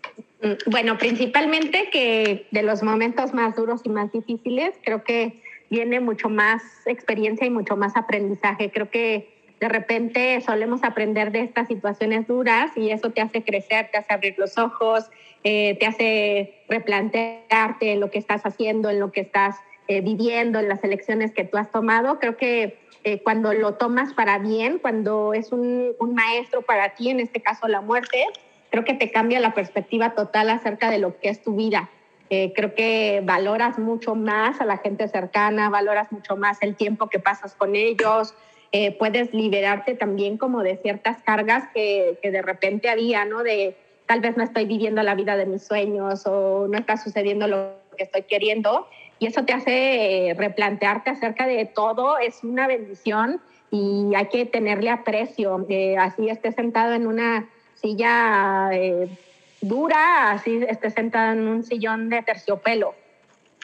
Mm, 0.41 0.69
bueno, 0.71 0.97
principalmente 0.97 1.89
que 1.91 2.47
de 2.51 2.63
los 2.63 2.83
momentos 2.83 3.33
más 3.33 3.55
duros 3.55 3.81
y 3.83 3.89
más 3.89 4.11
difíciles, 4.11 4.75
creo 4.83 5.03
que 5.03 5.41
viene 5.69 5.99
mucho 5.99 6.29
más 6.29 6.61
experiencia 6.85 7.45
y 7.45 7.49
mucho 7.49 7.75
más 7.75 7.95
aprendizaje. 7.95 8.71
Creo 8.71 8.89
que 8.89 9.29
de 9.59 9.69
repente 9.69 10.39
solemos 10.41 10.83
aprender 10.83 11.31
de 11.31 11.41
estas 11.41 11.67
situaciones 11.67 12.27
duras 12.27 12.71
y 12.75 12.91
eso 12.91 13.11
te 13.11 13.21
hace 13.21 13.43
crecer, 13.43 13.89
te 13.91 13.97
hace 13.97 14.13
abrir 14.13 14.35
los 14.37 14.57
ojos, 14.57 15.05
eh, 15.43 15.77
te 15.79 15.85
hace 15.85 16.63
replantearte 16.67 17.95
lo 17.95 18.11
que 18.11 18.19
estás 18.19 18.45
haciendo, 18.45 18.89
en 18.89 18.99
lo 18.99 19.11
que 19.11 19.21
estás 19.21 19.57
eh, 19.87 20.01
viviendo, 20.01 20.59
en 20.59 20.69
las 20.69 20.83
elecciones 20.83 21.31
que 21.31 21.43
tú 21.43 21.57
has 21.57 21.71
tomado. 21.71 22.19
Creo 22.19 22.37
que 22.37 22.77
eh, 23.03 23.21
cuando 23.21 23.53
lo 23.53 23.75
tomas 23.75 24.13
para 24.13 24.37
bien, 24.37 24.79
cuando 24.79 25.33
es 25.33 25.51
un, 25.51 25.93
un, 25.99 26.13
maestro 26.13 26.61
para 26.61 26.95
ti, 26.95 27.09
en 27.09 27.19
este 27.19 27.41
caso 27.41 27.67
la 27.67 27.81
muerte, 27.81 28.25
creo 28.69 28.83
que 28.83 28.93
te 28.93 29.11
cambia 29.11 29.39
la 29.39 29.53
perspectiva 29.53 30.11
total 30.15 30.49
acerca 30.49 30.91
de 30.91 30.99
lo 30.99 31.17
que 31.19 31.29
es 31.29 31.41
tu 31.41 31.55
vida. 31.55 31.89
creo 32.29 32.75
que 32.75 33.21
valoras 33.23 33.79
mucho 33.79 34.13
más 34.13 34.61
a 34.61 34.65
la 34.65 34.77
gente 34.77 35.07
cercana, 35.07 35.69
valoras 35.69 36.11
mucho 36.11 36.37
más 36.37 36.61
el 36.61 36.75
tiempo 36.75 37.07
que 37.07 37.17
pasas 37.17 37.55
con 37.55 37.75
ellos, 37.75 38.35
eh, 38.71 38.91
puedes 38.91 39.33
liberarte 39.33 39.95
también 39.95 40.37
como 40.37 40.61
de 40.61 40.77
ciertas 40.77 41.23
cargas 41.23 41.63
que, 41.73 42.19
que, 42.21 42.29
de 42.29 42.43
repente 42.43 42.87
había, 42.87 43.25
¿no? 43.25 43.41
De 43.41 43.75
tal 44.09 44.21
vez 44.21 44.35
no 44.35 44.43
estoy 44.43 44.65
viviendo 44.65 45.03
la 45.03 45.13
vida 45.13 45.37
de 45.37 45.45
mis 45.45 45.61
sueños 45.67 46.25
o 46.25 46.67
no 46.67 46.79
está 46.79 46.97
sucediendo 46.97 47.47
lo 47.47 47.75
que 47.95 48.05
estoy 48.05 48.23
queriendo. 48.23 48.87
Y 49.19 49.27
eso 49.27 49.45
te 49.45 49.53
hace 49.53 50.29
eh, 50.29 50.33
replantearte 50.33 51.11
acerca 51.11 51.45
de 51.45 51.63
todo, 51.67 52.17
es 52.17 52.43
una 52.43 52.65
bendición 52.65 53.39
y 53.69 54.11
hay 54.15 54.25
que 54.29 54.47
tenerle 54.47 54.89
aprecio. 54.89 55.63
Eh, 55.69 55.95
así 55.95 56.27
esté 56.27 56.51
sentado 56.51 56.95
en 56.95 57.05
una 57.05 57.47
silla 57.75 58.71
eh, 58.73 59.15
dura, 59.61 60.31
así 60.31 60.59
esté 60.67 60.89
sentado 60.89 61.33
en 61.33 61.47
un 61.47 61.63
sillón 61.63 62.09
de 62.09 62.23
terciopelo. 62.23 62.95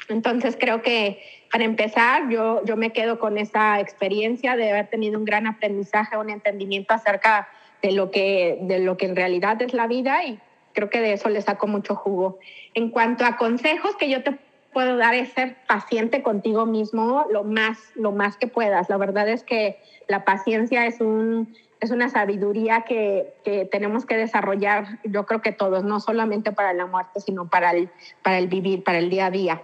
Entonces 0.10 0.58
creo 0.60 0.84
que 0.84 1.24
para 1.52 1.64
empezar, 1.64 2.30
yo, 2.30 2.64
yo 2.66 2.78
me 2.78 2.92
quedo 2.92 3.18
con 3.18 3.40
esa 3.40 3.80
experiencia 3.80 4.56
de 4.56 4.70
haber 4.70 4.92
tenido 4.92 5.18
un 5.18 5.26
gran 5.26 5.48
aprendizaje, 5.48 6.16
un 6.18 6.30
entendimiento 6.30 6.94
acerca 6.94 7.48
de 7.86 7.92
lo 7.92 8.10
que, 8.10 8.58
de 8.62 8.80
lo 8.80 8.98
que 8.98 9.06
en 9.06 9.16
realidad 9.16 9.62
es 9.62 9.74
la 9.74 9.86
vida 9.86 10.24
y 10.26 10.40
creo 10.74 10.90
que 10.90 11.02
de 11.02 11.14
eso 11.14 11.30
le 11.30 11.42
saco 11.42 11.68
mucho 11.68 11.96
jugo. 11.96 12.40
En 12.74 12.90
cuanto 12.90 13.26
a 13.26 13.38
consejos 13.38 13.96
que 13.96 14.10
yo 14.10 14.24
te 14.24 14.38
puedo 14.74 14.98
dar 14.98 15.14
es 15.14 15.30
ser 15.34 15.56
paciente 15.68 16.24
contigo 16.24 16.66
mismo 16.66 17.26
lo 17.32 17.44
más, 17.44 17.78
lo 17.96 18.12
más 18.12 18.38
que 18.38 18.48
puedas. 18.48 18.90
La 18.90 18.98
verdad 18.98 19.30
es 19.30 19.44
que 19.44 19.78
la 20.08 20.26
paciencia 20.26 20.86
es, 20.88 21.00
un, 21.00 21.56
es 21.80 21.92
una 21.92 22.10
sabiduría 22.10 22.82
que, 22.82 23.34
que, 23.44 23.66
tenemos 23.66 24.06
que 24.06 24.18
desarrollar, 24.18 25.00
yo 25.04 25.26
creo 25.26 25.42
que 25.42 25.52
todos, 25.52 25.84
no 25.84 26.00
solamente 26.00 26.52
para 26.52 26.74
la 26.74 26.88
muerte, 26.88 27.20
sino 27.20 27.48
para 27.50 27.72
el, 27.72 27.90
para 28.24 28.40
el 28.40 28.48
vivir, 28.48 28.84
para 28.84 28.98
el 28.98 29.10
día 29.10 29.28
a 29.28 29.32
día 29.32 29.62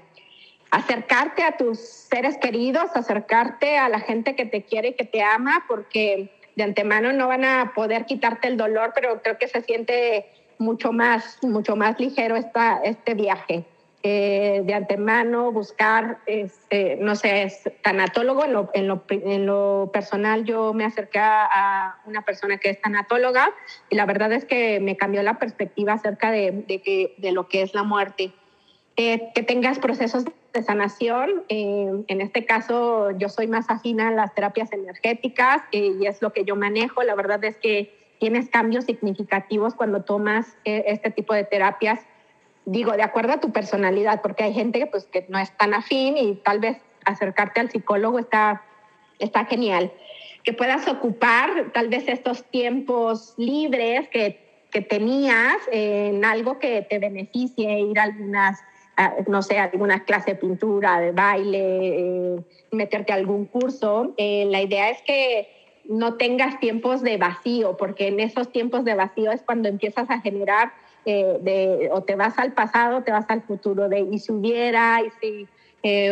acercarte 0.74 1.44
a 1.44 1.58
tus 1.58 1.80
seres 1.80 2.38
queridos, 2.38 2.96
acercarte 2.96 3.78
a 3.78 3.90
la 3.90 4.00
gente 4.00 4.38
que 4.38 4.46
te 4.46 4.64
quiere 4.64 4.90
y 4.90 4.94
que 4.94 5.04
te 5.04 5.22
ama, 5.22 5.66
porque 5.68 6.32
de 6.56 6.64
antemano 6.64 7.14
no 7.14 7.28
van 7.28 7.45
a 7.45 7.74
poder 7.74 8.06
quitarte 8.06 8.47
el 8.47 8.58
dolor, 8.58 8.91
pero 8.93 9.22
creo 9.22 9.38
que 9.38 9.47
se 9.47 9.62
siente 9.62 10.26
mucho 10.58 10.91
más, 10.91 11.39
mucho 11.41 11.76
más 11.76 11.99
ligero 11.99 12.36
esta, 12.36 12.82
este 12.84 13.14
viaje. 13.14 13.66
Eh, 14.04 14.64
de 14.66 14.74
antemano 14.74 15.52
buscar, 15.52 16.18
este, 16.26 16.95
no 16.95 17.16
sé, 17.16 17.43
es 17.43 17.70
tanatólogo. 17.84 18.43
En 18.43 18.54
lo, 18.54 18.70
en, 18.74 18.88
lo, 18.88 19.04
en 19.10 19.45
lo, 19.45 19.91
personal 19.93 20.43
yo 20.43 20.74
me 20.74 20.86
acerqué 20.86 21.20
a 21.20 21.99
una 22.06 22.24
persona 22.24 22.58
que 22.58 22.72
es 22.72 22.82
tanatóloga 22.82 23.52
y 23.91 23.95
la 23.95 24.08
verdad 24.08 24.32
es 24.34 24.45
que 24.45 24.80
me 24.80 24.97
cambió 24.97 25.22
la 25.22 25.38
perspectiva 25.38 25.93
acerca 25.93 26.32
de, 26.32 26.64
de, 26.68 26.82
que, 26.82 27.14
de 27.20 27.32
lo 27.32 27.47
que 27.47 27.62
es 27.62 27.76
la 27.76 27.84
muerte. 27.84 28.34
Eh, 28.97 29.32
que 29.34 29.43
tengas 29.43 29.80
procesos 29.80 30.26
de 30.54 30.64
sanación. 30.64 31.43
Eh, 31.49 32.04
en 32.08 32.22
este 32.22 32.45
caso, 32.45 33.12
yo 33.12 33.30
soy 33.30 33.47
más 33.47 33.70
afina 33.70 34.10
a 34.10 34.12
las 34.12 34.34
terapias 34.34 34.72
energéticas 34.72 35.64
eh, 35.72 35.95
y 35.99 36.06
es 36.06 36.22
lo 36.22 36.34
que 36.34 36.43
yo 36.43 36.56
manejo. 36.56 37.04
La 37.04 37.16
verdad 37.16 37.43
es 37.43 37.58
que 37.58 37.93
tienes 38.20 38.49
cambios 38.49 38.86
significativos 38.86 39.74
cuando 39.74 40.04
tomas 40.04 40.58
eh, 40.66 40.84
este 40.88 41.12
tipo 41.12 41.34
de 41.34 41.43
terapias. 41.43 41.99
Digo, 42.66 42.91
de 42.91 43.04
acuerdo 43.04 43.34
a 43.34 43.39
tu 43.39 43.52
personalidad, 43.52 44.22
porque 44.22 44.43
hay 44.43 44.54
gente 44.54 44.86
pues, 44.86 45.06
que 45.06 45.26
no 45.30 45.39
es 45.39 45.56
tan 45.58 45.74
afín 45.74 46.18
y 46.18 46.36
tal 46.36 46.60
vez 46.60 46.78
acercarte 47.06 47.60
al 47.60 47.72
psicólogo 47.72 48.20
está, 48.20 48.64
está 49.20 49.45
genial. 49.45 49.91
Que 50.43 50.54
puedas 50.54 50.88
ocupar 50.88 51.72
tal 51.74 51.89
vez 51.89 52.08
estos 52.08 52.43
tiempos 52.45 53.34
libres 53.38 54.08
que, 54.10 54.68
que 54.72 54.82
tenías 54.82 55.58
en 55.72 56.26
algo 56.26 56.60
que 56.60 56.86
te 56.88 56.99
beneficie, 56.99 57.80
ir 57.80 57.99
a 57.99 58.04
algunas 58.04 58.60
no 59.28 59.41
sé, 59.41 59.58
alguna 59.58 60.04
clase 60.04 60.32
de 60.32 60.38
pintura, 60.38 60.99
de 60.99 61.12
baile, 61.12 62.36
eh, 62.36 62.39
meterte 62.72 63.14
a 63.14 63.16
algún 63.16 63.45
curso. 63.45 64.14
Eh, 64.18 64.45
la 64.49 64.62
idea 64.62 64.89
es 64.89 65.02
que 65.02 65.49
no 65.86 66.16
tengas 66.16 66.60
tiempos 66.60 67.02
de 67.02 67.18
vacío, 67.18 67.78
porque 67.78 68.08
en 68.08 68.20
esos 68.20 68.52
tiempos 68.52 68.86
de 68.86 68.95
vacío 68.95 69.32
es 69.32 69.41
cuando 69.41 69.70
empiezas 69.70 70.10
a 70.10 70.20
generar, 70.20 70.72
eh, 71.06 71.89
o 71.91 72.04
te 72.04 72.16
vas 72.16 72.38
al 72.38 72.54
pasado, 72.54 73.04
te 73.04 73.12
vas 73.12 73.26
al 73.30 73.41
futuro, 73.41 73.89
de 73.89 74.02
y 74.02 74.20
si 74.20 74.32
hubiera, 74.32 75.02
y 75.02 75.10
si 75.20 75.47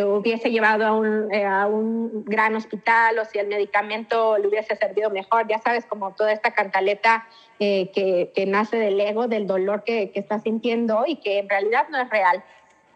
hubiese 0.02 0.50
llevado 0.50 0.84
a 0.84 0.92
un, 0.92 1.32
a 1.32 1.68
un, 1.68 2.24
gran 2.24 2.56
hospital, 2.56 3.16
o 3.20 3.24
si 3.24 3.38
el 3.38 3.46
medicamento 3.46 4.36
le 4.36 4.48
hubiese 4.48 4.74
servido 4.74 5.10
mejor, 5.10 5.46
ya 5.46 5.60
sabes, 5.60 5.86
como 5.86 6.12
toda 6.14 6.32
esta 6.32 6.50
cantaleta 6.50 7.28
que, 7.60 8.32
que, 8.34 8.46
nace 8.46 8.78
del 8.78 9.00
ego, 9.00 9.28
del 9.28 9.46
dolor 9.46 9.84
que, 9.84 10.10
que 10.10 10.18
estás 10.18 10.42
sintiendo 10.42 11.04
y 11.06 11.16
que 11.16 11.38
en 11.38 11.48
realidad 11.48 11.86
no 11.88 12.00
es 12.00 12.10
real 12.10 12.42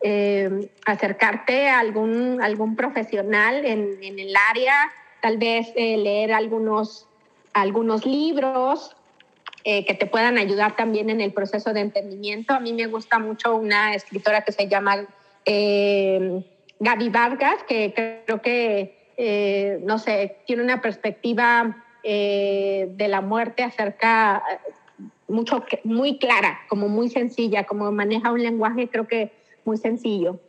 eh, 0.06 0.68
acercarte 0.84 1.70
a 1.70 1.78
algún, 1.78 2.42
algún 2.42 2.76
profesional 2.76 3.64
en, 3.64 3.96
el 4.02 4.34
área, 4.50 4.92
tal 5.22 5.38
vez 5.38 5.72
eh, 5.76 5.96
leer 5.96 6.34
algunos, 6.34 7.08
algunos 7.54 8.04
libros 8.04 8.94
eh, 9.64 9.86
que 9.86 9.94
te 9.94 10.04
puedan 10.04 10.36
ayudar 10.36 10.76
también 10.76 11.08
en 11.08 11.22
el 11.22 11.32
proceso 11.32 11.72
de 11.72 11.80
entendimiento. 11.80 12.52
A 12.52 12.60
mí 12.60 12.74
me 12.74 12.86
gusta 12.86 13.18
mucho 13.18 13.54
una 13.54 13.94
escritora 13.94 14.42
que 14.42 14.52
se 14.52 14.68
llama 14.68 15.06
Gaby 15.46 17.08
Vargas, 17.08 17.62
que 17.66 17.94
creo 18.26 18.42
que, 18.42 19.80
no 19.82 19.98
sé, 19.98 20.36
tiene 20.46 20.64
una 20.64 20.82
perspectiva 20.82 21.82
de 22.02 23.06
la 23.08 23.22
muerte 23.22 23.62
acerca 23.62 24.42
mucho, 25.28 25.64
muy 25.82 26.18
clara, 26.18 26.60
como 26.68 26.90
muy 26.90 27.08
sencilla, 27.08 27.64
como 27.64 27.90
maneja 27.90 28.32
un 28.32 28.42
lenguaje, 28.42 28.90
creo 28.90 29.08
que 29.08 29.43
muy 29.64 29.76
sencillo. 29.76 30.40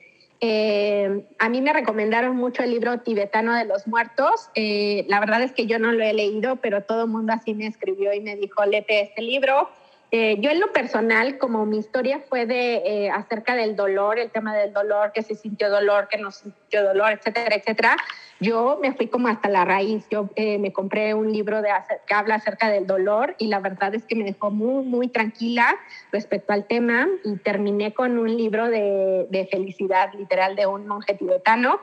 Eh, 0.42 1.26
a 1.40 1.50
mí 1.50 1.62
me 1.62 1.74
recomendaron 1.74 2.36
mucho 2.36 2.62
el 2.62 2.72
libro 2.72 3.00
tibetano 3.00 3.56
de 3.56 3.66
los 3.66 3.88
muertos. 3.88 4.50
Eh, 4.56 5.06
la 5.08 5.20
verdad 5.20 5.42
es 5.42 5.52
que 5.54 5.66
yo 5.66 5.80
no 5.80 5.92
lo 5.92 6.04
he 6.04 6.14
leído, 6.14 6.58
pero 6.58 6.82
todo 6.82 7.04
el 7.04 7.10
mundo 7.10 7.34
así 7.34 7.54
me 7.54 7.68
escribió 7.68 8.14
y 8.14 8.20
me 8.20 8.36
dijo, 8.36 8.66
léete 8.66 9.02
este 9.02 9.22
libro. 9.22 9.70
Eh, 10.12 10.38
yo 10.40 10.52
en 10.52 10.60
lo 10.60 10.72
personal, 10.72 11.38
como 11.38 11.66
mi 11.66 11.78
historia 11.78 12.22
fue 12.30 12.46
de 12.46 12.76
eh, 12.86 13.10
acerca 13.10 13.56
del 13.56 13.76
dolor, 13.76 14.20
el 14.20 14.30
tema 14.30 14.56
del 14.56 14.72
dolor, 14.72 15.12
que 15.12 15.24
se 15.24 15.36
sintió 15.36 15.70
dolor, 15.70 16.08
que 16.08 16.18
no 16.18 16.32
sintió 16.32 16.84
dolor, 16.84 17.12
etcétera, 17.14 17.56
etcétera, 17.56 17.98
yo 18.40 18.78
me 18.82 18.94
fui 18.94 19.08
como 19.08 19.28
hasta 19.28 19.50
la 19.50 19.66
raíz. 19.66 20.06
Yo 20.10 20.30
eh, 20.36 20.58
me 20.60 20.72
compré 20.72 21.14
un 21.14 21.32
libro 21.32 21.62
de, 21.62 21.70
que 22.06 22.14
habla 22.14 22.36
acerca 22.36 22.70
del 22.70 22.86
dolor 22.86 23.36
y 23.40 23.48
la 23.48 23.60
verdad 23.60 23.96
es 23.96 24.06
que 24.06 24.16
me 24.16 24.24
dejó 24.24 24.52
muy, 24.52 24.86
muy 24.86 25.08
tranquila 25.08 25.76
respecto 26.12 26.54
al 26.54 26.66
tema 26.66 27.08
y 27.24 27.38
terminé 27.38 27.94
con 27.94 28.18
un 28.18 28.38
libro 28.38 28.70
de, 28.70 29.28
de 29.30 29.48
felicidad 29.48 30.14
literal 30.14 30.56
de 30.56 30.68
un 30.68 30.88
monje 30.88 31.16
tibetano. 31.16 31.80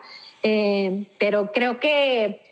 pero 1.19 1.53
creo 1.53 1.81
que 1.81 2.52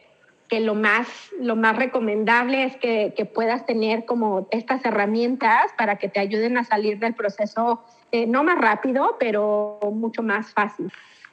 que 0.51 0.61
lo 0.61 0.75
más, 0.75 1.07
lo 1.41 1.55
más 1.55 1.77
recomendable 1.77 2.65
es 2.65 2.77
que, 2.77 3.15
que, 3.17 3.25
puedas 3.25 3.65
tener 3.65 4.05
como 4.05 4.49
estas 4.51 4.85
herramientas 4.85 5.73
para 5.79 5.97
que 5.97 6.09
te 6.09 6.19
ayuden 6.19 6.59
a 6.59 6.65
salir 6.65 6.99
del 6.99 7.15
proceso, 7.15 7.85
eh, 8.11 8.27
no 8.27 8.43
más 8.43 8.59
rápido, 8.59 9.17
pero 9.21 9.79
mucho 9.95 10.23
más 10.23 10.53
fácil. 10.53 10.91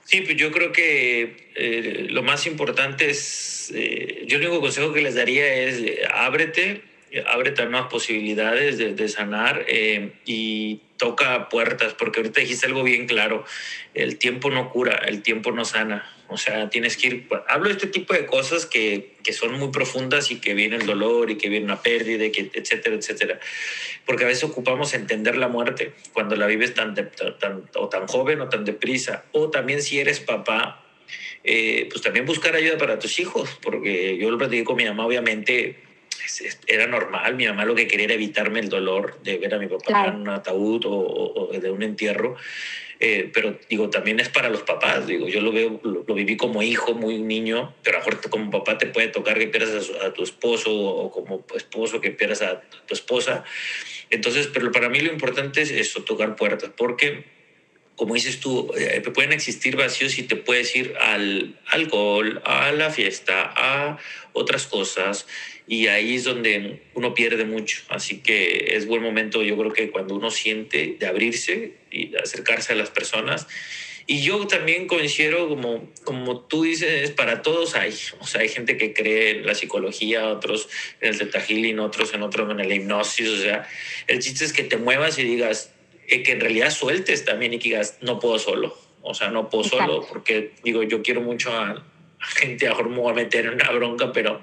Sí, 0.07 0.22
pues 0.22 0.38
yo 0.38 0.51
creo 0.51 0.72
que 0.72 1.49
eh, 1.55 2.07
lo 2.09 2.24
más 2.24 2.47
importante 2.47 3.09
es, 3.09 3.74
eh, 3.76 4.24
yo 4.26 4.38
el 4.38 4.45
único 4.45 4.61
consejo 4.61 4.93
que 4.93 5.01
les 5.01 5.15
daría 5.15 5.53
es 5.53 5.80
eh, 5.80 6.01
ábrete, 6.13 6.82
ábrete 7.26 7.63
a 7.63 7.65
nuevas 7.65 7.89
posibilidades 7.89 8.78
de, 8.78 8.93
de 8.93 9.07
sanar 9.09 9.65
eh, 9.68 10.13
y 10.26 10.80
toca 10.95 11.49
puertas, 11.49 11.93
porque 11.93 12.20
ahorita 12.20 12.39
dijiste 12.39 12.68
algo 12.68 12.84
bien 12.84 13.05
claro, 13.05 13.43
el 13.93 14.18
tiempo 14.18 14.49
no 14.49 14.70
cura, 14.70 14.95
el 14.95 15.24
tiempo 15.24 15.51
no 15.51 15.65
sana. 15.65 16.09
O 16.30 16.38
sea, 16.38 16.69
tienes 16.69 16.97
que 16.97 17.07
ir, 17.07 17.28
hablo 17.47 17.69
de 17.69 17.75
este 17.75 17.88
tipo 17.88 18.13
de 18.13 18.25
cosas 18.25 18.65
que, 18.65 19.15
que 19.23 19.34
son 19.34 19.53
muy 19.53 19.71
profundas 19.71 20.30
y 20.32 20.39
que 20.39 20.53
viene 20.53 20.75
el 20.75 20.86
dolor 20.86 21.32
y 21.32 21.38
que 21.38 21.49
viene 21.49 21.65
una 21.65 21.82
pérdida, 21.82 22.30
que, 22.32 22.51
etcétera, 22.53 22.95
etcétera. 22.95 23.39
Porque 24.05 24.25
a 24.25 24.28
veces 24.28 24.43
ocupamos 24.43 24.93
entender 24.93 25.38
la 25.38 25.47
muerte 25.47 25.93
cuando 26.13 26.36
la 26.36 26.47
vives 26.47 26.73
tan, 26.73 26.95
de, 26.95 27.03
tan 27.03 27.69
o 27.75 27.89
tan 27.89 28.07
joven 28.07 28.41
o 28.41 28.49
tan 28.49 28.65
deprisa. 28.65 29.25
O 29.32 29.49
también 29.49 29.82
si 29.82 29.99
eres 29.99 30.19
papá, 30.19 30.84
eh, 31.43 31.88
pues 31.89 32.01
también 32.01 32.25
buscar 32.25 32.55
ayuda 32.55 32.78
para 32.78 32.99
tus 32.99 33.19
hijos, 33.19 33.57
porque 33.61 34.17
yo 34.17 34.30
lo 34.30 34.38
platiqué 34.38 34.63
con 34.63 34.75
mi 34.75 34.86
mamá, 34.86 35.05
obviamente 35.05 35.88
era 36.67 36.88
normal, 36.88 37.36
mi 37.36 37.47
mamá 37.47 37.65
lo 37.65 37.75
que 37.75 37.88
quería 37.88 38.05
era 38.05 38.13
evitarme 38.15 38.59
el 38.59 38.69
dolor 38.69 39.21
de 39.23 39.38
ver 39.38 39.53
a 39.53 39.59
mi 39.59 39.67
papá 39.67 39.86
claro. 39.86 40.09
en 40.09 40.21
un 40.21 40.30
ataúd 40.30 40.86
o, 40.86 40.91
o, 40.91 41.47
de 41.57 41.71
un 41.71 41.84
entierro. 41.84 42.36
Eh, 43.00 43.30
pero 43.32 43.60
digo, 43.70 43.89
también 43.89 44.20
es 44.20 44.30
para 44.30 44.50
los 44.50 44.64
papás, 44.64 45.06
digo, 45.06 45.28
yo 45.28 45.41
lo 45.41 45.52
veo, 45.52 45.80
lo, 45.84 46.04
viví 46.16 46.36
como 46.36 46.64
hijo, 46.64 46.93
muy 46.95 47.20
niño, 47.20 47.76
pero 47.84 48.00
a 48.00 48.30
como 48.30 48.50
papá 48.50 48.78
te 48.78 48.88
puede 48.88 49.10
tocar 49.10 49.38
que 49.38 49.48
pierdas 49.48 49.91
a 50.02 50.14
tu 50.14 50.24
esposo 50.24 50.74
o 50.74 51.12
como 51.12 51.45
esposo 51.56 52.02
que 52.02 52.10
pierdas 52.12 52.41
a 52.41 52.62
tu 52.88 52.93
esposa. 52.95 53.43
Entonces, 54.10 54.48
pero 54.52 54.72
para 54.72 54.89
mí 54.89 55.00
lo 55.00 55.12
importante 55.12 55.62
es 55.62 55.70
eso, 55.70 56.04
tocar 56.04 56.36
puertas, 56.36 56.72
porque 56.76 57.26
como 57.95 58.14
dices 58.14 58.39
tú, 58.39 58.72
eh, 58.78 59.02
pueden 59.14 59.34
existir 59.34 59.76
vacíos 59.76 60.20
y 60.20 60.24
te 60.24 60.36
puedes 60.36 60.76
ir 60.76 60.93
al 61.02 61.60
alcohol, 61.66 62.41
a 62.45 62.72
la 62.72 62.91
fiesta, 62.91 63.52
a 63.56 63.98
otras 64.34 64.68
cosas, 64.68 65.26
y 65.68 65.88
ahí 65.88 66.15
es 66.15 66.24
donde 66.24 66.82
uno 66.93 67.13
pierde 67.13 67.43
mucho. 67.43 67.82
Así 67.89 68.20
que 68.20 68.76
es 68.76 68.88
buen 68.88 69.03
momento, 69.03 69.43
yo 69.43 69.57
creo 69.57 69.74
que 69.74 69.91
cuando 69.91 70.15
uno 70.15 70.32
siente 70.32 70.95
de 70.97 71.05
abrirse 71.05 71.74
y 71.91 72.07
de 72.07 72.20
acercarse 72.20 72.74
a 72.74 72.76
las 72.76 72.89
personas. 72.89 73.47
Y 74.09 74.22
yo 74.22 74.47
también 74.47 74.88
considero, 74.88 75.49
como, 75.49 75.91
como 76.05 76.39
tú 76.39 76.63
dices, 76.63 77.11
para 77.11 77.41
todos 77.41 77.76
hay. 77.76 77.93
O 78.22 78.26
sea, 78.26 78.39
hay 78.39 78.47
gente 78.47 78.78
que 78.78 78.93
cree 78.93 79.32
en 79.32 79.45
la 79.45 79.53
psicología, 79.53 80.30
otros 80.30 80.70
en 81.01 81.09
el 81.09 81.18
teta 81.18 81.41
healing, 81.41 81.80
otros 81.80 82.13
en 82.13 82.24
otros 82.24 82.49
en 82.49 82.70
la 82.70 82.74
hipnosis. 82.74 83.28
O 83.28 83.38
sea, 83.38 83.68
el 84.07 84.20
chiste 84.20 84.45
es 84.45 84.53
que 84.53 84.63
te 84.63 84.78
muevas 84.78 85.20
y 85.20 85.24
digas, 85.24 85.74
eh, 86.07 86.24
que 86.24 86.32
en 86.32 86.39
realidad 86.39 86.72
sueltes 86.72 87.26
también 87.26 87.53
y 87.53 87.59
que 87.59 87.70
digas, 87.70 87.97
no 87.99 88.18
puedo 88.18 88.39
solo. 88.39 88.78
O 89.01 89.13
sea, 89.13 89.30
no 89.30 89.49
puedo 89.49 89.65
Exacto. 89.65 89.86
solo, 89.86 90.07
porque 90.07 90.53
digo, 90.63 90.84
yo 90.84 91.01
quiero 91.01 91.20
mucho 91.20 91.51
a, 91.51 91.72
a 91.72 92.26
gente, 92.28 92.65
a 92.68 92.70
lo 92.70 92.76
mejor 92.78 92.89
me 92.89 92.97
voy 92.99 93.11
a 93.11 93.15
meter 93.15 93.45
en 93.45 93.55
una 93.55 93.72
bronca, 93.72 94.13
pero 94.13 94.41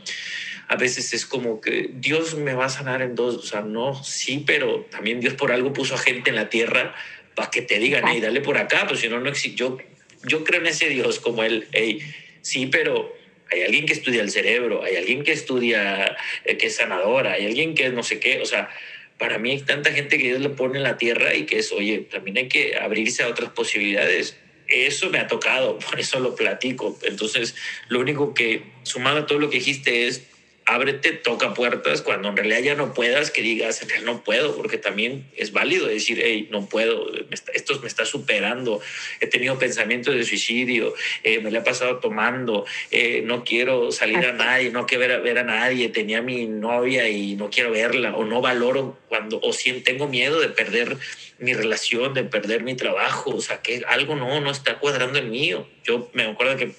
a 0.69 0.77
veces 0.77 1.12
es 1.12 1.27
como 1.27 1.61
que 1.61 1.91
Dios 1.95 2.35
me 2.35 2.55
va 2.55 2.67
a 2.67 2.71
sanar 2.71 3.03
en 3.03 3.15
dos, 3.15 3.37
o 3.37 3.43
sea, 3.43 3.61
no, 3.62 4.03
sí, 4.03 4.43
pero 4.47 4.87
también 4.91 5.21
Dios 5.21 5.35
por 5.35 5.53
algo 5.53 5.73
puso 5.73 5.95
a 5.95 5.99
gente 5.99 6.31
en 6.31 6.37
la 6.37 6.49
tierra 6.49 6.95
para 7.35 7.51
que 7.51 7.62
te 7.62 7.79
digan, 7.79 8.05
hey, 8.07 8.21
dale 8.21 8.41
por 8.41 8.59
acá, 8.59 8.87
pues 8.87 9.01
si 9.01 9.09
no, 9.09 9.21
no 9.21 9.29
existe. 9.29 9.57
Yo, 9.57 9.79
yo 10.25 10.45
creo 10.45 10.61
en 10.61 10.67
ese 10.69 10.89
Dios 10.89 11.21
como 11.21 11.43
él, 11.43 11.69
hey, 11.73 12.01
sí, 12.43 12.67
pero 12.67 13.12
hay 13.51 13.62
alguien 13.62 13.87
que 13.87 13.93
estudia 13.93 14.23
el 14.23 14.31
cerebro, 14.31 14.83
hay 14.83 14.97
alguien 14.97 15.23
que 15.23 15.33
estudia, 15.33 16.17
eh, 16.45 16.57
que 16.57 16.67
es 16.67 16.77
sanadora, 16.77 17.33
hay 17.33 17.47
alguien 17.47 17.75
que 17.75 17.87
es 17.87 17.93
no 17.93 18.03
sé 18.03 18.19
qué, 18.21 18.41
o 18.41 18.47
sea, 18.47 18.71
para 19.19 19.39
mí 19.39 19.53
hay 19.53 19.61
tanta 19.61 19.93
gente 19.93 20.19
que 20.19 20.25
Dios 20.25 20.41
le 20.41 20.51
pone 20.51 20.79
en 20.79 20.83
la 20.83 20.97
tierra 20.97 21.35
y 21.35 21.45
que 21.45 21.59
es, 21.59 21.73
oye, 21.73 22.01
también 22.01 22.39
hay 22.39 22.49
que 22.49 22.77
abrirse 22.77 23.23
a 23.23 23.29
otras 23.29 23.51
posibilidades. 23.51 24.37
Eso 24.67 25.11
me 25.11 25.19
ha 25.19 25.27
tocado, 25.27 25.79
por 25.91 26.01
eso 26.01 26.19
lo 26.21 26.35
platico. 26.35 26.99
Entonces, 27.03 27.55
lo 27.89 28.01
único 28.01 28.35
que, 28.35 28.65
sumado 28.83 29.19
a 29.19 29.27
todo 29.27 29.39
lo 29.39 29.51
que 29.51 29.59
dijiste, 29.59 30.07
es 30.07 30.27
ábrete, 30.67 31.12
toca 31.12 31.53
puertas, 31.53 32.01
cuando 32.01 32.29
en 32.29 32.37
realidad 32.37 32.61
ya 32.61 32.75
no 32.75 32.95
puedas, 32.95 33.31
que 33.31 33.43
digas, 33.43 33.87
no 34.05 34.25
puedo, 34.25 34.57
porque 34.57 34.79
también 34.79 35.27
es 35.37 35.53
válido 35.53 35.87
decir, 35.87 36.21
hey, 36.23 36.49
no 36.51 36.67
puedo, 36.69 37.11
esto 37.53 37.79
me 37.81 37.89
está 37.89 38.07
superando, 38.07 38.81
he 39.21 39.27
tenido 39.27 39.59
pensamientos 39.59 40.15
de 40.15 40.25
suicidio, 40.25 40.95
eh, 41.23 41.41
me 41.41 41.51
la 41.51 41.59
he 41.59 41.62
pasado 41.62 41.99
tomando, 41.99 42.65
eh, 42.91 43.23
no 43.25 43.45
quiero 43.45 43.93
salir 43.93 44.25
a 44.25 44.33
nadie, 44.33 44.71
no 44.71 44.87
quiero 44.87 45.01
ver 45.01 45.12
a, 45.12 45.19
ver 45.19 45.39
a 45.39 45.45
nadie, 45.45 45.91
tenía 45.91 46.23
mi 46.23 46.47
novia 46.47 47.09
y 47.09 47.37
no 47.37 47.51
quiero 47.51 47.71
verla, 47.71 48.17
o 48.17 48.25
no 48.25 48.41
valoro 48.41 48.99
cuando, 49.09 49.41
o 49.41 49.53
si 49.53 49.73
tengo 49.81 50.09
miedo 50.09 50.41
de 50.41 50.49
perder 50.49 50.97
mi 51.39 51.53
relación, 51.53 52.15
de 52.15 52.25
perder 52.25 52.62
mi 52.62 52.75
trabajo, 52.75 53.37
o 53.37 53.41
sea, 53.41 53.61
que 53.61 53.83
algo 53.87 54.17
no, 54.17 54.41
no 54.41 54.51
está 54.51 54.79
cuadrando 54.79 55.19
el 55.19 55.29
mío. 55.29 55.69
Yo 55.83 56.11
me 56.15 56.25
acuerdo 56.25 56.57
que 56.57 56.73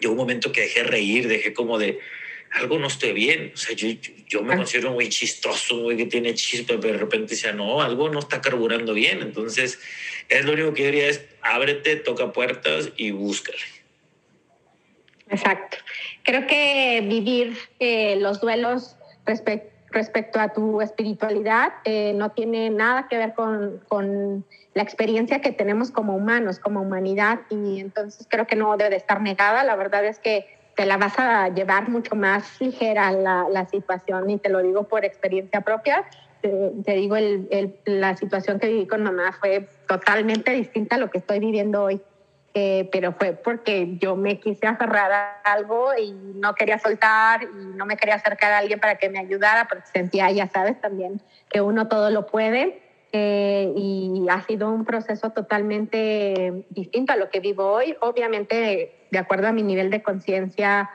yo 0.00 0.10
un 0.10 0.16
momento 0.16 0.52
que 0.52 0.62
dejé 0.62 0.84
reír, 0.84 1.26
dejé 1.26 1.52
como 1.52 1.78
de 1.78 1.98
algo 2.52 2.78
no 2.78 2.86
esté 2.86 3.12
bien. 3.12 3.52
O 3.54 3.56
sea, 3.56 3.74
yo, 3.74 3.88
yo 4.26 4.42
me 4.42 4.56
considero 4.56 4.92
muy 4.92 5.08
chistoso, 5.08 5.76
muy 5.76 5.96
que 5.96 6.06
tiene 6.06 6.34
chispa, 6.34 6.74
pero 6.80 6.94
de 6.94 6.98
repente 7.00 7.34
decía, 7.34 7.52
no, 7.52 7.80
algo 7.80 8.08
no 8.08 8.18
está 8.18 8.40
carburando 8.40 8.94
bien. 8.94 9.22
Entonces, 9.22 9.78
es 10.28 10.44
lo 10.44 10.52
único 10.52 10.72
que 10.74 10.82
yo 10.82 10.90
diría 10.90 11.08
es, 11.08 11.24
ábrete, 11.42 11.96
toca 11.96 12.32
puertas 12.32 12.90
y 12.96 13.10
búscale. 13.10 13.58
Exacto. 15.30 15.76
Creo 16.22 16.46
que 16.46 17.04
vivir 17.06 17.56
eh, 17.78 18.16
los 18.16 18.40
duelos 18.40 18.96
respecto 19.26 19.78
respecto 19.90 20.38
a 20.40 20.52
tu 20.52 20.80
espiritualidad 20.80 21.72
eh, 21.84 22.12
no 22.14 22.32
tiene 22.32 22.70
nada 22.70 23.08
que 23.08 23.16
ver 23.16 23.34
con, 23.34 23.80
con, 23.88 24.44
la 24.74 24.82
experiencia 24.82 25.40
que 25.40 25.50
tenemos 25.50 25.90
como 25.90 26.14
humanos, 26.14 26.60
como 26.60 26.82
humanidad, 26.82 27.40
y 27.50 27.80
entonces 27.80 28.28
creo 28.30 28.46
que 28.46 28.54
no 28.54 28.76
debe 28.76 28.90
de 28.90 28.96
estar 28.96 29.20
negada. 29.20 29.64
La 29.64 29.74
verdad 29.74 30.04
es 30.04 30.20
que 30.20 30.57
te 30.78 30.86
la 30.86 30.96
vas 30.96 31.18
a 31.18 31.48
llevar 31.48 31.88
mucho 31.88 32.14
más 32.14 32.60
ligera 32.60 33.10
la, 33.10 33.48
la 33.50 33.66
situación 33.66 34.30
y 34.30 34.38
te 34.38 34.48
lo 34.48 34.62
digo 34.62 34.84
por 34.84 35.04
experiencia 35.04 35.60
propia. 35.60 36.04
Te, 36.40 36.70
te 36.84 36.92
digo, 36.92 37.16
el, 37.16 37.48
el, 37.50 37.74
la 37.84 38.16
situación 38.16 38.60
que 38.60 38.68
viví 38.68 38.86
con 38.86 39.02
mamá 39.02 39.32
fue 39.40 39.68
totalmente 39.88 40.52
distinta 40.52 40.94
a 40.94 40.98
lo 41.00 41.10
que 41.10 41.18
estoy 41.18 41.40
viviendo 41.40 41.82
hoy. 41.82 42.00
Eh, 42.54 42.88
pero 42.92 43.12
fue 43.12 43.32
porque 43.32 43.96
yo 43.98 44.14
me 44.14 44.38
quise 44.38 44.68
aferrar 44.68 45.10
a 45.10 45.52
algo 45.52 45.90
y 45.98 46.12
no 46.12 46.54
quería 46.54 46.78
soltar 46.78 47.42
y 47.42 47.76
no 47.76 47.84
me 47.84 47.96
quería 47.96 48.14
acercar 48.14 48.52
a 48.52 48.58
alguien 48.58 48.78
para 48.78 48.98
que 48.98 49.08
me 49.10 49.18
ayudara 49.18 49.66
porque 49.68 49.86
sentía, 49.92 50.30
ya 50.30 50.46
sabes, 50.46 50.80
también 50.80 51.20
que 51.50 51.60
uno 51.60 51.88
todo 51.88 52.10
lo 52.10 52.26
puede. 52.26 52.87
Eh, 53.12 53.72
y 53.74 54.26
ha 54.28 54.42
sido 54.42 54.70
un 54.70 54.84
proceso 54.84 55.30
totalmente 55.30 56.64
distinto 56.68 57.14
a 57.14 57.16
lo 57.16 57.30
que 57.30 57.40
vivo 57.40 57.64
hoy. 57.64 57.96
Obviamente, 58.00 59.06
de 59.10 59.18
acuerdo 59.18 59.48
a 59.48 59.52
mi 59.52 59.62
nivel 59.62 59.90
de 59.90 60.02
conciencia, 60.02 60.90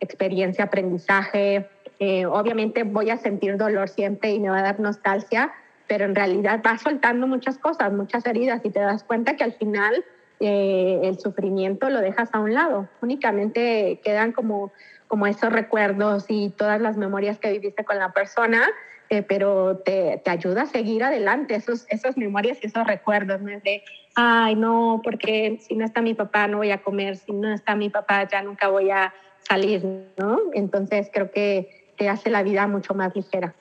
experiencia, 0.00 0.64
aprendizaje, 0.64 1.68
eh, 1.98 2.26
obviamente 2.26 2.82
voy 2.82 3.08
a 3.08 3.16
sentir 3.16 3.56
dolor 3.56 3.88
siempre 3.88 4.32
y 4.32 4.38
me 4.38 4.50
va 4.50 4.58
a 4.58 4.62
dar 4.62 4.80
nostalgia, 4.80 5.52
pero 5.88 6.04
en 6.04 6.14
realidad 6.14 6.60
vas 6.62 6.82
soltando 6.82 7.26
muchas 7.26 7.56
cosas, 7.56 7.90
muchas 7.92 8.26
heridas 8.26 8.60
y 8.64 8.70
te 8.70 8.80
das 8.80 9.02
cuenta 9.02 9.36
que 9.36 9.44
al 9.44 9.54
final 9.54 10.04
eh, 10.40 11.00
el 11.04 11.18
sufrimiento 11.18 11.88
lo 11.88 12.02
dejas 12.02 12.28
a 12.34 12.40
un 12.40 12.52
lado. 12.52 12.86
Únicamente 13.00 14.00
quedan 14.04 14.32
como, 14.32 14.72
como 15.08 15.26
esos 15.26 15.50
recuerdos 15.50 16.26
y 16.28 16.50
todas 16.50 16.82
las 16.82 16.98
memorias 16.98 17.38
que 17.38 17.50
viviste 17.50 17.84
con 17.86 17.98
la 17.98 18.12
persona 18.12 18.68
eh, 19.08 19.22
pero 19.22 19.82
te, 19.84 20.20
te, 20.24 20.30
ayuda 20.30 20.62
a 20.62 20.66
seguir 20.66 21.04
adelante, 21.04 21.54
esos, 21.54 21.86
esas 21.88 22.16
memorias 22.16 22.58
y 22.62 22.66
esos 22.66 22.86
recuerdos, 22.86 23.40
¿no? 23.40 23.60
De, 23.60 23.82
ay, 24.14 24.54
no, 24.54 25.00
porque 25.04 25.58
si 25.66 25.74
no 25.74 25.84
está 25.84 26.02
mi 26.02 26.14
papá 26.14 26.48
no 26.48 26.58
voy 26.58 26.70
a 26.70 26.82
comer, 26.82 27.16
si 27.16 27.32
no 27.32 27.52
está 27.52 27.76
mi 27.76 27.90
papá 27.90 28.28
ya 28.28 28.42
nunca 28.42 28.68
voy 28.68 28.90
a 28.90 29.14
salir, 29.48 29.84
¿no? 30.16 30.40
Entonces 30.54 31.08
creo 31.12 31.30
que 31.30 31.86
te 31.96 32.08
hace 32.08 32.30
la 32.30 32.42
vida 32.42 32.66
mucho 32.66 32.94
más 32.94 33.14
ligera. 33.14 33.54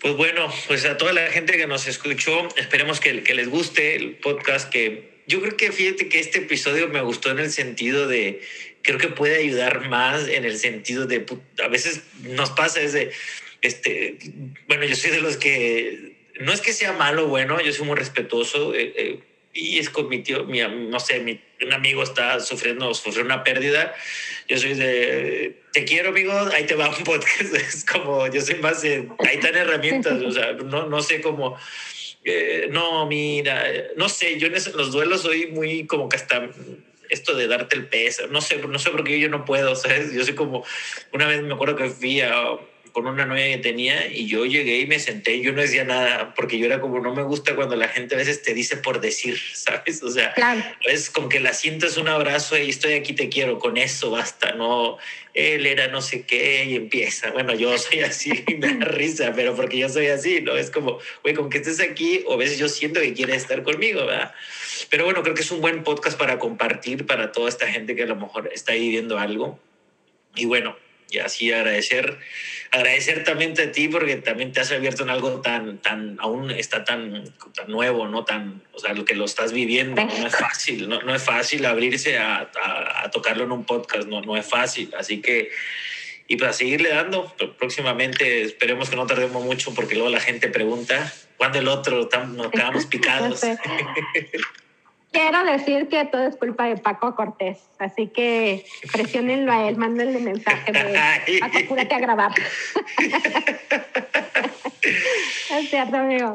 Pues 0.00 0.16
bueno, 0.16 0.48
pues 0.66 0.84
a 0.84 0.96
toda 0.96 1.12
la 1.12 1.26
gente 1.28 1.56
que 1.56 1.66
nos 1.66 1.86
escuchó, 1.86 2.48
esperemos 2.56 3.00
que, 3.00 3.22
que 3.22 3.34
les 3.34 3.48
guste 3.48 3.96
el 3.96 4.16
podcast, 4.16 4.68
que 4.68 5.22
yo 5.26 5.40
creo 5.40 5.56
que 5.56 5.72
fíjate 5.72 6.08
que 6.08 6.20
este 6.20 6.38
episodio 6.38 6.88
me 6.88 7.00
gustó 7.02 7.30
en 7.30 7.38
el 7.38 7.50
sentido 7.50 8.06
de, 8.06 8.42
creo 8.82 8.98
que 8.98 9.08
puede 9.08 9.38
ayudar 9.38 9.88
más 9.88 10.28
en 10.28 10.44
el 10.44 10.56
sentido 10.58 11.06
de, 11.06 11.26
a 11.62 11.68
veces 11.68 12.02
nos 12.22 12.50
pasa 12.50 12.80
ese, 12.80 13.10
este, 13.62 14.18
bueno, 14.68 14.84
yo 14.84 14.96
soy 14.96 15.10
de 15.10 15.20
los 15.20 15.36
que, 15.36 16.16
no 16.40 16.52
es 16.52 16.60
que 16.60 16.72
sea 16.72 16.92
malo 16.92 17.24
o 17.26 17.28
bueno, 17.28 17.60
yo 17.60 17.72
soy 17.72 17.86
muy 17.86 17.96
respetuoso. 17.96 18.74
Eh, 18.74 18.92
eh, 18.96 19.20
y 19.52 19.78
es 19.78 19.88
con 19.88 20.08
mi 20.08 20.22
tío, 20.22 20.44
mi, 20.44 20.60
no 20.60 21.00
sé, 21.00 21.20
mi, 21.20 21.40
un 21.62 21.72
amigo 21.72 22.02
está 22.02 22.40
sufriendo, 22.40 22.92
sufrió 22.92 23.24
una 23.24 23.42
pérdida. 23.42 23.94
Yo 24.48 24.58
soy 24.58 24.74
de, 24.74 25.56
te 25.72 25.84
quiero, 25.84 26.10
amigo, 26.10 26.32
ahí 26.52 26.66
te 26.66 26.74
va 26.74 26.90
un 26.90 27.04
podcast. 27.04 27.54
Es 27.54 27.84
como, 27.84 28.26
yo 28.26 28.40
soy 28.42 28.56
más 28.56 28.82
de, 28.82 29.08
ahí 29.20 29.36
están 29.36 29.56
herramientas, 29.56 30.20
o 30.22 30.30
sea, 30.30 30.52
no, 30.52 30.86
no 30.86 31.00
sé 31.00 31.22
cómo, 31.22 31.56
eh, 32.24 32.68
no, 32.70 33.06
mira, 33.06 33.64
no 33.96 34.08
sé, 34.08 34.38
yo 34.38 34.48
en 34.48 34.52
los 34.52 34.92
duelos 34.92 35.22
soy 35.22 35.46
muy 35.46 35.86
como 35.86 36.08
que 36.08 36.16
hasta 36.16 36.50
esto 37.08 37.34
de 37.36 37.46
darte 37.46 37.76
el 37.76 37.86
peso, 37.86 38.26
no 38.26 38.40
sé, 38.40 38.56
no 38.58 38.78
sé 38.78 38.90
por 38.90 39.04
qué 39.04 39.20
yo 39.20 39.28
no 39.28 39.44
puedo, 39.44 39.74
¿sabes? 39.76 40.12
Yo 40.12 40.24
soy 40.24 40.34
como, 40.34 40.64
una 41.12 41.26
vez 41.26 41.42
me 41.42 41.54
acuerdo 41.54 41.76
que 41.76 41.88
fui 41.88 42.20
a 42.20 42.58
con 42.96 43.06
una 43.06 43.26
novia 43.26 43.44
que 43.48 43.58
tenía 43.58 44.10
y 44.10 44.26
yo 44.26 44.46
llegué 44.46 44.78
y 44.78 44.86
me 44.86 44.98
senté 44.98 45.34
y 45.34 45.42
yo 45.42 45.52
no 45.52 45.60
decía 45.60 45.84
nada 45.84 46.32
porque 46.34 46.56
yo 46.56 46.64
era 46.64 46.80
como 46.80 46.98
no 46.98 47.14
me 47.14 47.24
gusta 47.24 47.54
cuando 47.54 47.76
la 47.76 47.88
gente 47.88 48.14
a 48.14 48.18
veces 48.18 48.40
te 48.40 48.54
dice 48.54 48.78
por 48.78 49.02
decir, 49.02 49.38
¿sabes? 49.52 50.02
O 50.02 50.10
sea, 50.10 50.34
es 50.82 51.10
como 51.10 51.28
que 51.28 51.38
la 51.38 51.52
sientas 51.52 51.98
un 51.98 52.08
abrazo 52.08 52.56
y 52.56 52.70
estoy 52.70 52.94
aquí, 52.94 53.12
te 53.12 53.28
quiero, 53.28 53.58
con 53.58 53.76
eso 53.76 54.10
basta, 54.12 54.52
no, 54.52 54.96
él 55.34 55.66
era 55.66 55.88
no 55.88 56.00
sé 56.00 56.22
qué 56.22 56.64
y 56.64 56.74
empieza, 56.74 57.32
bueno, 57.32 57.54
yo 57.54 57.76
soy 57.78 58.00
así 58.00 58.32
y 58.46 58.54
me 58.54 58.72
da 58.72 58.86
risa, 58.86 59.34
pero 59.36 59.54
porque 59.54 59.76
yo 59.76 59.90
soy 59.90 60.06
así, 60.06 60.40
¿no? 60.40 60.56
Es 60.56 60.70
como, 60.70 60.98
güey, 61.22 61.34
con 61.34 61.50
que 61.50 61.58
estés 61.58 61.80
aquí 61.80 62.22
o 62.24 62.32
a 62.32 62.38
veces 62.38 62.56
yo 62.56 62.66
siento 62.66 63.00
que 63.00 63.12
quieres 63.12 63.36
estar 63.36 63.62
conmigo, 63.62 64.06
¿verdad? 64.06 64.32
Pero 64.88 65.04
bueno, 65.04 65.22
creo 65.22 65.34
que 65.34 65.42
es 65.42 65.50
un 65.50 65.60
buen 65.60 65.84
podcast 65.84 66.18
para 66.18 66.38
compartir 66.38 67.04
para 67.04 67.30
toda 67.30 67.50
esta 67.50 67.68
gente 67.68 67.94
que 67.94 68.04
a 68.04 68.06
lo 68.06 68.16
mejor 68.16 68.50
está 68.54 68.72
viviendo 68.72 69.18
algo. 69.18 69.60
Y 70.34 70.46
bueno, 70.46 70.78
y 71.10 71.18
así 71.18 71.52
agradecer, 71.52 72.18
agradecer 72.70 73.24
también 73.24 73.52
a 73.60 73.72
ti 73.72 73.88
porque 73.88 74.16
también 74.16 74.52
te 74.52 74.60
has 74.60 74.72
abierto 74.72 75.02
en 75.02 75.10
algo 75.10 75.40
tan, 75.40 75.78
tan, 75.78 76.16
aún 76.20 76.50
está 76.50 76.84
tan, 76.84 77.24
tan 77.54 77.70
nuevo, 77.70 78.06
¿no? 78.08 78.24
Tan, 78.24 78.62
o 78.72 78.78
sea, 78.78 78.92
lo 78.92 79.04
que 79.04 79.14
lo 79.14 79.24
estás 79.24 79.52
viviendo, 79.52 80.04
no 80.04 80.26
es 80.26 80.36
fácil, 80.36 80.88
no, 80.88 81.00
no 81.02 81.14
es 81.14 81.22
fácil 81.22 81.64
abrirse 81.66 82.18
a, 82.18 82.50
a, 83.02 83.10
tocarlo 83.10 83.44
en 83.44 83.52
un 83.52 83.64
podcast, 83.64 84.06
no, 84.08 84.20
no 84.20 84.36
es 84.36 84.46
fácil, 84.46 84.92
así 84.98 85.20
que, 85.20 85.50
y 86.28 86.36
para 86.36 86.52
seguirle 86.52 86.90
dando, 86.90 87.34
próximamente 87.58 88.42
esperemos 88.42 88.90
que 88.90 88.96
no 88.96 89.06
tardemos 89.06 89.44
mucho 89.44 89.74
porque 89.74 89.94
luego 89.94 90.10
la 90.10 90.20
gente 90.20 90.48
pregunta, 90.48 91.12
¿cuándo 91.36 91.58
el 91.58 91.68
otro? 91.68 92.08
Nos 92.34 92.50
quedamos 92.50 92.86
picados. 92.90 93.42
Quiero 95.12 95.44
decir 95.44 95.88
que 95.88 96.04
todo 96.04 96.26
es 96.26 96.36
culpa 96.36 96.64
de 96.64 96.76
Paco 96.76 97.14
Cortés, 97.14 97.68
así 97.78 98.08
que 98.08 98.66
presionenlo 98.92 99.52
a 99.52 99.68
él, 99.68 99.76
mándenle 99.76 100.20
mensaje 100.20 100.72
de 100.72 101.40
Paco, 101.40 101.58
apúrate 101.58 101.94
a 101.94 101.98
grabar. 101.98 102.32
es 105.50 105.70
cierto, 105.70 105.96
amigo. 105.96 106.32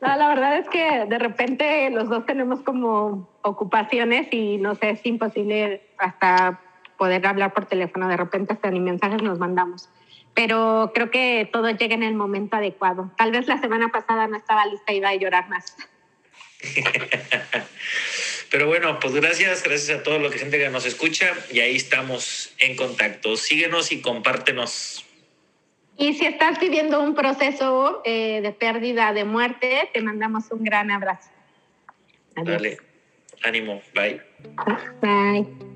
la 0.00 0.28
verdad 0.28 0.58
es 0.58 0.68
que 0.68 1.06
de 1.06 1.18
repente 1.18 1.90
los 1.90 2.08
dos 2.08 2.26
tenemos 2.26 2.60
como 2.62 3.28
ocupaciones 3.42 4.28
y 4.32 4.58
no 4.58 4.74
sé, 4.74 4.90
es 4.90 5.06
imposible 5.06 5.82
hasta 5.98 6.60
poder 6.98 7.26
hablar 7.26 7.54
por 7.54 7.64
teléfono. 7.64 8.08
De 8.08 8.16
repente 8.16 8.52
hasta 8.52 8.70
ni 8.70 8.80
mensajes 8.80 9.22
nos 9.22 9.38
mandamos. 9.38 9.88
Pero 10.34 10.92
creo 10.94 11.10
que 11.10 11.48
todo 11.50 11.70
llega 11.70 11.94
en 11.94 12.02
el 12.02 12.14
momento 12.14 12.56
adecuado. 12.56 13.10
Tal 13.16 13.32
vez 13.32 13.48
la 13.48 13.58
semana 13.58 13.88
pasada 13.88 14.28
no 14.28 14.36
estaba 14.36 14.66
lista 14.66 14.92
y 14.92 14.98
iba 14.98 15.08
a 15.08 15.14
llorar 15.14 15.48
más. 15.48 15.76
Pero 18.50 18.66
bueno, 18.66 18.98
pues 18.98 19.14
gracias, 19.14 19.62
gracias 19.62 19.98
a 19.98 20.02
toda 20.02 20.18
la 20.18 20.30
gente 20.30 20.58
que 20.58 20.68
nos 20.70 20.86
escucha 20.86 21.34
y 21.52 21.60
ahí 21.60 21.76
estamos 21.76 22.54
en 22.58 22.76
contacto. 22.76 23.36
Síguenos 23.36 23.92
y 23.92 24.00
compártenos. 24.00 25.04
Y 25.98 26.14
si 26.14 26.26
estás 26.26 26.58
viviendo 26.60 27.02
un 27.02 27.14
proceso 27.14 28.02
eh, 28.04 28.40
de 28.40 28.52
pérdida, 28.52 29.12
de 29.12 29.24
muerte, 29.24 29.90
te 29.92 30.00
mandamos 30.00 30.44
un 30.50 30.62
gran 30.62 30.90
abrazo. 30.90 31.30
Dale, 32.36 32.78
ánimo, 33.42 33.82
bye. 33.94 34.22
Bye. 35.02 35.67